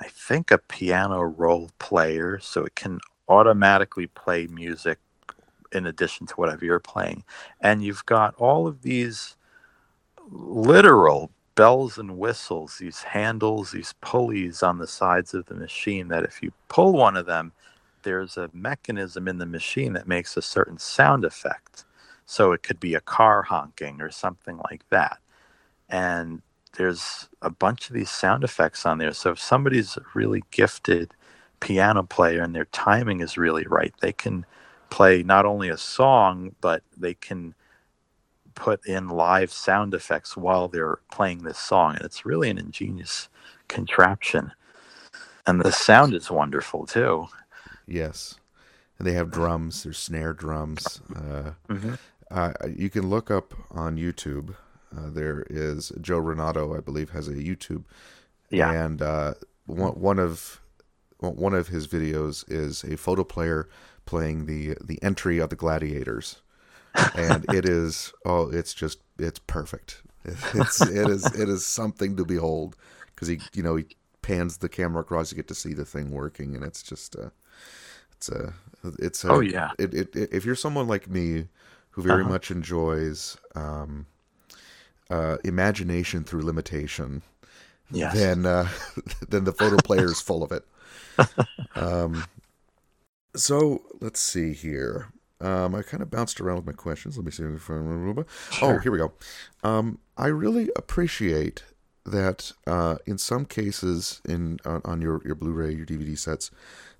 I 0.00 0.08
think, 0.08 0.50
a 0.50 0.58
piano 0.58 1.22
roll 1.22 1.70
player, 1.78 2.38
so 2.40 2.64
it 2.64 2.76
can 2.76 3.00
automatically 3.28 4.08
play 4.08 4.46
music 4.48 4.98
in 5.72 5.86
addition 5.86 6.26
to 6.28 6.34
whatever 6.36 6.64
you're 6.64 6.80
playing. 6.80 7.24
And 7.60 7.84
you've 7.84 8.06
got 8.06 8.34
all 8.36 8.66
of 8.66 8.82
these 8.82 9.36
literal 10.34 11.30
bells 11.54 11.98
and 11.98 12.18
whistles, 12.18 12.78
these 12.78 13.02
handles, 13.02 13.70
these 13.70 13.94
pulleys 14.00 14.62
on 14.62 14.78
the 14.78 14.86
sides 14.86 15.34
of 15.34 15.46
the 15.46 15.54
machine 15.54 16.08
that 16.08 16.24
if 16.24 16.42
you 16.42 16.52
pull 16.68 16.92
one 16.92 17.16
of 17.16 17.26
them, 17.26 17.52
there's 18.02 18.36
a 18.36 18.50
mechanism 18.52 19.28
in 19.28 19.38
the 19.38 19.46
machine 19.46 19.92
that 19.94 20.08
makes 20.08 20.36
a 20.36 20.42
certain 20.42 20.78
sound 20.78 21.24
effect. 21.24 21.84
So 22.26 22.52
it 22.52 22.62
could 22.62 22.80
be 22.80 22.94
a 22.94 23.00
car 23.00 23.42
honking 23.42 24.00
or 24.00 24.10
something 24.10 24.58
like 24.70 24.82
that. 24.90 25.18
And 25.88 26.42
there's 26.76 27.28
a 27.40 27.50
bunch 27.50 27.88
of 27.88 27.94
these 27.94 28.10
sound 28.10 28.42
effects 28.42 28.84
on 28.84 28.98
there. 28.98 29.12
So 29.12 29.30
if 29.30 29.38
somebody's 29.38 29.96
a 29.96 30.02
really 30.14 30.42
gifted 30.50 31.14
piano 31.60 32.02
player 32.02 32.42
and 32.42 32.54
their 32.54 32.64
timing 32.66 33.20
is 33.20 33.38
really 33.38 33.66
right, 33.66 33.94
they 34.00 34.12
can 34.12 34.44
play 34.90 35.22
not 35.22 35.46
only 35.46 35.68
a 35.68 35.78
song, 35.78 36.54
but 36.60 36.82
they 36.96 37.14
can 37.14 37.54
put 38.54 38.86
in 38.86 39.08
live 39.08 39.50
sound 39.52 39.94
effects 39.94 40.36
while 40.36 40.68
they're 40.68 40.98
playing 41.10 41.42
this 41.44 41.58
song. 41.58 41.96
And 41.96 42.04
it's 42.04 42.24
really 42.26 42.50
an 42.50 42.58
ingenious 42.58 43.28
contraption. 43.68 44.52
And 45.46 45.60
the 45.60 45.72
sound 45.72 46.14
is 46.14 46.30
wonderful 46.30 46.86
too. 46.86 47.26
Yes, 47.86 48.36
and 48.98 49.06
they 49.06 49.12
have 49.12 49.30
drums. 49.30 49.82
There's 49.82 49.98
snare 49.98 50.32
drums. 50.32 51.00
Uh, 51.14 51.52
Mhm. 51.68 51.98
uh, 52.30 52.52
you 52.74 52.88
can 52.88 53.10
look 53.10 53.30
up 53.30 53.52
on 53.70 53.96
YouTube. 53.96 54.54
Uh, 54.96 55.10
there 55.10 55.44
is 55.50 55.92
Joe 56.00 56.20
Rinaudo, 56.20 56.76
I 56.76 56.80
believe, 56.80 57.10
has 57.10 57.28
a 57.28 57.34
YouTube, 57.34 57.84
Yeah. 58.50 58.70
and 58.70 59.02
uh, 59.02 59.34
one 59.66 59.92
one 60.00 60.18
of 60.18 60.60
one 61.18 61.54
of 61.54 61.68
his 61.68 61.88
videos 61.88 62.44
is 62.50 62.84
a 62.84 62.96
photo 62.96 63.24
player 63.24 63.68
playing 64.06 64.46
the 64.46 64.76
the 64.82 65.02
entry 65.02 65.38
of 65.38 65.50
the 65.50 65.56
Gladiators, 65.56 66.42
and 67.14 67.46
it 67.50 67.64
is 67.66 68.12
oh, 68.24 68.50
it's 68.50 68.74
just 68.74 69.00
it's 69.18 69.38
perfect. 69.40 70.02
It's 70.54 70.84
it 70.84 71.08
is 71.08 71.30
it 71.32 71.48
is 71.48 71.66
something 71.66 72.16
to 72.16 72.24
behold 72.24 72.76
because 73.14 73.28
he 73.28 73.42
you 73.54 73.62
know 73.62 73.76
he 73.76 73.86
pans 74.22 74.58
the 74.58 74.68
camera 74.70 75.02
across, 75.02 75.30
you 75.30 75.36
get 75.36 75.48
to 75.48 75.54
see 75.54 75.74
the 75.74 75.84
thing 75.84 76.10
working, 76.10 76.54
and 76.54 76.64
it's 76.64 76.82
just 76.82 77.16
uh, 77.16 77.30
it's 78.16 78.28
a 78.28 78.54
it's 78.98 79.24
a, 79.24 79.34
Oh, 79.34 79.40
yeah. 79.40 79.72
It, 79.78 79.94
it, 79.94 80.16
it, 80.16 80.28
if 80.32 80.44
you're 80.44 80.54
someone 80.56 80.88
like 80.88 81.08
me 81.10 81.48
who 81.92 82.02
very 82.02 82.24
Uh-huh. 82.24 82.24
much 82.24 82.50
enjoys 82.50 83.36
um, 83.56 84.06
uh, 85.10 85.36
imagination 85.44 86.24
through 86.24 86.42
limitation, 86.42 87.22
Yes. 87.90 88.30
then 88.30 88.46
uh, 88.46 88.68
then 89.28 89.44
the 89.44 89.52
photo 89.52 89.80
player 89.80 90.10
is 90.10 90.20
full 90.20 90.42
of 90.42 90.52
it. 90.52 90.64
Um, 91.76 92.26
so 93.36 93.82
let's 94.00 94.20
see 94.20 94.52
here. 94.52 95.08
Um, 95.40 95.74
I 95.74 95.82
kind 95.82 96.02
of 96.02 96.10
bounced 96.10 96.40
around 96.40 96.56
with 96.56 96.66
my 96.66 96.72
questions. 96.72 97.16
Let 97.16 97.26
me 97.26 97.32
see. 97.32 97.42
If 97.42 97.68
I, 97.70 97.74
oh, 97.74 98.24
Sure. 98.50 98.80
here 98.80 98.92
we 98.92 98.98
go. 98.98 99.12
Um, 99.62 99.98
I 100.16 100.26
really 100.28 100.70
appreciate 100.76 101.64
that 102.06 102.52
uh, 102.66 102.96
in 103.06 103.18
some 103.18 103.44
cases 103.44 104.20
in 104.28 104.58
on, 104.64 104.80
on 104.84 105.00
your, 105.02 105.20
your 105.24 105.34
Blu-ray, 105.34 105.72
your 105.74 105.86
DVD 105.86 106.16
sets, 106.18 106.50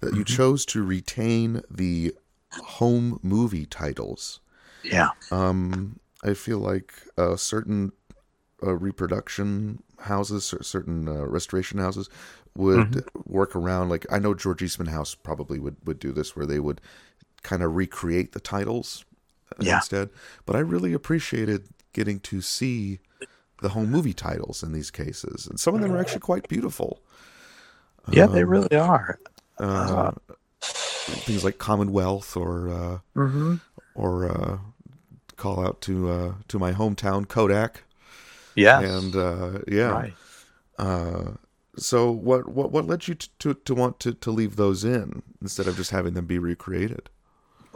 that 0.00 0.14
you 0.14 0.24
chose 0.24 0.64
to 0.66 0.82
retain 0.84 1.62
the 1.70 2.14
home 2.62 3.18
movie 3.22 3.66
titles. 3.66 4.40
Yeah. 4.82 5.10
Um, 5.30 6.00
I 6.22 6.34
feel 6.34 6.58
like 6.58 6.94
uh, 7.18 7.36
certain 7.36 7.92
uh, 8.62 8.74
reproduction 8.76 9.82
houses, 9.98 10.44
cer- 10.46 10.62
certain 10.62 11.06
uh, 11.08 11.26
restoration 11.26 11.78
houses, 11.78 12.08
would 12.56 13.04
work 13.26 13.54
around. 13.56 13.88
Like 13.88 14.06
I 14.10 14.18
know 14.18 14.32
George 14.34 14.62
Eastman 14.62 14.86
House 14.88 15.14
probably 15.14 15.58
would 15.58 15.76
would 15.84 15.98
do 15.98 16.12
this, 16.12 16.34
where 16.36 16.46
they 16.46 16.60
would 16.60 16.80
kind 17.44 17.62
of 17.64 17.76
recreate 17.76 18.32
the 18.34 18.40
titles 18.40 19.06
uh, 19.60 19.64
Yeah. 19.64 19.74
instead. 19.74 20.10
But 20.46 20.56
I 20.56 20.60
really 20.60 20.94
appreciated 20.94 21.68
getting 21.94 22.20
to 22.22 22.42
see 22.42 23.00
the 23.60 23.70
home 23.70 23.90
movie 23.90 24.14
titles 24.14 24.62
in 24.62 24.72
these 24.72 24.90
cases, 24.92 25.46
and 25.48 25.60
some 25.60 25.74
of 25.76 25.82
them 25.82 25.92
are 25.94 25.98
actually 26.00 26.22
quite 26.22 26.48
beautiful. 26.48 27.02
Yeah, 28.10 28.26
they 28.28 28.44
Um, 28.44 28.44
really 28.44 28.76
are. 28.76 29.18
Uh, 29.58 30.12
things 31.26 31.44
like 31.44 31.58
Commonwealth 31.58 32.36
or. 32.36 32.70
Uh, 32.70 32.98
Mm-hmm. 33.16 33.56
or 33.94 34.30
uh, 34.30 34.58
call 35.36 35.64
out 35.66 35.80
to 35.82 36.10
uh, 36.10 36.34
to 36.48 36.58
my 36.58 36.72
hometown 36.72 37.28
Kodak. 37.28 37.84
Yeah, 38.56 38.84
And 38.84 39.16
uh, 39.16 39.60
yeah, 39.68 39.94
Right. 39.94 40.14
uh, 40.78 41.32
so 41.76 42.10
what 42.12 42.48
what 42.48 42.72
what 42.72 42.86
led 42.86 43.08
you 43.08 43.14
to, 43.16 43.28
to, 43.40 43.54
to 43.54 43.74
want 43.74 44.00
to, 44.00 44.14
to 44.14 44.30
leave 44.30 44.56
those 44.56 44.84
in 44.84 45.22
instead 45.42 45.68
of 45.68 45.76
just 45.76 45.92
having 45.92 46.14
them 46.14 46.26
be 46.26 46.38
recreated? 46.38 47.10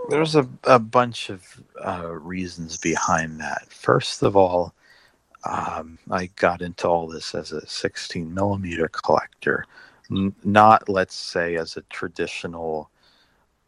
There's 0.09 0.37
a, 0.37 0.49
a 0.65 0.81
bunch 0.81 1.31
of 1.31 1.45
uh, 1.85 2.09
reasons 2.13 2.79
behind 2.79 3.41
that. 3.41 3.67
First 3.71 4.23
of 4.23 4.37
all, 4.37 4.75
um, 5.45 5.99
I 6.11 6.27
got 6.37 6.63
into 6.63 6.89
all 6.89 7.09
this 7.09 7.35
as 7.35 7.53
a 7.53 7.67
16 7.67 8.33
millimeter 8.35 8.89
collector, 8.89 9.65
N- 10.11 10.35
not, 10.45 10.89
let's 10.89 11.15
say, 11.17 11.57
as 11.57 11.77
a 11.77 11.83
traditional 11.83 12.91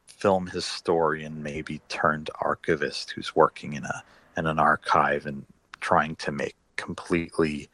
film 0.06 0.48
historian, 0.48 1.42
maybe 1.42 1.80
turned 1.88 2.30
archivist 2.40 3.12
who's 3.12 3.36
working 3.36 3.74
in 3.74 3.84
a 3.84 4.04
in 4.36 4.46
an 4.46 4.58
archive 4.58 5.26
and 5.26 5.46
trying 5.80 6.16
to 6.16 6.32
make 6.32 6.56
completely 6.76 7.68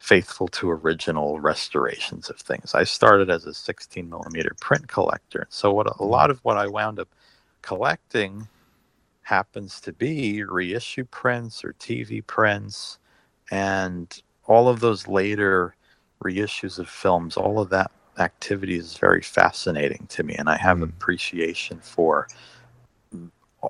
faithful 0.00 0.48
to 0.48 0.70
original 0.70 1.40
restorations 1.40 2.30
of 2.30 2.38
things. 2.38 2.74
I 2.74 2.84
started 2.84 3.30
as 3.30 3.46
a 3.46 3.54
16 3.54 4.08
millimeter 4.10 4.54
print 4.60 4.88
collector, 4.88 5.46
so 5.50 5.72
what 5.72 5.88
a 6.00 6.04
lot 6.04 6.30
of 6.30 6.40
what 6.44 6.58
I 6.58 6.68
wound 6.68 7.00
up 7.00 7.08
collecting 7.62 8.48
happens 9.22 9.80
to 9.82 9.92
be 9.92 10.44
reissue 10.44 11.04
prints 11.06 11.64
or 11.64 11.74
TV 11.74 12.26
prints 12.26 12.98
and 13.50 14.22
all 14.46 14.68
of 14.68 14.80
those 14.80 15.08
later 15.08 15.74
reissues 16.24 16.78
of 16.78 16.88
films, 16.88 17.36
all 17.36 17.60
of 17.60 17.70
that 17.70 17.90
activity 18.18 18.76
is 18.76 18.96
very 18.98 19.22
fascinating 19.22 20.06
to 20.10 20.22
me 20.24 20.34
and 20.36 20.48
I 20.50 20.56
have 20.58 20.78
Mm. 20.78 20.84
appreciation 20.84 21.80
for 21.80 22.28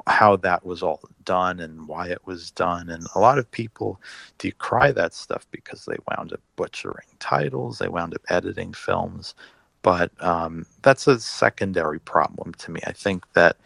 how 0.06 0.36
that 0.36 0.64
was 0.64 0.82
all 0.82 1.00
done 1.24 1.60
and 1.60 1.88
why 1.88 2.08
it 2.08 2.24
was 2.26 2.50
done 2.52 2.90
and 2.90 3.06
a 3.14 3.20
lot 3.20 3.38
of 3.38 3.50
people 3.50 4.00
decry 4.38 4.92
that 4.92 5.14
stuff 5.14 5.46
because 5.50 5.84
they 5.86 5.96
wound 6.10 6.32
up 6.32 6.40
butchering 6.56 7.08
titles 7.20 7.78
they 7.78 7.88
wound 7.88 8.14
up 8.14 8.22
editing 8.30 8.72
films 8.72 9.34
but 9.82 10.12
um, 10.24 10.66
that's 10.82 11.08
a 11.08 11.20
secondary 11.20 12.00
problem 12.00 12.54
to 12.54 12.70
me 12.70 12.80
i 12.86 12.92
think 12.92 13.24
that 13.34 13.56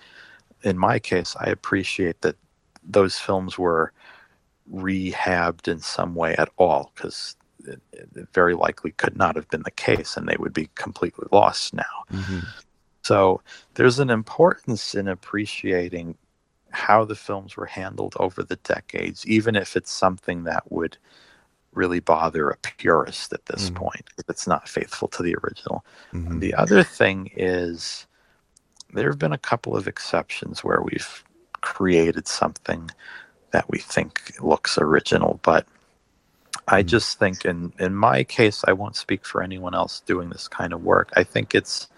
in 0.64 0.78
my 0.78 0.98
case 0.98 1.36
i 1.40 1.46
appreciate 1.46 2.20
that 2.22 2.36
those 2.82 3.18
films 3.18 3.58
were 3.58 3.92
rehabbed 4.72 5.68
in 5.68 5.78
some 5.78 6.14
way 6.14 6.34
at 6.36 6.48
all 6.56 6.92
because 6.94 7.36
it, 7.66 7.80
it 7.92 8.28
very 8.32 8.54
likely 8.54 8.92
could 8.92 9.16
not 9.16 9.36
have 9.36 9.48
been 9.48 9.62
the 9.62 9.70
case 9.70 10.16
and 10.16 10.28
they 10.28 10.36
would 10.38 10.52
be 10.54 10.68
completely 10.74 11.26
lost 11.32 11.74
now 11.74 12.04
Mm-hmm. 12.12 12.40
so 13.02 13.40
there's 13.74 13.98
an 13.98 14.10
importance 14.10 14.94
in 14.94 15.08
appreciating 15.08 16.16
how 16.70 17.04
the 17.04 17.14
films 17.14 17.56
were 17.56 17.66
handled 17.66 18.14
over 18.18 18.42
the 18.42 18.56
decades, 18.56 19.24
even 19.28 19.54
if 19.54 19.76
it's 19.76 19.92
something 19.92 20.44
that 20.44 20.70
would 20.72 20.96
really 21.72 22.00
bother 22.00 22.50
a 22.50 22.56
purist 22.56 23.32
at 23.32 23.46
this 23.46 23.70
Mhm. 23.70 23.76
point, 23.76 24.10
if 24.18 24.28
it's 24.28 24.46
not 24.46 24.68
faithful 24.68 25.08
to 25.08 25.22
the 25.22 25.36
original. 25.44 25.84
Mm-hmm. 26.12 26.40
The 26.40 26.54
other 26.54 26.82
thing 26.82 27.30
is 27.36 28.06
there 28.94 29.10
have 29.10 29.20
been 29.20 29.34
a 29.34 29.38
couple 29.38 29.76
of 29.76 29.88
exceptions 29.88 30.64
where 30.64 30.82
we've 30.82 31.24
created 31.62 32.28
something 32.28 32.90
that 33.52 33.70
we 33.70 33.78
think 33.78 34.34
looks 34.42 34.78
original, 34.78 35.40
but 35.42 35.66
I 36.68 36.82
Mm. 36.82 36.88
just 36.88 37.18
think 37.18 37.44
in 37.44 37.72
in 37.78 37.94
my 37.94 38.24
case, 38.24 38.64
I 38.66 38.72
won't 38.74 38.96
speak 38.96 39.26
for 39.26 39.42
anyone 39.42 39.74
else 39.74 40.00
doing 40.00 40.30
this 40.30 40.48
kind 40.48 40.72
of 40.72 40.84
work. 40.84 41.10
I 41.16 41.24
think 41.24 41.54
it's 41.54 41.88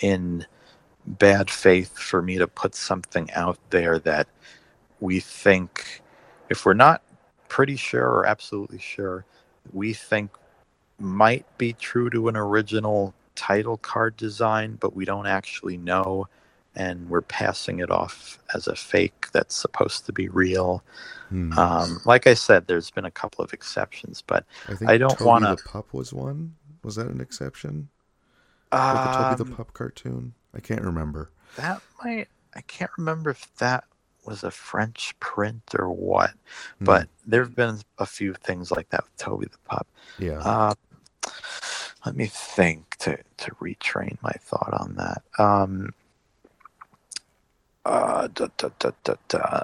in 0.00 0.46
bad 1.06 1.50
faith 1.50 1.98
for 1.98 2.22
me 2.22 2.38
to 2.38 2.48
put 2.48 2.74
something 2.74 3.30
out 3.32 3.58
there 3.70 3.98
that 4.00 4.28
we 5.00 5.20
think 5.20 6.02
if 6.50 6.66
we're 6.66 6.74
not 6.74 7.02
pretty 7.48 7.76
sure 7.76 8.08
or 8.08 8.26
absolutely 8.26 8.78
sure 8.80 9.24
we 9.72 9.92
think 9.94 10.30
might 11.00 11.46
be 11.58 11.74
true 11.74 12.10
to 12.10 12.28
an 12.28 12.36
original 12.36 13.14
title 13.38 13.76
card 13.76 14.16
design 14.16 14.76
but 14.80 14.96
we 14.96 15.04
don't 15.04 15.26
actually 15.26 15.76
know 15.76 16.26
and 16.78 17.10
we're 17.10 17.22
passing 17.22 17.80
it 17.80 17.90
off 17.90 18.38
as 18.54 18.68
a 18.68 18.76
fake 18.76 19.26
that's 19.32 19.56
supposed 19.56 20.06
to 20.06 20.12
be 20.12 20.28
real. 20.28 20.82
Hmm. 21.28 21.52
Um, 21.58 22.00
like 22.04 22.26
I 22.26 22.34
said, 22.34 22.68
there's 22.68 22.90
been 22.90 23.04
a 23.04 23.10
couple 23.10 23.44
of 23.44 23.52
exceptions, 23.52 24.22
but 24.24 24.46
I, 24.86 24.94
I 24.94 24.98
don't 24.98 25.20
want 25.20 25.44
to. 25.44 25.56
The 25.56 25.68
pup 25.68 25.92
was 25.92 26.12
one. 26.12 26.54
Was 26.84 26.94
that 26.94 27.08
an 27.08 27.20
exception? 27.20 27.88
Um, 28.70 28.96
the 28.96 29.12
Toby 29.12 29.44
the 29.44 29.50
um, 29.50 29.56
pup 29.56 29.72
cartoon. 29.74 30.34
I 30.54 30.60
can't 30.60 30.82
remember. 30.82 31.30
That 31.56 31.82
might. 32.02 32.28
I 32.54 32.60
can't 32.62 32.90
remember 32.96 33.30
if 33.30 33.52
that 33.56 33.84
was 34.24 34.44
a 34.44 34.50
French 34.50 35.18
print 35.20 35.74
or 35.76 35.90
what, 35.90 36.30
hmm. 36.78 36.84
but 36.84 37.08
there 37.26 37.42
have 37.42 37.56
been 37.56 37.80
a 37.98 38.06
few 38.06 38.34
things 38.34 38.70
like 38.70 38.88
that 38.90 39.02
with 39.02 39.16
Toby 39.16 39.46
the 39.46 39.58
pup. 39.68 39.88
Yeah. 40.18 40.38
Uh, 40.38 40.74
let 42.04 42.16
me 42.16 42.26
think 42.26 42.96
to 42.98 43.18
to 43.38 43.50
retrain 43.56 44.16
my 44.22 44.32
thought 44.40 44.72
on 44.72 44.94
that. 44.96 45.22
Um, 45.38 45.92
uh, 47.84 48.28
da, 48.28 48.48
da, 48.56 48.90
da, 49.28 49.62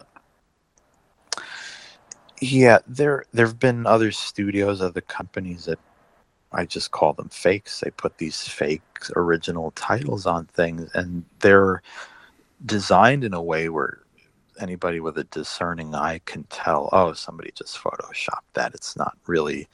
yeah, 2.41 2.79
there 2.87 3.25
there 3.33 3.47
have 3.47 3.59
been 3.59 3.87
other 3.87 4.13
studios, 4.13 4.81
other 4.81 5.01
companies 5.01 5.67
that 5.67 5.79
I 6.53 6.65
just 6.67 6.91
call 6.91 7.13
them 7.13 7.29
fakes. 7.29 7.81
They 7.81 7.91
put 7.91 8.19
these 8.19 8.47
fake 8.47 8.83
original 9.17 9.71
titles 9.73 10.27
on 10.27 10.47
things, 10.47 10.91
and 10.95 11.25
they're 11.41 11.83
designed 12.65 13.25
in 13.25 13.35
a 13.35 13.43
way 13.43 13.69
where 13.69 14.01
anybody 14.61 15.01
with 15.01 15.19
a 15.19 15.25
discerning 15.25 15.95
eye 15.95 16.21
can 16.25 16.45
tell. 16.45 16.89
Oh, 16.93 17.13
somebody 17.13 17.51
just 17.55 17.79
photoshopped 17.79 18.53
that. 18.55 18.75
It's 18.75 18.97
not 18.97 19.17
really 19.27 19.69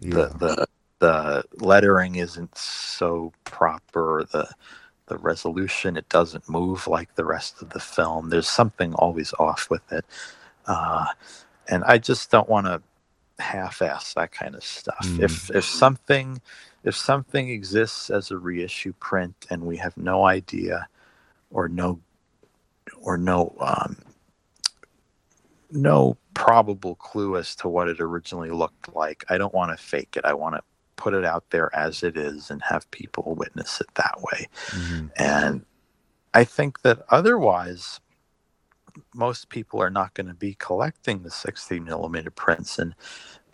yeah. 0.00 0.30
the 0.38 0.66
the 0.98 1.44
lettering 1.56 2.16
isn't 2.16 2.56
so 2.56 3.32
proper. 3.44 4.26
The 4.30 4.48
the 5.06 5.18
resolution 5.18 5.96
it 5.96 6.08
doesn't 6.10 6.48
move 6.48 6.86
like 6.86 7.14
the 7.14 7.24
rest 7.24 7.62
of 7.62 7.70
the 7.70 7.80
film. 7.80 8.28
There's 8.28 8.48
something 8.48 8.94
always 8.94 9.32
off 9.38 9.68
with 9.70 9.90
it, 9.92 10.04
uh, 10.66 11.06
and 11.68 11.82
I 11.84 11.98
just 11.98 12.30
don't 12.30 12.48
want 12.48 12.66
to 12.66 12.82
half-ass 13.38 14.14
that 14.14 14.32
kind 14.32 14.54
of 14.54 14.64
stuff. 14.64 15.06
Mm. 15.06 15.22
If 15.22 15.50
if 15.50 15.64
something 15.64 16.40
if 16.84 16.96
something 16.96 17.48
exists 17.48 18.10
as 18.10 18.30
a 18.30 18.38
reissue 18.38 18.92
print 18.94 19.46
and 19.50 19.62
we 19.62 19.76
have 19.76 19.96
no 19.96 20.24
idea 20.24 20.88
or 21.50 21.68
no 21.68 22.00
or 23.00 23.16
no 23.16 23.54
um, 23.60 23.96
no 25.70 26.16
probable 26.34 26.94
clue 26.96 27.36
as 27.36 27.54
to 27.56 27.68
what 27.68 27.88
it 27.88 28.00
originally 28.00 28.50
looked 28.50 28.94
like, 28.94 29.24
I 29.28 29.38
don't 29.38 29.54
want 29.54 29.76
to 29.76 29.82
fake 29.82 30.16
it. 30.16 30.24
I 30.24 30.34
want 30.34 30.56
to 30.56 30.62
put 30.98 31.14
it 31.14 31.24
out 31.24 31.48
there 31.50 31.74
as 31.74 32.02
it 32.02 32.18
is 32.18 32.50
and 32.50 32.60
have 32.62 32.90
people 32.90 33.34
witness 33.34 33.80
it 33.80 33.86
that 33.94 34.20
way. 34.20 34.48
Mm-hmm. 34.66 35.06
And 35.16 35.64
I 36.34 36.44
think 36.44 36.82
that 36.82 37.02
otherwise, 37.08 38.00
most 39.14 39.48
people 39.48 39.80
are 39.80 39.90
not 39.90 40.12
going 40.12 40.26
to 40.26 40.34
be 40.34 40.54
collecting 40.54 41.22
the 41.22 41.30
16 41.30 41.82
millimeter 41.82 42.30
prints. 42.30 42.78
And 42.78 42.94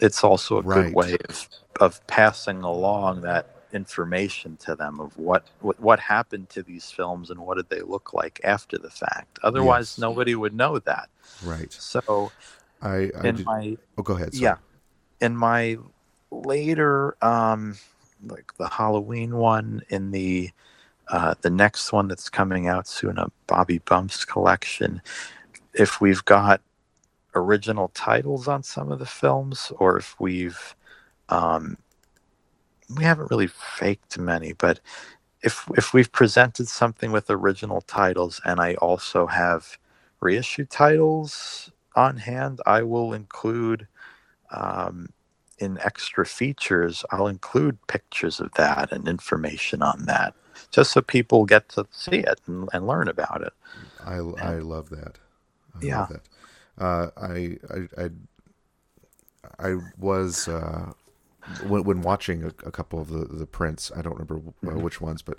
it's 0.01 0.25
also 0.25 0.59
a 0.59 0.63
right. 0.63 0.87
good 0.87 0.95
way 0.95 1.17
of, 1.29 1.49
of 1.81 2.07
passing 2.09 2.63
along 2.63 3.21
that 3.21 3.51
information 3.73 4.57
to 4.57 4.75
them 4.75 4.99
of 5.01 5.17
what, 5.19 5.47
what, 5.61 5.79
what 5.81 6.01
happened 6.01 6.49
to 6.49 6.63
these 6.63 6.91
films 6.91 7.31
and 7.31 7.39
what 7.41 7.57
did 7.57 7.69
they 7.69 7.83
look 7.83 8.15
like 8.15 8.41
after 8.43 8.79
the 8.79 8.91
fact. 8.91 9.39
Otherwise, 9.43 9.93
yes. 9.93 9.99
nobody 9.99 10.35
would 10.35 10.55
know 10.55 10.79
that. 10.79 11.09
Right. 11.45 11.73
So, 11.73 12.33
I, 12.81 13.11
I 13.19 13.29
in 13.29 13.37
did, 13.37 13.47
my 13.47 13.77
oh, 13.99 14.03
go 14.03 14.15
ahead. 14.15 14.35
Sorry. 14.35 14.45
Yeah, 14.45 14.57
in 15.21 15.37
my 15.37 15.79
later, 16.35 17.17
um, 17.23 17.77
like 18.27 18.53
the 18.59 18.69
Halloween 18.69 19.37
one, 19.37 19.83
in 19.91 20.11
the 20.11 20.51
uh, 21.09 21.35
the 21.43 21.51
next 21.51 21.93
one 21.93 22.09
that's 22.09 22.31
coming 22.31 22.67
out 22.67 22.89
soon, 22.89 23.19
a 23.19 23.29
Bobby 23.47 23.79
Bumps 23.79 24.25
collection. 24.25 25.03
If 25.75 26.01
we've 26.01 26.25
got 26.25 26.61
original 27.35 27.89
titles 27.95 28.49
on 28.49 28.63
some 28.63 28.91
of 28.91 28.99
the 28.99 29.07
films, 29.07 29.73
or 29.79 29.99
if 29.99 30.17
we've 30.19 30.75
um, 31.29 31.77
we 32.97 33.05
haven't 33.05 33.31
really 33.31 33.49
faked 33.49 34.19
many, 34.19 34.53
but 34.53 34.81
if 35.43 35.69
if 35.77 35.93
we've 35.93 36.13
presented 36.13 36.69
something 36.69 37.13
with 37.13 37.31
original 37.31 37.83
titles, 37.83 38.41
and 38.45 38.61
I 38.61 38.75
also 38.75 39.27
have 39.27 39.79
reissue 40.21 40.65
titles 40.65 41.71
on 41.97 42.17
hand, 42.17 42.61
I 42.67 42.83
will 42.83 43.13
include 43.13 43.87
um, 44.51 45.09
in 45.65 45.79
extra 45.81 46.27
features, 46.27 47.05
I'll 47.11 47.27
include 47.27 47.85
pictures 47.87 48.39
of 48.39 48.53
that 48.55 48.93
and 48.93 49.09
information 49.09 49.83
on 49.83 50.05
that, 50.07 50.35
just 50.71 50.93
so 50.93 51.01
people 51.01 51.45
get 51.45 51.69
to 51.71 51.87
see 51.91 52.19
it 52.19 52.41
and, 52.47 52.69
and 52.73 52.87
learn 52.87 53.09
about 53.09 53.43
it. 53.43 53.53
I, 54.05 54.17
and, 54.17 54.41
I 54.41 54.59
love 54.59 54.91
that. 54.91 55.19
I 55.75 55.85
yeah. 55.85 56.01
Love 56.01 56.09
that. 56.11 56.23
Uh, 56.77 57.11
I, 57.17 57.59
I, 57.71 58.05
I, 58.05 59.71
I 59.71 59.77
was 59.99 60.49
uh, 60.49 60.93
when, 61.67 61.85
when 61.85 62.03
watching 62.03 62.45
a, 62.45 62.49
a, 62.67 62.71
couple 62.73 63.01
of 63.01 63.09
the, 63.09 63.25
the 63.25 63.47
prints. 63.47 63.93
I 63.97 64.03
don't 64.03 64.15
remember 64.15 64.37
uh, 64.37 64.67
mm-hmm. 64.67 64.83
which 64.83 65.01
ones, 65.01 65.23
but 65.23 65.39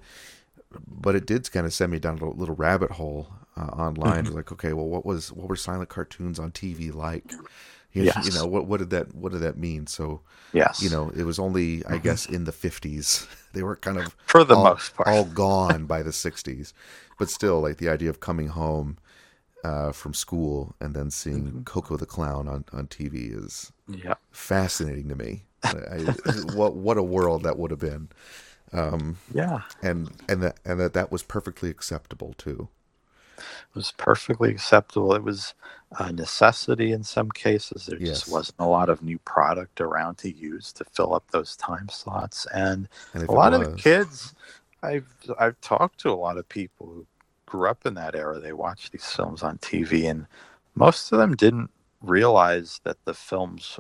but 0.88 1.16
it 1.16 1.26
did 1.26 1.50
kind 1.52 1.66
of 1.66 1.74
send 1.74 1.92
me 1.92 2.00
down 2.00 2.20
a 2.20 2.30
little 2.30 2.56
rabbit 2.56 2.92
hole 2.92 3.28
uh, 3.58 3.62
online. 3.62 4.26
Mm-hmm. 4.26 4.36
Like, 4.36 4.52
okay, 4.52 4.74
well, 4.74 4.88
what 4.88 5.06
was 5.06 5.32
what 5.32 5.50
were 5.50 5.56
silent 5.56 5.90
cartoons 5.90 6.40
on 6.40 6.52
TV 6.52 6.94
like? 6.94 7.32
Yes. 8.04 8.26
you 8.26 8.34
know 8.38 8.46
what 8.46 8.66
what 8.66 8.80
did 8.80 8.90
that 8.90 9.16
what 9.16 9.32
did 9.32 9.42
that 9.42 9.58
mean? 9.58 9.88
So 9.88 10.22
yes, 10.54 10.82
you 10.82 10.90
know 10.90 11.12
it 11.16 11.24
was 11.24 11.40
only 11.40 11.86
I 11.86 11.92
mm-hmm. 11.92 12.04
guess 12.04 12.26
in 12.26 12.44
the 12.44 12.52
fifties 12.52 13.28
they 13.54 13.64
were 13.64 13.76
kind 13.78 13.98
of 13.98 14.16
for 14.26 14.44
the 14.44 14.56
all, 14.56 14.64
most 14.64 14.96
part 14.96 15.08
all 15.08 15.26
gone 15.26 15.86
by 15.94 16.04
the 16.04 16.12
sixties, 16.12 16.74
but 17.18 17.30
still 17.30 17.62
like 17.62 17.78
the 17.78 17.90
idea 17.90 18.10
of 18.10 18.20
coming 18.20 18.50
home 18.50 18.98
uh, 19.64 19.92
from 19.92 20.14
school 20.14 20.76
and 20.80 20.94
then 20.94 21.10
seeing 21.10 21.48
mm-hmm. 21.48 21.64
Koko 21.64 21.98
the 21.98 22.06
clown 22.06 22.48
on, 22.48 22.66
on 22.72 22.88
TV 22.88 23.36
is 23.36 23.72
yeah 23.88 24.16
fascinating 24.32 25.10
to 25.10 25.16
me. 25.16 25.44
I, 25.64 26.14
what 26.54 26.76
what 26.76 26.98
a 26.98 27.04
world 27.04 27.44
that 27.44 27.58
would 27.58 27.72
have 27.72 27.80
been. 27.80 28.10
Um, 28.74 29.18
yeah, 29.34 29.62
and 29.82 30.12
and 30.28 30.44
that 30.44 30.60
and 30.66 30.80
that 30.80 30.94
that 30.94 31.12
was 31.12 31.24
perfectly 31.24 31.70
acceptable 31.70 32.34
too. 32.38 32.68
It 33.38 33.76
was 33.76 33.92
perfectly 33.98 34.52
acceptable. 34.52 35.14
It 35.14 35.24
was 35.24 35.54
a 36.00 36.12
necessity 36.12 36.92
in 36.92 37.04
some 37.04 37.30
cases. 37.32 37.86
There 37.86 38.00
yes. 38.00 38.22
just 38.22 38.32
wasn't 38.32 38.60
a 38.60 38.66
lot 38.66 38.90
of 38.90 39.04
new 39.04 39.20
product 39.20 39.82
around 39.82 40.18
to 40.20 40.32
use 40.32 40.72
to 40.74 40.86
fill 40.86 41.14
up 41.14 41.30
those 41.32 41.56
time 41.56 41.90
slots, 41.90 42.46
and, 42.54 42.88
and 43.14 43.24
a 43.24 43.32
lot 43.32 43.54
of 43.54 43.62
the 43.62 43.78
kids. 43.78 44.34
I've 44.84 45.08
I've 45.40 45.60
talked 45.62 46.00
to 46.02 46.12
a 46.12 46.14
lot 46.14 46.38
of 46.38 46.48
people 46.48 46.88
who 46.88 47.08
grew 47.46 47.70
up 47.70 47.86
in 47.86 47.94
that 47.96 48.16
era. 48.16 48.40
They 48.40 48.54
watched 48.54 48.92
these 48.92 49.06
films 49.06 49.44
on 49.44 49.58
TV, 49.58 50.10
and 50.10 50.28
most 50.76 51.12
of 51.12 51.18
them 51.18 51.36
didn't 51.36 51.72
realize 52.02 52.82
that 52.84 52.98
the 53.06 53.14
films 53.14 53.80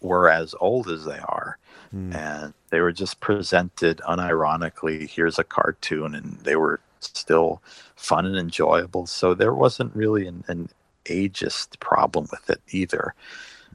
were 0.00 0.30
as 0.30 0.54
old 0.60 0.88
as 0.88 1.04
they 1.04 1.18
are. 1.18 1.58
Mm. 1.94 2.14
And 2.14 2.54
they 2.70 2.80
were 2.80 2.92
just 2.92 3.20
presented 3.20 3.98
unironically. 3.98 5.08
Here's 5.08 5.38
a 5.38 5.44
cartoon, 5.44 6.14
and 6.14 6.38
they 6.40 6.56
were 6.56 6.80
still 7.00 7.62
fun 7.94 8.26
and 8.26 8.36
enjoyable. 8.36 9.06
So 9.06 9.34
there 9.34 9.54
wasn't 9.54 9.94
really 9.94 10.26
an, 10.26 10.44
an 10.48 10.68
ageist 11.06 11.78
problem 11.80 12.26
with 12.30 12.50
it 12.50 12.60
either. 12.70 13.14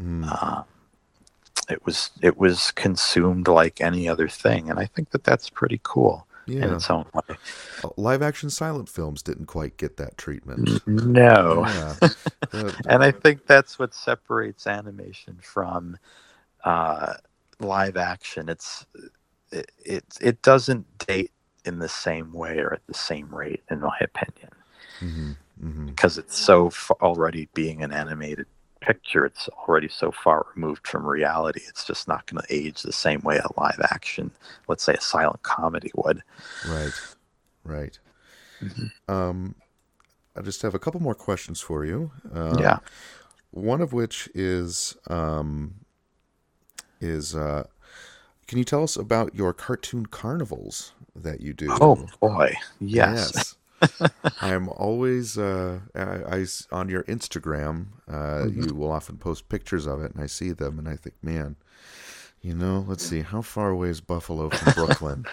Mm. 0.02 0.28
Uh, 0.30 0.64
it 1.70 1.86
was 1.86 2.12
it 2.22 2.38
was 2.38 2.72
consumed 2.72 3.48
like 3.48 3.82
any 3.82 4.08
other 4.08 4.28
thing, 4.28 4.70
and 4.70 4.80
I 4.80 4.86
think 4.86 5.12
that 5.12 5.24
that's 5.24 5.50
pretty 5.50 5.80
cool 5.84 6.28
yeah. 6.46 6.66
in 6.66 6.74
its 6.74 6.90
own 6.90 7.06
way. 7.14 7.36
Uh, 7.84 7.90
live 7.98 8.22
action 8.22 8.50
silent 8.50 8.90
films 8.90 9.22
didn't 9.22 9.46
quite 9.46 9.78
get 9.78 9.98
that 9.98 10.18
treatment. 10.18 10.86
No, 10.88 11.66
yeah. 11.66 11.96
and 12.88 13.04
I 13.04 13.12
think 13.12 13.46
that's 13.48 13.80
what 13.80 13.94
separates 13.94 14.68
animation 14.68 15.38
from 15.42 15.98
uh, 16.64 17.14
live 17.60 17.98
action. 17.98 18.50
It's 18.50 18.86
it, 19.52 19.72
it 19.86 20.06
it 20.20 20.42
doesn't 20.42 20.86
date 21.00 21.32
in 21.65 21.80
the 21.80 21.89
same 21.89 22.34
way 22.34 22.60
or 22.60 22.74
at 22.74 22.86
the 22.88 22.93
same 22.93 23.34
rate, 23.34 23.62
in 23.69 23.80
my 23.80 23.97
opinion, 24.02 24.52
mm-hmm, 25.00 25.32
mm-hmm. 25.63 25.86
because 25.88 26.17
it's 26.17 26.38
so 26.38 26.67
f- 26.67 26.91
already 27.02 27.47
being 27.54 27.84
an 27.84 27.91
animated 27.91 28.47
picture. 28.80 29.26
It's 29.26 29.47
already 29.50 29.88
so 29.88 30.12
far 30.12 30.45
removed 30.56 30.88
from 30.88 31.06
reality. 31.06 31.62
It's 31.67 31.86
just 31.86 32.08
not 32.08 32.26
going 32.26 32.43
to 32.43 32.54
age 32.54 32.82
the 32.82 32.91
same 32.91 33.21
way 33.21 33.38
a 33.38 33.60
live 33.60 33.80
action, 33.91 34.32
let's 34.67 34.84
say 34.84 34.93
a 34.93 35.02
silent 35.02 35.43
comedy 35.43 35.91
would. 35.95 36.21
Right, 36.67 36.91
right. 37.63 38.00
Mm-hmm. 38.62 39.12
Um, 39.12 39.56
I 40.36 40.41
just 40.41 40.62
have 40.62 40.74
a 40.76 40.80
couple 40.80 41.02
more 41.02 41.15
questions 41.15 41.62
for 41.62 41.86
you. 41.86 42.12
Um, 42.34 42.60
yeah. 42.60 42.80
One 43.52 43.82
of 43.82 43.91
which 43.91 44.30
is 44.34 44.95
um, 45.08 45.76
is 47.02 47.36
uh, 47.36 47.65
can 48.47 48.58
you 48.58 48.63
tell 48.63 48.84
us 48.84 48.95
about 48.95 49.36
your 49.36 49.54
cartoon 49.54 50.06
carnivals 50.06 50.93
that 51.15 51.41
you 51.41 51.54
do? 51.54 51.67
Oh 51.80 52.06
boy, 52.19 52.54
yes. 52.80 53.32
yes. 53.36 53.56
I'm 54.41 54.69
always 54.69 55.38
uh, 55.38 55.80
I, 55.95 56.38
I, 56.38 56.45
on 56.71 56.89
your 56.89 57.04
Instagram. 57.04 57.88
Uh, 58.08 58.45
mm-hmm. 58.45 58.63
You 58.63 58.76
will 58.76 58.91
often 58.91 59.17
post 59.17 59.50
pictures 59.50 59.88
of 59.88 60.02
it, 60.02 60.13
and 60.13 60.24
I 60.24 60.28
see 60.28 60.52
them, 60.52 60.78
and 60.80 60.88
I 60.88 60.95
think, 60.95 61.15
man, 61.24 61.56
you 62.41 62.54
know, 62.54 62.86
let's 62.88 63.06
see, 63.06 63.21
how 63.21 63.41
far 63.41 63.69
away 63.69 63.89
is 63.89 64.02
Buffalo 64.02 64.50
from 64.50 64.74
Brooklyn? 64.86 65.26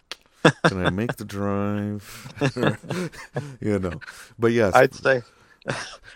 Can 0.64 0.84
I 0.84 0.90
make 0.90 1.16
the 1.16 1.24
drive? 1.24 2.32
you 3.60 3.78
know, 3.78 4.00
but 4.38 4.52
yes, 4.52 4.74
I'd 4.74 4.94
say 4.94 5.22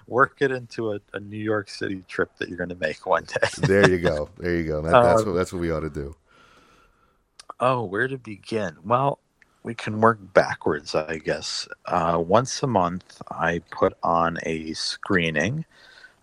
work 0.07 0.37
it 0.41 0.51
into 0.51 0.93
a, 0.93 1.01
a, 1.13 1.21
New 1.21 1.39
York 1.39 1.69
City 1.69 2.03
trip 2.09 2.31
that 2.39 2.49
you're 2.49 2.57
going 2.57 2.71
to 2.71 2.77
make 2.77 3.05
one 3.05 3.25
day. 3.25 3.49
there 3.59 3.91
you 3.91 3.99
go. 3.99 4.31
There 4.39 4.55
you 4.55 4.65
go. 4.65 4.81
That, 4.81 4.93
that's 4.93 5.23
uh, 5.23 5.25
what 5.27 5.33
that's 5.33 5.53
what 5.53 5.61
we 5.61 5.71
ought 5.71 5.81
to 5.81 5.91
do. 5.91 6.15
Oh, 7.61 7.85
where 7.85 8.09
to 8.09 8.19
begin? 8.19 8.77
Well, 8.85 9.19
we 9.63 9.75
can 9.75 10.01
work 10.01 10.19
backwards, 10.35 10.95
I 10.95 11.19
guess. 11.19 11.69
Uh, 11.87 12.23
once 12.25 12.63
a 12.63 12.67
month, 12.67 13.23
I 13.31 13.61
put 13.71 13.95
on 14.03 14.39
a 14.43 14.73
screening 14.75 15.65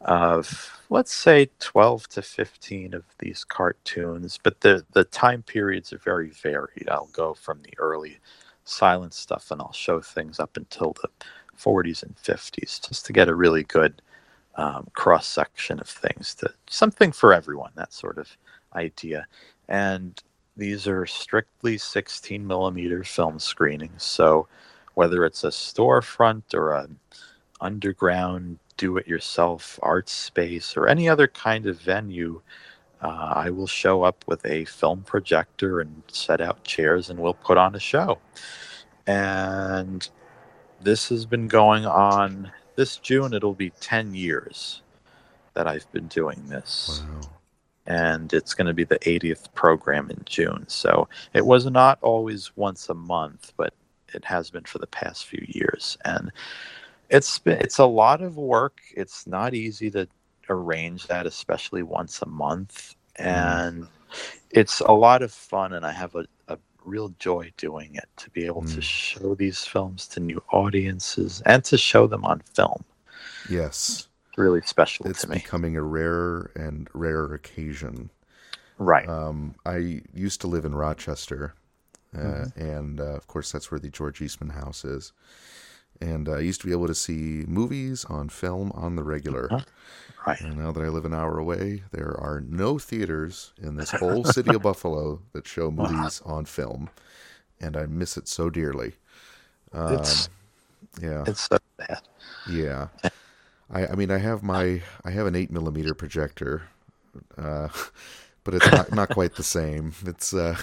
of, 0.02 0.80
let's 0.90 1.14
say, 1.14 1.50
12 1.60 2.08
to 2.10 2.22
15 2.22 2.94
of 2.94 3.04
these 3.20 3.44
cartoons, 3.44 4.40
but 4.42 4.62
the, 4.62 4.86
the 4.94 5.06
time 5.06 5.44
periods 5.44 5.94
are 5.94 6.00
very 6.00 6.30
varied. 6.30 6.90
I'll 6.90 7.10
go 7.14 7.34
from 7.34 7.62
the 7.62 7.74
early 7.78 8.20
silent 8.66 9.14
stuff 9.14 9.52
and 9.52 9.62
I'll 9.62 9.74
show 9.74 10.02
things 10.02 10.40
up 10.40 10.58
until 10.58 10.96
the 11.02 11.10
40s 11.58 12.04
and 12.04 12.16
50s 12.16 12.88
just 12.88 13.06
to 13.06 13.14
get 13.14 13.30
a 13.30 13.36
really 13.36 13.64
good 13.64 14.02
um, 14.56 14.88
cross 14.94 15.28
section 15.28 15.80
of 15.80 15.88
things 15.88 16.36
to 16.36 16.54
something 16.70 17.12
for 17.12 17.34
everyone, 17.34 17.72
that 17.76 17.94
sort 17.94 18.18
of 18.18 18.38
idea. 18.76 19.26
And 19.68 20.22
these 20.60 20.88
are 20.88 21.06
strictly 21.06 21.78
16 21.78 22.46
millimeter 22.46 23.04
film 23.04 23.40
screenings. 23.40 24.04
So 24.04 24.48
whether 24.94 25.26
it's 25.26 25.44
a 25.44 25.50
storefront 25.50 26.54
or 26.54 26.76
an 26.76 27.00
underground 27.62 28.60
do 28.78 28.98
it 28.98 29.08
yourself 29.08 29.80
art 29.82 30.08
space 30.08 30.78
or 30.78 30.88
any 30.88 31.10
other 31.10 31.28
kind 31.28 31.66
of 31.66 31.80
venue, 31.80 32.42
uh, 33.02 33.34
I 33.36 33.50
will 33.50 33.68
show 33.68 34.04
up 34.04 34.24
with 34.28 34.46
a 34.46 34.66
film 34.66 35.04
projector 35.04 35.82
and 35.82 36.04
set 36.08 36.42
out 36.42 36.64
chairs 36.64 37.10
and 37.10 37.20
we'll 37.20 37.34
put 37.34 37.58
on 37.58 37.76
a 37.76 37.80
show. 37.80 38.20
And 39.08 40.08
this 40.82 41.10
has 41.10 41.26
been 41.26 41.48
going 41.48 41.86
on 41.86 42.52
this 42.76 42.98
June, 42.98 43.34
it'll 43.34 43.54
be 43.54 43.72
10 43.82 44.14
years 44.14 44.82
that 45.54 45.68
I've 45.68 45.92
been 45.92 46.08
doing 46.08 46.48
this. 46.48 47.04
Wow 47.04 47.39
and 47.90 48.32
it's 48.34 48.54
going 48.54 48.68
to 48.68 48.74
be 48.74 48.84
the 48.84 49.00
80th 49.00 49.52
program 49.56 50.10
in 50.12 50.22
June. 50.26 50.64
So 50.68 51.10
it 51.34 51.46
was 51.46 51.66
not 51.66 51.98
always 52.02 52.56
once 52.56 52.88
a 52.88 52.94
month, 52.94 53.52
but 53.58 53.74
it 54.14 54.24
has 54.24 54.52
been 54.52 54.64
for 54.64 54.78
the 54.78 54.88
past 54.88 55.26
few 55.26 55.44
years, 55.48 55.98
and 56.06 56.32
it's 57.10 57.40
been 57.40 57.58
it's 57.60 57.80
a 57.80 57.86
lot 57.86 58.22
of 58.22 58.38
work. 58.38 58.80
It's 58.96 59.28
not 59.28 59.54
easy 59.54 59.92
to 59.92 60.08
arrange 60.50 61.08
that, 61.08 61.26
especially 61.26 61.84
once 61.84 62.22
a 62.22 62.28
month, 62.28 62.96
mm-hmm. 63.20 63.28
and 63.28 63.88
it's 64.52 64.80
a 64.82 64.92
lot 64.92 65.22
of 65.22 65.32
fun, 65.32 65.74
and 65.74 65.86
I 65.86 65.92
have 65.92 66.16
a, 66.16 66.26
a 66.48 66.58
real 66.86 67.10
joy 67.20 67.52
doing 67.58 67.96
it 67.96 68.08
to 68.18 68.30
be 68.32 68.46
able 68.46 68.64
mm. 68.64 68.74
to 68.74 68.82
show 68.82 69.36
these 69.36 69.64
films 69.66 70.08
to 70.10 70.20
new 70.20 70.42
audiences 70.52 71.42
and 71.46 71.64
to 71.66 71.78
show 71.78 72.08
them 72.08 72.26
on 72.26 72.42
film. 72.56 72.84
Yes 73.48 74.09
really 74.40 74.62
special 74.62 75.08
it's 75.08 75.22
to 75.22 75.30
me. 75.30 75.36
It's 75.36 75.44
becoming 75.44 75.76
a 75.76 75.84
rarer 75.84 76.52
and 76.56 76.90
rarer 76.94 77.34
occasion. 77.34 78.10
Right. 78.78 79.08
Um, 79.08 79.56
I 79.66 80.02
used 80.14 80.42
to 80.42 80.48
live 80.48 80.66
in 80.66 80.74
Rochester, 80.74 81.54
uh, 82.16 82.20
mm-hmm. 82.20 82.62
and 82.62 83.02
uh, 83.02 83.16
of 83.16 83.28
course 83.28 83.52
that's 83.52 83.70
where 83.70 83.80
the 83.80 83.90
George 83.90 84.22
Eastman 84.22 84.52
House 84.52 84.86
is. 84.86 85.12
And 86.02 86.30
uh, 86.30 86.36
I 86.36 86.40
used 86.40 86.62
to 86.62 86.68
be 86.68 86.72
able 86.72 86.88
to 86.88 86.96
see 86.96 87.44
movies 87.46 88.06
on 88.06 88.30
film 88.30 88.72
on 88.74 88.96
the 88.96 89.04
regular. 89.04 89.52
Uh-huh. 89.52 89.66
Right. 90.26 90.40
And 90.40 90.58
now 90.58 90.72
that 90.72 90.82
I 90.82 90.88
live 90.88 91.06
an 91.06 91.14
hour 91.14 91.38
away, 91.38 91.84
there 91.92 92.16
are 92.18 92.42
no 92.42 92.80
theaters 92.80 93.52
in 93.62 93.76
this 93.76 93.92
whole 93.92 94.24
city 94.24 94.56
of 94.56 94.62
Buffalo 94.64 95.22
that 95.34 95.48
show 95.48 95.72
movies 95.72 96.22
on 96.26 96.46
film, 96.46 96.90
and 97.60 97.76
I 97.76 97.86
miss 97.86 98.16
it 98.16 98.28
so 98.28 98.50
dearly. 98.50 98.94
Um, 99.74 99.96
it's 99.96 100.30
yeah, 101.02 101.24
it's 101.28 101.48
so 101.48 101.58
bad. 101.78 102.02
Yeah. 102.50 102.88
I, 103.72 103.88
I 103.88 103.96
mean, 103.96 104.12
I 104.12 104.18
have 104.18 104.44
my 104.44 104.82
I 105.04 105.12
have 105.12 105.28
an 105.28 105.36
eight 105.36 105.52
millimeter 105.52 105.94
projector, 105.94 106.64
uh, 107.38 107.70
but 108.44 108.54
it's 108.54 108.72
not 108.72 108.92
not 108.94 109.10
quite 109.10 109.36
the 109.36 109.44
same. 109.44 109.94
It's 110.06 110.34
uh, 110.34 110.56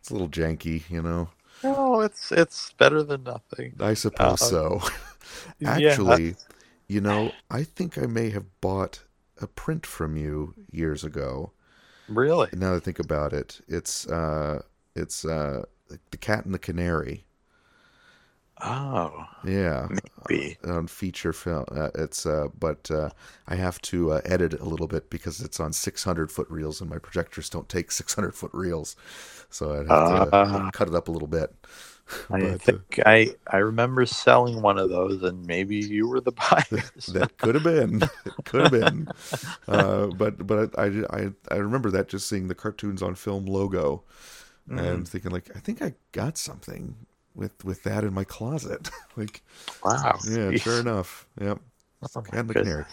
it's 0.00 0.10
a 0.10 0.12
little 0.12 0.28
janky, 0.28 0.88
you 0.90 1.02
know. 1.02 1.30
Oh, 1.62 2.00
it's 2.00 2.30
it's 2.30 2.72
better 2.72 3.02
than 3.02 3.24
nothing. 3.24 3.74
I 3.80 3.94
suppose 3.94 4.42
uh, 4.42 4.46
so. 4.46 4.82
Actually, 5.64 6.28
yeah. 6.28 6.32
you 6.88 7.00
know, 7.00 7.32
I 7.50 7.64
think 7.64 7.96
I 7.96 8.06
may 8.06 8.30
have 8.30 8.44
bought 8.60 9.02
a 9.40 9.46
print 9.46 9.86
from 9.86 10.16
you 10.16 10.54
years 10.70 11.04
ago. 11.04 11.52
Really? 12.08 12.50
Now 12.52 12.70
that 12.72 12.76
I 12.76 12.80
think 12.80 12.98
about 12.98 13.32
it, 13.32 13.60
it's 13.66 14.06
uh, 14.06 14.62
it's 14.94 15.24
uh, 15.24 15.64
the 16.10 16.16
Cat 16.18 16.44
and 16.44 16.52
the 16.52 16.58
Canary. 16.58 17.24
Oh, 18.62 19.26
yeah, 19.44 19.88
maybe 20.28 20.56
uh, 20.66 20.74
on 20.74 20.86
feature 20.86 21.32
film. 21.32 21.64
Uh, 21.70 21.90
it's 21.96 22.24
uh, 22.24 22.48
but 22.58 22.88
uh, 22.90 23.10
I 23.48 23.56
have 23.56 23.80
to 23.82 24.12
uh, 24.12 24.20
edit 24.24 24.54
it 24.54 24.60
a 24.60 24.64
little 24.64 24.86
bit 24.86 25.10
because 25.10 25.40
it's 25.40 25.58
on 25.58 25.72
600 25.72 26.30
foot 26.30 26.48
reels, 26.48 26.80
and 26.80 26.88
my 26.88 26.98
projectors 26.98 27.50
don't 27.50 27.68
take 27.68 27.90
600 27.92 28.32
foot 28.34 28.52
reels, 28.54 28.94
so 29.50 29.72
I 29.72 29.76
have 29.78 30.30
to 30.30 30.36
uh, 30.36 30.70
cut 30.70 30.88
it 30.88 30.94
up 30.94 31.08
a 31.08 31.10
little 31.10 31.28
bit. 31.28 31.52
I 32.30 32.40
but, 32.40 32.62
think 32.62 33.00
I 33.04 33.34
I 33.48 33.56
remember 33.56 34.06
selling 34.06 34.62
one 34.62 34.78
of 34.78 34.88
those, 34.88 35.22
and 35.24 35.44
maybe 35.46 35.76
you 35.76 36.06
were 36.08 36.20
the 36.20 36.32
buyer. 36.50 36.82
that 37.08 37.36
could 37.38 37.56
have 37.56 37.64
been, 37.64 38.02
it 38.02 38.44
could 38.44 38.60
have 38.60 38.70
been, 38.70 39.08
but 39.66 40.46
but 40.46 40.78
I, 40.78 41.02
I 41.10 41.30
I 41.50 41.56
remember 41.56 41.90
that 41.90 42.08
just 42.08 42.28
seeing 42.28 42.46
the 42.46 42.54
cartoons 42.54 43.02
on 43.02 43.16
film 43.16 43.46
logo, 43.46 44.04
mm-hmm. 44.68 44.78
and 44.78 45.08
thinking 45.08 45.32
like 45.32 45.50
I 45.56 45.58
think 45.58 45.82
I 45.82 45.94
got 46.12 46.38
something 46.38 46.94
with 47.34 47.64
with 47.64 47.82
that 47.84 48.04
in 48.04 48.14
my 48.14 48.24
closet. 48.24 48.90
like, 49.16 49.42
wow, 49.84 50.18
yeah, 50.28 50.50
Jeez. 50.50 50.60
sure 50.62 50.80
enough, 50.80 51.26
yep, 51.40 51.58
oh 52.14 52.22
and 52.32 52.48
the 52.48 52.54
canary. 52.54 52.84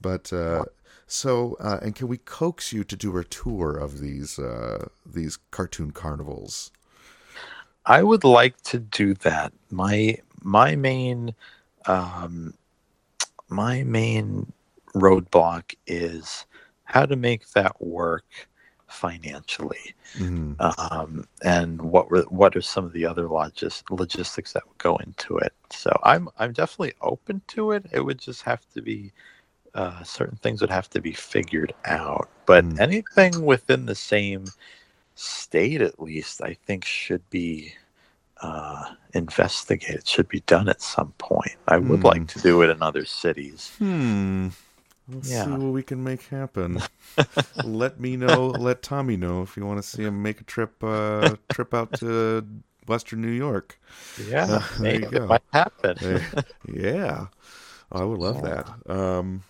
But 0.00 0.32
uh, 0.32 0.64
so, 1.06 1.56
uh, 1.60 1.80
and 1.82 1.94
can 1.94 2.08
we 2.08 2.18
coax 2.18 2.72
you 2.72 2.84
to 2.84 2.96
do 2.96 3.16
a 3.18 3.24
tour 3.24 3.76
of 3.76 4.00
these 4.00 4.38
uh, 4.38 4.88
these 5.04 5.38
cartoon 5.50 5.90
carnivals? 5.90 6.70
I 7.86 8.02
would 8.02 8.24
like 8.24 8.60
to 8.62 8.78
do 8.78 9.14
that. 9.14 9.52
My 9.70 10.18
my 10.42 10.76
main 10.76 11.34
um, 11.86 12.54
my 13.48 13.82
main 13.82 14.52
roadblock 14.94 15.74
is 15.86 16.46
how 16.84 17.06
to 17.06 17.16
make 17.16 17.48
that 17.50 17.80
work 17.80 18.24
financially, 18.90 19.94
mm-hmm. 20.18 20.54
um, 20.60 21.26
and 21.42 21.80
what 21.80 22.10
were 22.10 22.22
what 22.24 22.56
are 22.56 22.62
some 22.62 22.84
of 22.84 22.92
the 22.92 23.06
other 23.06 23.24
logis- 23.24 23.82
logistics 23.90 24.52
that 24.52 24.66
would 24.66 24.78
go 24.78 24.96
into 24.96 25.38
it. 25.38 25.52
So 25.70 25.90
I'm 26.02 26.28
I'm 26.38 26.52
definitely 26.52 26.94
open 27.00 27.40
to 27.48 27.72
it. 27.72 27.86
It 27.92 28.00
would 28.00 28.18
just 28.18 28.42
have 28.42 28.68
to 28.74 28.82
be 28.82 29.12
uh, 29.74 30.02
certain 30.02 30.36
things 30.36 30.60
would 30.60 30.70
have 30.70 30.90
to 30.90 31.00
be 31.00 31.12
figured 31.12 31.72
out. 31.84 32.28
But 32.46 32.64
mm. 32.64 32.80
anything 32.80 33.44
within 33.44 33.86
the 33.86 33.94
same 33.94 34.46
state, 35.14 35.80
at 35.80 36.00
least, 36.00 36.42
I 36.42 36.54
think 36.54 36.84
should 36.84 37.28
be 37.30 37.74
uh, 38.42 38.84
investigated. 39.14 40.06
Should 40.06 40.28
be 40.28 40.40
done 40.40 40.68
at 40.68 40.82
some 40.82 41.12
point. 41.18 41.56
I 41.68 41.78
would 41.78 42.00
mm. 42.00 42.04
like 42.04 42.26
to 42.28 42.40
do 42.40 42.62
it 42.62 42.70
in 42.70 42.82
other 42.82 43.04
cities. 43.04 43.72
Hmm. 43.78 44.48
Let's 45.12 45.30
yeah. 45.30 45.44
see 45.44 45.50
what 45.50 45.72
we 45.72 45.82
can 45.82 46.02
make 46.02 46.22
happen. 46.22 46.80
let 47.64 47.98
me 48.00 48.16
know. 48.16 48.48
Let 48.48 48.82
Tommy 48.82 49.16
know 49.16 49.42
if 49.42 49.56
you 49.56 49.64
want 49.64 49.82
to 49.82 49.88
see 49.88 50.04
him 50.04 50.22
make 50.22 50.40
a 50.40 50.44
trip 50.44 50.82
uh, 50.82 51.36
trip 51.50 51.74
out 51.74 51.92
to 51.94 52.46
Western 52.86 53.20
New 53.20 53.30
York. 53.30 53.78
Yeah, 54.28 54.44
uh, 54.44 54.62
maybe 54.80 55.04
it 55.04 55.26
might 55.26 55.42
happen. 55.52 56.22
yeah, 56.72 57.26
I 57.90 58.04
would 58.04 58.18
love 58.18 58.42
that. 58.42 58.68
Um, 58.88 59.42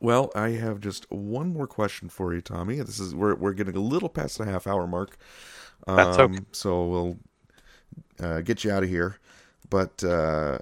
well, 0.00 0.30
I 0.34 0.50
have 0.50 0.80
just 0.80 1.10
one 1.10 1.52
more 1.52 1.66
question 1.66 2.08
for 2.08 2.34
you, 2.34 2.40
Tommy. 2.40 2.76
This 2.76 3.00
is 3.00 3.14
we're 3.14 3.34
we're 3.34 3.52
getting 3.52 3.76
a 3.76 3.80
little 3.80 4.08
past 4.08 4.38
the 4.38 4.44
half 4.44 4.66
hour 4.66 4.86
mark. 4.86 5.16
Um, 5.86 5.96
That's 5.96 6.18
okay. 6.18 6.38
So 6.52 6.86
we'll 6.86 7.18
uh, 8.20 8.40
get 8.40 8.64
you 8.64 8.70
out 8.70 8.82
of 8.82 8.88
here. 8.88 9.18
But 9.68 10.04
uh, 10.04 10.58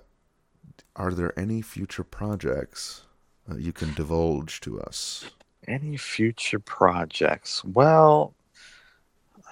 are 0.96 1.12
there 1.12 1.38
any 1.38 1.62
future 1.62 2.04
projects 2.04 3.02
uh, 3.50 3.56
you 3.56 3.72
can 3.72 3.92
divulge 3.94 4.60
to 4.60 4.80
us? 4.80 5.30
Any 5.66 5.96
future 5.96 6.58
projects? 6.58 7.64
Well, 7.64 8.34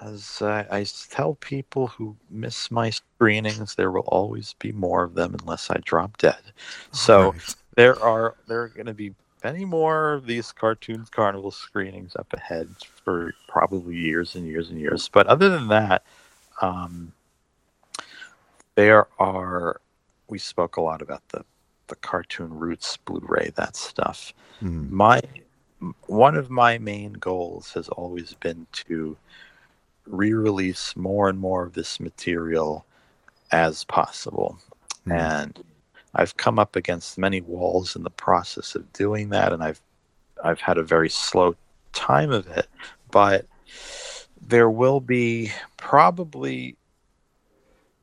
as 0.01 0.41
I, 0.41 0.65
I, 0.71 0.85
tell 1.09 1.35
people 1.35 1.87
who 1.87 2.15
miss 2.29 2.71
my 2.71 2.89
screenings, 2.89 3.75
there 3.75 3.91
will 3.91 4.01
always 4.07 4.55
be 4.59 4.71
more 4.71 5.03
of 5.03 5.13
them 5.13 5.35
unless 5.41 5.69
I 5.69 5.77
drop 5.83 6.17
dead. 6.17 6.41
So 6.91 7.31
right. 7.31 7.55
there 7.75 8.01
are 8.01 8.35
there 8.47 8.63
are 8.63 8.69
going 8.69 8.87
to 8.87 8.93
be 8.93 9.13
many 9.43 9.63
more 9.63 10.13
of 10.13 10.25
these 10.25 10.51
cartoons 10.51 11.09
carnival 11.09 11.51
screenings 11.51 12.15
up 12.15 12.33
ahead 12.33 12.69
for 13.03 13.33
probably 13.47 13.95
years 13.95 14.35
and 14.35 14.45
years 14.45 14.69
and 14.69 14.79
years. 14.79 15.07
But 15.07 15.27
other 15.27 15.49
than 15.49 15.67
that, 15.67 16.03
um, 16.61 17.13
there 18.75 19.07
are. 19.19 19.81
We 20.27 20.39
spoke 20.39 20.77
a 20.77 20.81
lot 20.81 21.01
about 21.01 21.27
the 21.29 21.43
the 21.91 21.95
Cartoon 21.97 22.57
Roots 22.57 22.97
Blu-ray, 22.97 23.51
that 23.55 23.75
stuff. 23.75 24.33
Mm. 24.63 24.89
My 24.89 25.21
one 26.07 26.35
of 26.35 26.49
my 26.49 26.77
main 26.77 27.13
goals 27.13 27.73
has 27.73 27.89
always 27.89 28.33
been 28.35 28.65
to 28.71 29.17
re-release 30.05 30.95
more 30.95 31.27
and 31.27 31.39
more 31.39 31.63
of 31.63 31.73
this 31.73 31.99
material 31.99 32.85
as 33.51 33.83
possible. 33.83 34.57
Mm. 35.05 35.19
And 35.19 35.63
I've 36.15 36.37
come 36.37 36.59
up 36.59 36.75
against 36.75 37.17
many 37.17 37.41
walls 37.41 37.95
in 37.95 38.03
the 38.03 38.09
process 38.09 38.75
of 38.75 38.91
doing 38.93 39.29
that, 39.29 39.51
and 39.53 39.61
I've 39.61 39.81
I've 40.43 40.61
had 40.61 40.77
a 40.77 40.83
very 40.83 41.09
slow 41.09 41.55
time 41.93 42.31
of 42.31 42.47
it. 42.47 42.67
But 43.11 43.45
there 44.41 44.69
will 44.69 45.01
be 45.01 45.51
probably 45.77 46.77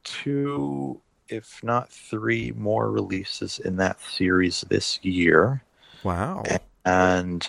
two, 0.04 1.00
if 1.28 1.62
not 1.62 1.90
three, 1.90 2.52
more 2.56 2.90
releases 2.90 3.58
in 3.58 3.76
that 3.76 4.00
series 4.00 4.62
this 4.68 4.98
year. 5.02 5.62
Wow! 6.02 6.44
And 6.84 7.48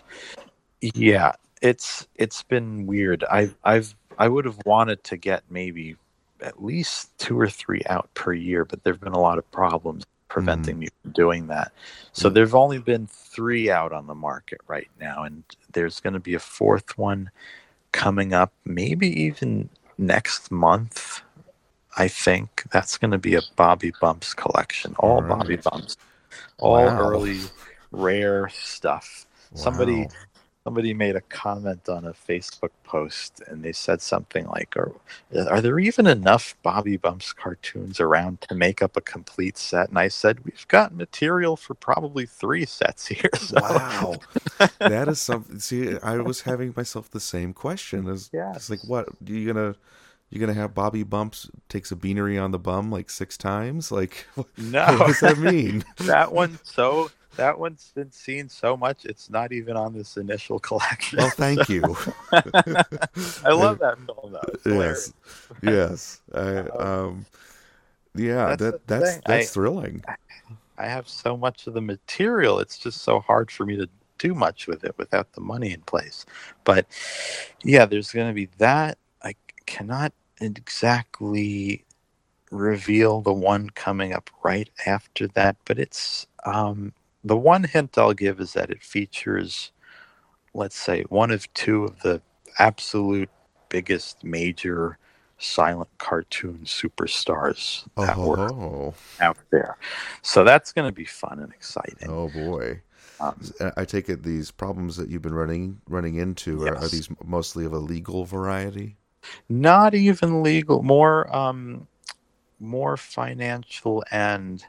yeah, 0.81 1.33
it's 1.61 2.07
it's 2.15 2.43
been 2.43 2.85
weird. 2.87 3.23
I've 3.25 3.55
I've 3.63 3.95
I 4.17 4.27
would 4.27 4.45
have 4.45 4.59
wanted 4.65 5.03
to 5.05 5.17
get 5.17 5.43
maybe 5.49 5.95
at 6.41 6.63
least 6.63 7.17
two 7.17 7.39
or 7.39 7.49
three 7.49 7.81
out 7.89 8.09
per 8.13 8.33
year, 8.33 8.65
but 8.65 8.83
there've 8.83 8.99
been 8.99 9.13
a 9.13 9.19
lot 9.19 9.37
of 9.37 9.49
problems 9.51 10.05
preventing 10.29 10.75
mm. 10.75 10.79
me 10.79 10.87
from 11.01 11.11
doing 11.11 11.47
that. 11.47 11.71
So 12.13 12.29
mm. 12.29 12.33
there've 12.33 12.55
only 12.55 12.79
been 12.79 13.07
three 13.07 13.69
out 13.69 13.91
on 13.91 14.07
the 14.07 14.15
market 14.15 14.61
right 14.67 14.89
now, 14.99 15.23
and 15.23 15.43
there's 15.73 15.99
going 15.99 16.13
to 16.13 16.19
be 16.19 16.35
a 16.35 16.39
fourth 16.39 16.97
one 16.97 17.29
coming 17.91 18.33
up, 18.33 18.53
maybe 18.65 19.07
even 19.23 19.69
next 19.97 20.51
month. 20.51 21.21
I 21.99 22.07
think 22.07 22.63
that's 22.71 22.97
going 22.97 23.11
to 23.11 23.17
be 23.17 23.35
a 23.35 23.41
Bobby 23.57 23.91
Bumps 23.99 24.33
collection, 24.33 24.95
all 24.99 25.21
right. 25.21 25.37
Bobby 25.37 25.57
Bumps, 25.57 25.97
all 26.57 26.85
wow. 26.85 26.97
early 26.97 27.41
rare 27.91 28.49
stuff. 28.49 29.25
Wow. 29.51 29.61
Somebody 29.61 30.07
somebody 30.63 30.93
made 30.93 31.15
a 31.15 31.21
comment 31.21 31.89
on 31.89 32.05
a 32.05 32.13
Facebook 32.13 32.69
post 32.83 33.41
and 33.47 33.63
they 33.63 33.71
said 33.71 34.01
something 34.01 34.45
like, 34.47 34.77
are, 34.77 34.93
are 35.49 35.61
there 35.61 35.79
even 35.79 36.05
enough 36.05 36.55
Bobby 36.61 36.95
Bumps 36.95 37.33
cartoons 37.33 37.99
around 37.99 38.41
to 38.41 38.55
make 38.55 38.81
up 38.81 38.95
a 38.95 39.01
complete 39.01 39.57
set? 39.57 39.89
And 39.89 39.97
I 39.97 40.09
said, 40.09 40.45
We've 40.45 40.67
got 40.69 40.93
material 40.93 41.57
for 41.57 41.73
probably 41.73 42.25
three 42.25 42.65
sets 42.65 43.07
here. 43.07 43.29
So. 43.39 43.57
Wow. 43.61 44.15
that 44.79 45.07
is 45.07 45.19
something. 45.19 45.59
See, 45.59 45.97
I 46.03 46.17
was 46.17 46.41
having 46.41 46.73
myself 46.77 47.09
the 47.09 47.19
same 47.19 47.51
question. 47.53 48.07
As, 48.07 48.29
yes. 48.31 48.55
It's 48.55 48.69
like, 48.69 48.83
what? 48.83 49.09
Are 49.09 49.15
you 49.25 49.51
going 49.53 49.73
to. 49.73 49.79
You're 50.29 50.39
gonna 50.39 50.59
have 50.59 50.75
Bobby 50.75 51.03
Bumps 51.03 51.49
takes 51.69 51.91
a 51.91 51.95
beanery 51.95 52.37
on 52.37 52.51
the 52.51 52.59
bum 52.59 52.91
like 52.91 53.09
six 53.09 53.37
times? 53.37 53.91
Like, 53.91 54.27
no. 54.57 54.85
what 54.97 55.07
does 55.07 55.19
that 55.21 55.37
mean? 55.39 55.83
that 55.97 56.31
one 56.31 56.59
so 56.63 57.09
that 57.35 57.57
one's 57.57 57.91
been 57.95 58.11
seen 58.11 58.49
so 58.49 58.75
much 58.75 59.05
it's 59.05 59.29
not 59.29 59.51
even 59.51 59.75
on 59.75 59.93
this 59.93 60.17
initial 60.17 60.59
collection. 60.59 61.17
Well, 61.17 61.31
thank 61.31 61.67
you. 61.69 61.81
I 62.31 63.51
love 63.51 63.79
that 63.79 63.97
film 64.05 64.33
though. 64.33 64.79
yes, 64.79 65.13
yes. 65.63 66.21
I, 66.33 66.57
um, 66.59 67.25
yeah, 68.15 68.55
that's 68.55 68.61
that 68.61 68.87
that's 68.87 69.11
thing. 69.13 69.21
that's 69.25 69.49
I, 69.49 69.53
thrilling. 69.53 70.03
I 70.77 70.85
have 70.85 71.09
so 71.09 71.35
much 71.35 71.65
of 71.65 71.73
the 71.73 71.81
material; 71.81 72.59
it's 72.59 72.77
just 72.77 73.01
so 73.01 73.19
hard 73.19 73.49
for 73.49 73.65
me 73.65 73.77
to 73.77 73.89
do 74.19 74.35
much 74.35 74.67
with 74.67 74.83
it 74.83 74.95
without 74.97 75.33
the 75.33 75.41
money 75.41 75.73
in 75.73 75.81
place. 75.81 76.25
But 76.63 76.85
yeah, 77.63 77.85
there's 77.85 78.11
going 78.11 78.27
to 78.27 78.33
be 78.33 78.49
that. 78.59 78.98
I 79.69 79.71
cannot 79.71 80.13
exactly 80.41 81.85
reveal 82.49 83.21
the 83.21 83.33
one 83.33 83.69
coming 83.69 84.13
up 84.13 84.31
right 84.41 84.69
after 84.87 85.27
that, 85.29 85.57
but 85.65 85.77
it's 85.77 86.25
um, 86.43 86.91
the 87.23 87.37
one 87.37 87.65
hint 87.65 87.95
I'll 87.95 88.13
give 88.13 88.39
is 88.39 88.53
that 88.53 88.71
it 88.71 88.81
features, 88.81 89.71
let's 90.55 90.75
say, 90.75 91.03
one 91.09 91.29
of 91.29 91.53
two 91.53 91.83
of 91.83 91.99
the 92.01 92.19
absolute 92.57 93.29
biggest 93.69 94.23
major 94.23 94.97
silent 95.37 95.89
cartoon 95.99 96.61
superstars 96.63 97.85
that 97.95 98.17
oh. 98.17 98.27
were 98.27 98.93
out 99.21 99.37
there. 99.51 99.77
So 100.23 100.43
that's 100.43 100.73
going 100.73 100.87
to 100.87 100.95
be 100.95 101.05
fun 101.05 101.39
and 101.39 101.53
exciting. 101.53 102.09
Oh 102.09 102.29
boy. 102.29 102.81
Um, 103.19 103.39
I 103.77 103.85
take 103.85 104.09
it 104.09 104.23
these 104.23 104.49
problems 104.49 104.95
that 104.97 105.09
you've 105.09 105.21
been 105.21 105.33
running 105.33 105.81
running 105.87 106.15
into 106.15 106.63
yes. 106.63 106.69
are, 106.69 106.77
are, 106.77 106.87
these 106.87 107.09
mostly 107.23 107.65
of 107.65 107.73
a 107.73 107.77
legal 107.77 108.25
variety? 108.25 108.95
Not 109.47 109.95
even 109.95 110.43
legal, 110.43 110.81
more 110.83 111.33
um, 111.35 111.87
more 112.59 112.97
financial 112.97 114.03
and 114.11 114.65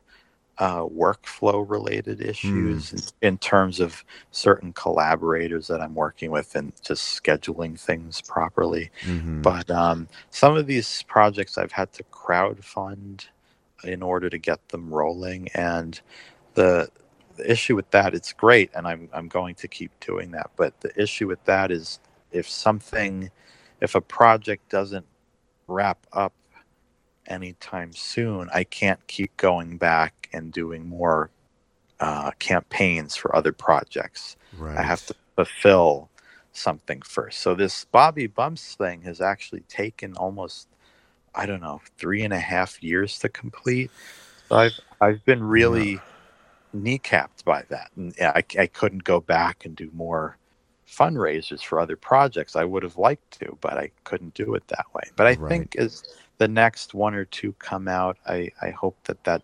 uh, 0.59 0.83
workflow 0.83 1.69
related 1.69 2.21
issues 2.21 2.93
mm. 2.93 3.13
in, 3.23 3.29
in, 3.29 3.39
terms 3.39 3.81
of 3.81 4.05
certain 4.31 4.75
collaborators 4.75 5.67
that 5.69 5.81
I'm 5.81 5.95
working 5.95 6.31
with 6.31 6.55
and 6.55 6.73
just 6.83 7.23
scheduling 7.23 7.81
things 7.81 8.21
properly. 8.21 8.91
Mm-hmm. 9.05 9.41
But 9.41 9.71
um, 9.71 10.07
some 10.29 10.59
of 10.59 10.67
these 10.67 11.03
projects 11.05 11.57
I've 11.57 11.73
had 11.73 11.95
to 11.95 12.03
crowd 12.05 12.63
fund 12.63 13.27
in 13.85 14.03
order 14.03 14.29
to 14.29 14.37
get 14.37 14.69
them 14.69 14.93
rolling. 14.93 15.49
And 15.55 15.99
the, 16.53 16.91
the 17.37 17.51
issue 17.51 17.75
with 17.75 17.91
that, 17.93 18.15
it's 18.15 18.35
great, 18.35 18.71
and 18.75 18.87
I'm, 18.87 19.09
I'm 19.15 19.29
going 19.29 19.55
to 19.57 19.69
keep 19.69 19.99
doing 20.01 20.31
that. 20.33 20.51
But 20.57 20.79
the 20.83 20.93
issue 21.01 21.27
with 21.27 21.43
that 21.47 21.71
is 21.71 22.01
if 22.33 22.49
something, 22.49 23.31
if 23.81 23.95
a 23.95 24.01
project 24.01 24.69
doesn't 24.69 25.07
wrap 25.67 26.07
up 26.13 26.33
anytime 27.27 27.93
soon, 27.93 28.49
I 28.53 28.65
can't 28.65 29.05
keep 29.07 29.37
going 29.37 29.79
back 29.79 30.29
and 30.33 30.53
doing 30.53 30.89
more 30.89 31.31
uh, 32.01 32.33
campaigns 32.39 33.17
for 33.17 33.35
other 33.35 33.53
projects. 33.53 34.37
Right. 34.57 34.77
I 34.77 34.83
have 34.83 35.05
to 35.07 35.15
fulfill 35.37 36.09
something 36.53 37.03
first. 37.03 37.41
So 37.41 37.55
this 37.55 37.85
Bobby 37.85 38.27
Bumps 38.27 38.75
thing 38.75 39.03
has 39.03 39.21
actually 39.21 39.61
taken 39.63 40.15
almost, 40.17 40.69
I 41.35 41.47
don't 41.47 41.61
know, 41.61 41.81
three 41.97 42.23
and 42.23 42.33
a 42.33 42.41
half 42.41 42.83
years 42.83 43.19
to 43.21 43.29
complete. 43.29 43.91
So 44.49 44.57
I've 44.57 44.81
I've 45.01 45.25
been 45.25 45.43
really 45.43 45.93
yeah. 45.93 46.01
kneecapped 46.75 47.45
by 47.45 47.65
that, 47.69 47.91
and 47.97 48.13
I, 48.21 48.43
I 48.59 48.67
couldn't 48.67 49.05
go 49.05 49.21
back 49.21 49.65
and 49.65 49.77
do 49.77 49.91
more 49.95 50.37
fundraisers 50.91 51.63
for 51.63 51.79
other 51.81 51.97
projects. 51.97 52.57
I 52.57 52.65
would 52.65 52.83
have 52.83 52.99
liked 52.99 53.39
to, 53.41 53.57
but 53.61 53.79
I 53.79 53.91
couldn't 54.05 54.35
do 54.35 54.55
it 54.55 54.67
that 54.69 54.87
way. 54.95 55.03
But 55.17 55.27
I 55.27 55.35
right. 55.35 55.49
think 55.49 55.77
as 55.77 56.03
the 56.39 56.49
next 56.49 56.95
one 56.95 57.15
or 57.15 57.25
two 57.25 57.53
come 57.55 57.89
out, 57.89 58.19
I, 58.27 58.51
I 58.61 58.71
hope 58.71 58.97
that 59.05 59.23
that 59.25 59.43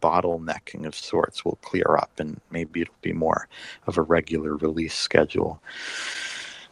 bottlenecking 0.00 0.86
of 0.86 0.94
sorts 0.94 1.44
will 1.44 1.58
clear 1.62 1.96
up 1.96 2.10
and 2.18 2.40
maybe 2.50 2.82
it'll 2.82 2.94
be 3.00 3.12
more 3.12 3.48
of 3.86 3.96
a 3.96 4.02
regular 4.02 4.56
release 4.56 4.94
schedule. 4.94 5.62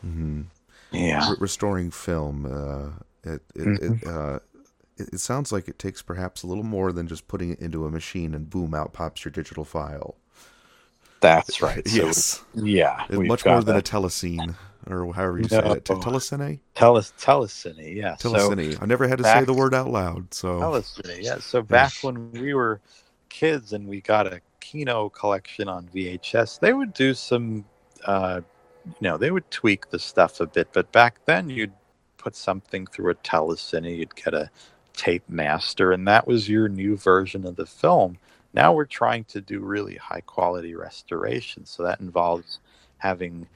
Mm-hmm. 0.04 0.42
Yeah. 0.90 1.30
Re- 1.30 1.36
restoring 1.40 1.90
film, 1.90 2.46
uh, 2.46 3.30
it, 3.30 3.40
it, 3.54 3.58
mm-hmm. 3.58 3.94
it, 3.94 4.06
uh, 4.06 4.38
it, 4.98 5.14
it 5.14 5.20
sounds 5.20 5.52
like 5.52 5.68
it 5.68 5.78
takes 5.78 6.02
perhaps 6.02 6.42
a 6.42 6.46
little 6.46 6.64
more 6.64 6.92
than 6.92 7.06
just 7.06 7.28
putting 7.28 7.52
it 7.52 7.60
into 7.60 7.86
a 7.86 7.90
machine 7.90 8.34
and 8.34 8.50
boom, 8.50 8.74
out 8.74 8.92
pops 8.92 9.24
your 9.24 9.32
digital 9.32 9.64
file. 9.64 10.16
That's 11.22 11.62
right. 11.62 11.82
yes. 11.86 12.44
yeah. 12.54 13.06
Much 13.10 13.46
more 13.46 13.62
than 13.62 13.76
a 13.76 13.82
telecine 13.82 14.54
or 14.88 15.12
however 15.14 15.38
you 15.38 15.42
no, 15.44 15.48
say 15.48 15.58
it. 15.58 15.84
Telecine? 15.84 16.60
Teles, 16.74 17.12
telecine, 17.18 17.94
yeah. 17.94 18.16
Telecine. 18.18 18.74
So 18.74 18.78
I 18.82 18.86
never 18.86 19.06
had 19.06 19.18
to 19.18 19.24
say 19.24 19.44
the 19.44 19.54
word 19.54 19.74
out 19.74 19.90
loud. 19.90 20.32
So 20.34 20.60
telecine, 20.60 21.22
yeah. 21.22 21.38
So 21.38 21.62
back 21.62 21.92
when 22.02 22.32
we 22.32 22.54
were 22.54 22.80
kids 23.28 23.72
and 23.72 23.86
we 23.86 24.00
got 24.00 24.26
a 24.26 24.40
Kino 24.60 25.08
collection 25.08 25.68
on 25.68 25.88
VHS, 25.94 26.60
they 26.60 26.72
would 26.72 26.92
do 26.94 27.14
some, 27.14 27.64
uh, 28.04 28.40
you 28.84 29.08
know, 29.08 29.16
they 29.16 29.30
would 29.30 29.50
tweak 29.50 29.90
the 29.90 29.98
stuff 29.98 30.40
a 30.40 30.46
bit. 30.46 30.68
But 30.72 30.90
back 30.92 31.24
then, 31.24 31.48
you'd 31.48 31.72
put 32.18 32.34
something 32.36 32.86
through 32.86 33.10
a 33.10 33.14
telecine, 33.16 33.96
you'd 33.96 34.14
get 34.14 34.34
a 34.34 34.50
tape 34.94 35.28
master, 35.28 35.92
and 35.92 36.06
that 36.08 36.26
was 36.26 36.48
your 36.48 36.68
new 36.68 36.96
version 36.96 37.46
of 37.46 37.56
the 37.56 37.66
film. 37.66 38.18
Now 38.54 38.72
we're 38.72 38.84
trying 38.86 39.24
to 39.24 39.40
do 39.40 39.60
really 39.60 39.96
high 39.96 40.22
quality 40.22 40.74
restoration, 40.74 41.64
so 41.66 41.82
that 41.84 42.00
involves 42.00 42.60
having 42.98 43.46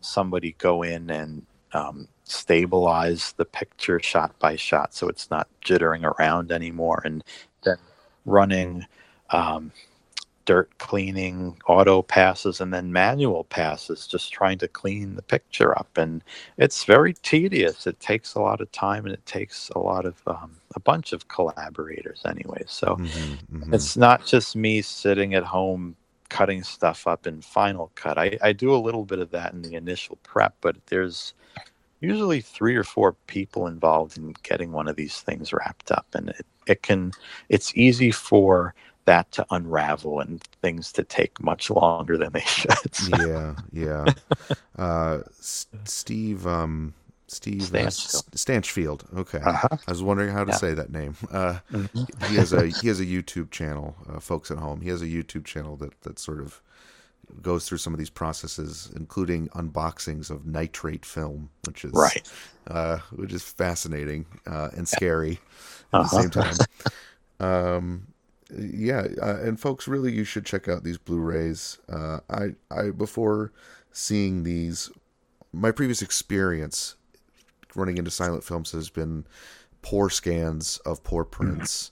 somebody 0.00 0.54
go 0.58 0.82
in 0.82 1.10
and 1.10 1.46
um, 1.72 2.08
stabilize 2.24 3.34
the 3.36 3.44
picture 3.44 4.00
shot 4.00 4.38
by 4.38 4.56
shot 4.56 4.94
so 4.94 5.08
it's 5.08 5.30
not 5.30 5.48
jittering 5.64 6.04
around 6.04 6.52
anymore 6.52 7.02
and 7.04 7.22
then 7.64 7.76
running 8.24 8.86
um, 9.30 9.72
dirt 10.46 10.70
cleaning 10.78 11.56
auto 11.66 12.02
passes 12.02 12.60
and 12.60 12.72
then 12.72 12.92
manual 12.92 13.44
passes 13.44 14.06
just 14.06 14.32
trying 14.32 14.56
to 14.56 14.68
clean 14.68 15.14
the 15.16 15.22
picture 15.22 15.78
up 15.78 15.98
and 15.98 16.22
it's 16.56 16.84
very 16.84 17.12
tedious 17.12 17.86
it 17.86 17.98
takes 18.00 18.34
a 18.34 18.40
lot 18.40 18.60
of 18.60 18.70
time 18.72 19.04
and 19.04 19.12
it 19.12 19.26
takes 19.26 19.68
a 19.74 19.78
lot 19.78 20.06
of 20.06 20.16
um, 20.26 20.50
a 20.74 20.80
bunch 20.80 21.12
of 21.12 21.28
collaborators 21.28 22.22
anyway 22.24 22.62
so 22.66 22.96
mm-hmm, 22.96 23.56
mm-hmm. 23.58 23.74
it's 23.74 23.96
not 23.96 24.24
just 24.24 24.56
me 24.56 24.80
sitting 24.80 25.34
at 25.34 25.44
home 25.44 25.94
cutting 26.28 26.62
stuff 26.62 27.06
up 27.06 27.26
in 27.26 27.40
Final 27.40 27.90
Cut. 27.94 28.18
I, 28.18 28.38
I 28.42 28.52
do 28.52 28.74
a 28.74 28.78
little 28.78 29.04
bit 29.04 29.18
of 29.18 29.30
that 29.30 29.52
in 29.52 29.62
the 29.62 29.74
initial 29.74 30.16
prep, 30.22 30.54
but 30.60 30.76
there's 30.86 31.34
usually 32.00 32.40
three 32.40 32.76
or 32.76 32.84
four 32.84 33.12
people 33.26 33.66
involved 33.66 34.18
in 34.18 34.34
getting 34.42 34.72
one 34.72 34.88
of 34.88 34.96
these 34.96 35.20
things 35.20 35.52
wrapped 35.52 35.90
up, 35.90 36.06
and 36.14 36.30
it, 36.30 36.46
it 36.66 36.82
can 36.82 37.12
it's 37.48 37.76
easy 37.76 38.10
for 38.10 38.74
that 39.06 39.30
to 39.32 39.46
unravel 39.50 40.20
and 40.20 40.42
things 40.62 40.92
to 40.92 41.02
take 41.04 41.40
much 41.42 41.70
longer 41.70 42.16
than 42.18 42.32
they 42.32 42.40
should. 42.46 42.94
So. 42.94 43.16
Yeah, 43.26 43.54
yeah. 43.72 44.04
uh, 44.78 45.20
S- 45.40 45.66
Steve, 45.84 46.46
um, 46.46 46.94
Steve 47.28 47.62
Stanchfield. 47.64 48.24
Uh, 48.32 48.36
Stanchfield. 48.36 49.04
Okay, 49.16 49.38
Uh-huh. 49.38 49.68
I 49.86 49.90
was 49.90 50.02
wondering 50.02 50.30
how 50.30 50.44
to 50.44 50.52
Yeah. 50.52 50.56
say 50.58 50.74
that 50.74 50.90
name. 50.92 51.16
Uh, 51.30 51.58
Mhm. 51.72 52.28
he 52.28 52.36
has 52.36 52.52
a 52.52 52.66
he 52.66 52.88
has 52.88 53.00
a 53.00 53.04
YouTube 53.06 53.50
channel, 53.50 53.96
uh, 54.08 54.20
folks 54.20 54.50
at 54.50 54.58
home. 54.58 54.80
He 54.82 54.90
has 54.90 55.02
a 55.02 55.06
YouTube 55.06 55.44
channel 55.44 55.76
that 55.78 56.00
that 56.02 56.18
sort 56.18 56.40
of 56.40 56.60
goes 57.42 57.66
through 57.66 57.78
some 57.78 57.92
of 57.92 57.98
these 57.98 58.10
processes, 58.10 58.88
including 58.94 59.48
unboxings 59.48 60.30
of 60.30 60.46
nitrate 60.46 61.04
film, 61.04 61.50
which 61.66 61.84
is 61.84 61.90
Right. 61.92 62.28
uh, 62.68 62.98
which 63.12 63.32
is 63.32 63.42
fascinating 63.42 64.26
uh, 64.46 64.68
and 64.76 64.86
scary 64.88 65.32
at 65.32 65.38
the 65.92 65.98
Uh-huh. 65.98 66.20
same 66.22 66.30
time. 66.30 66.54
Um, 67.38 68.06
yeah, 68.54 69.06
uh, 69.20 69.38
and 69.42 69.58
folks, 69.58 69.88
really, 69.88 70.12
you 70.12 70.24
should 70.24 70.44
check 70.46 70.68
out 70.68 70.84
these 70.84 70.98
Blu-rays. 70.98 71.78
Uh, 71.88 72.20
I, 72.30 72.54
I 72.70 72.90
before 72.90 73.52
seeing 73.92 74.44
these, 74.44 74.90
my 75.52 75.70
previous 75.70 76.02
experience 76.02 76.96
running 77.74 77.98
into 77.98 78.10
silent 78.10 78.44
films 78.44 78.72
has 78.72 78.88
been 78.88 79.26
poor 79.82 80.08
scans 80.10 80.78
of 80.78 81.02
poor 81.02 81.24
prints, 81.24 81.90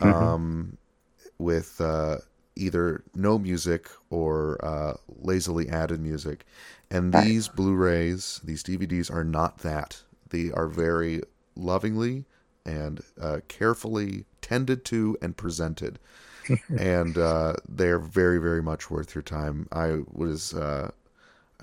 um, 0.00 0.76
with 1.38 1.80
uh, 1.80 2.18
either 2.56 3.02
no 3.14 3.38
music 3.38 3.88
or 4.10 4.62
uh, 4.64 4.94
lazily 5.22 5.68
added 5.68 6.00
music. 6.00 6.44
And 6.90 7.12
these 7.14 7.48
Blu-rays, 7.48 8.40
these 8.42 8.62
DVDs, 8.64 9.12
are 9.12 9.24
not 9.24 9.58
that. 9.58 10.02
They 10.28 10.50
are 10.50 10.66
very 10.66 11.22
lovingly 11.54 12.24
and 12.66 13.00
uh, 13.20 13.40
carefully 13.48 14.26
tended 14.50 14.84
to 14.86 15.16
and 15.22 15.36
presented, 15.36 16.00
and 16.76 17.18
uh, 17.18 17.54
they're 17.68 18.00
very, 18.00 18.40
very 18.40 18.62
much 18.62 18.90
worth 18.90 19.14
your 19.14 19.22
time. 19.22 19.68
I 19.72 20.00
was 20.12 20.54
uh, 20.54 20.90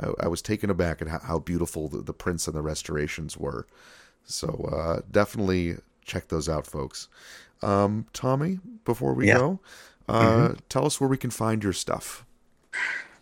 I, 0.01 0.09
I 0.21 0.27
was 0.29 0.41
taken 0.41 0.69
aback 0.69 1.01
at 1.01 1.09
how, 1.09 1.19
how 1.19 1.39
beautiful 1.39 1.89
the, 1.89 2.01
the 2.01 2.13
prints 2.13 2.47
and 2.47 2.55
the 2.57 2.63
restorations 2.63 3.37
were. 3.37 3.67
So 4.25 4.69
uh, 4.73 5.01
definitely 5.11 5.77
check 6.05 6.29
those 6.29 6.49
out, 6.49 6.67
folks. 6.67 7.09
Um, 7.63 8.07
Tommy, 8.13 8.59
before 8.85 9.13
we 9.15 9.25
Yeah. 9.25 9.27
go, 9.27 9.61
uh, 10.09 10.55
tell 10.69 10.85
us 10.85 11.01
where 11.01 11.09
we 11.09 11.17
can 11.17 11.31
find 11.31 11.63
your 11.63 11.73
stuff. 11.73 12.25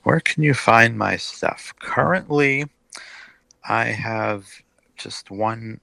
Where 0.04 0.20
can 0.22 0.44
you 0.44 0.54
find 0.54 0.98
my 0.98 1.18
stuff? 1.18 1.74
Currently, 1.80 2.68
I 3.68 3.86
have 3.86 4.48
just 4.98 5.32
one 5.32 5.82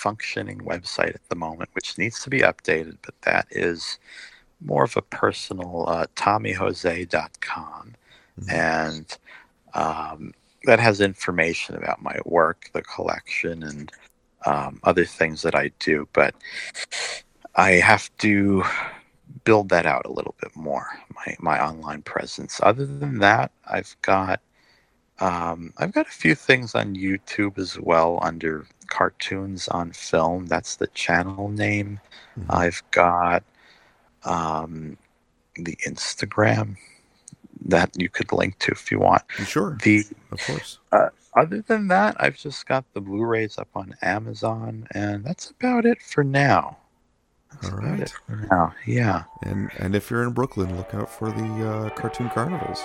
functioning 0.00 0.60
website 0.60 1.14
at 1.14 1.28
the 1.28 1.36
moment, 1.36 1.70
which 1.74 1.98
needs 1.98 2.22
to 2.24 2.30
be 2.30 2.40
updated, 2.40 2.96
but 3.02 3.14
that 3.22 3.46
is 3.50 3.98
more 4.60 4.84
of 4.84 4.96
a 4.96 5.02
personal 5.02 5.84
uh, 5.88 6.06
TommyJose.com. 6.16 7.94
Mhm. 8.40 8.52
And 8.52 9.18
um, 9.74 10.32
that 10.64 10.80
has 10.80 11.00
information 11.00 11.76
about 11.76 12.02
my 12.02 12.18
work, 12.24 12.70
the 12.72 12.82
collection, 12.82 13.62
and 13.62 13.92
um, 14.46 14.80
other 14.84 15.04
things 15.04 15.42
that 15.42 15.54
I 15.54 15.70
do. 15.78 16.08
But 16.12 16.34
I 17.56 17.72
have 17.72 18.10
to 18.18 18.64
build 19.44 19.68
that 19.68 19.86
out 19.86 20.06
a 20.06 20.12
little 20.12 20.34
bit 20.40 20.54
more 20.56 20.86
my 21.14 21.36
my 21.38 21.62
online 21.64 22.02
presence 22.02 22.60
other 22.62 22.84
than 22.84 23.18
that 23.18 23.50
i've 23.66 23.96
got 24.02 24.40
um, 25.20 25.72
i've 25.78 25.92
got 25.92 26.06
a 26.06 26.10
few 26.10 26.34
things 26.34 26.74
on 26.74 26.94
youtube 26.94 27.58
as 27.58 27.78
well 27.78 28.18
under 28.22 28.66
cartoons 28.88 29.68
on 29.68 29.92
film. 29.92 30.46
That's 30.46 30.76
the 30.76 30.88
channel 30.88 31.48
name. 31.48 32.00
Mhm. 32.38 32.46
i've 32.50 32.82
got 32.90 33.42
um, 34.24 34.96
the 35.56 35.76
instagram 35.86 36.76
that 37.66 37.90
you 37.96 38.08
could 38.08 38.32
link 38.32 38.58
to 38.60 38.72
if 38.72 38.90
you 38.90 38.98
want. 38.98 39.22
Sure, 39.44 39.76
the 39.82 40.04
of 40.32 40.40
course. 40.46 40.78
other 41.36 41.62
than 41.62 41.88
that 41.88 42.16
i've 42.18 42.36
just 42.36 42.66
got 42.66 42.84
the 42.94 43.00
blu-rays 43.00 43.56
up 43.58 43.68
on 43.76 43.94
amazon 44.02 44.86
and 44.92 45.24
that's 45.24 45.50
about 45.50 45.86
it 45.86 46.02
for 46.02 46.24
now. 46.24 46.76
That's 47.52 47.72
All 47.72 47.78
about 47.78 48.00
it 48.00 48.12
for 48.26 48.36
now. 48.50 48.74
Yeah. 48.86 49.24
And 49.42 49.70
and 49.78 49.94
if 49.96 50.10
you're 50.10 50.22
in 50.22 50.32
Brooklyn, 50.32 50.76
look 50.76 50.94
out 50.94 51.10
for 51.10 51.30
the 51.32 51.68
uh, 51.68 51.90
cartoon 51.90 52.30
carnivals. 52.30 52.82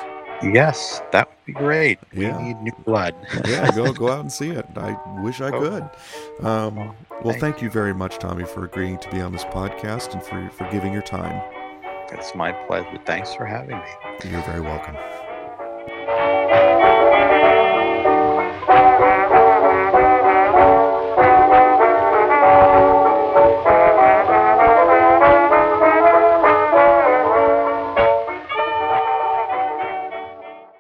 Yes, 0.54 1.02
that 1.12 1.28
would 1.28 1.46
be 1.46 1.54
great. 1.54 2.00
Yeah. 2.14 2.38
We 2.38 2.44
need 2.54 2.62
new 2.62 2.72
blood. 2.86 3.16
Yeah, 3.48 3.72
go 3.76 3.92
go 3.94 4.10
out 4.10 4.20
and 4.22 4.32
see 4.32 4.50
it. 4.52 4.66
I 4.76 4.96
wish 5.22 5.42
I 5.42 5.50
Oh. 5.50 5.60
could. 5.60 6.46
Um, 6.46 6.76
well, 6.76 6.96
Thank 7.34 7.40
thank 7.42 7.62
you 7.62 7.70
very 7.70 7.94
much, 7.94 8.20
Tommy, 8.20 8.46
for 8.46 8.66
agreeing 8.66 8.98
to 9.00 9.10
be 9.10 9.22
on 9.22 9.32
this 9.32 9.46
podcast 9.46 10.14
and 10.14 10.22
for 10.24 10.50
for 10.52 10.70
giving 10.72 10.94
your 10.94 11.02
time. 11.02 11.42
It's 12.12 12.36
my 12.36 12.52
pleasure. 12.68 13.00
Thanks 13.06 13.34
for 13.34 13.46
having 13.46 13.78
me. 13.78 14.32
You're 14.32 14.44
very 14.44 14.62
welcome. 14.62 14.96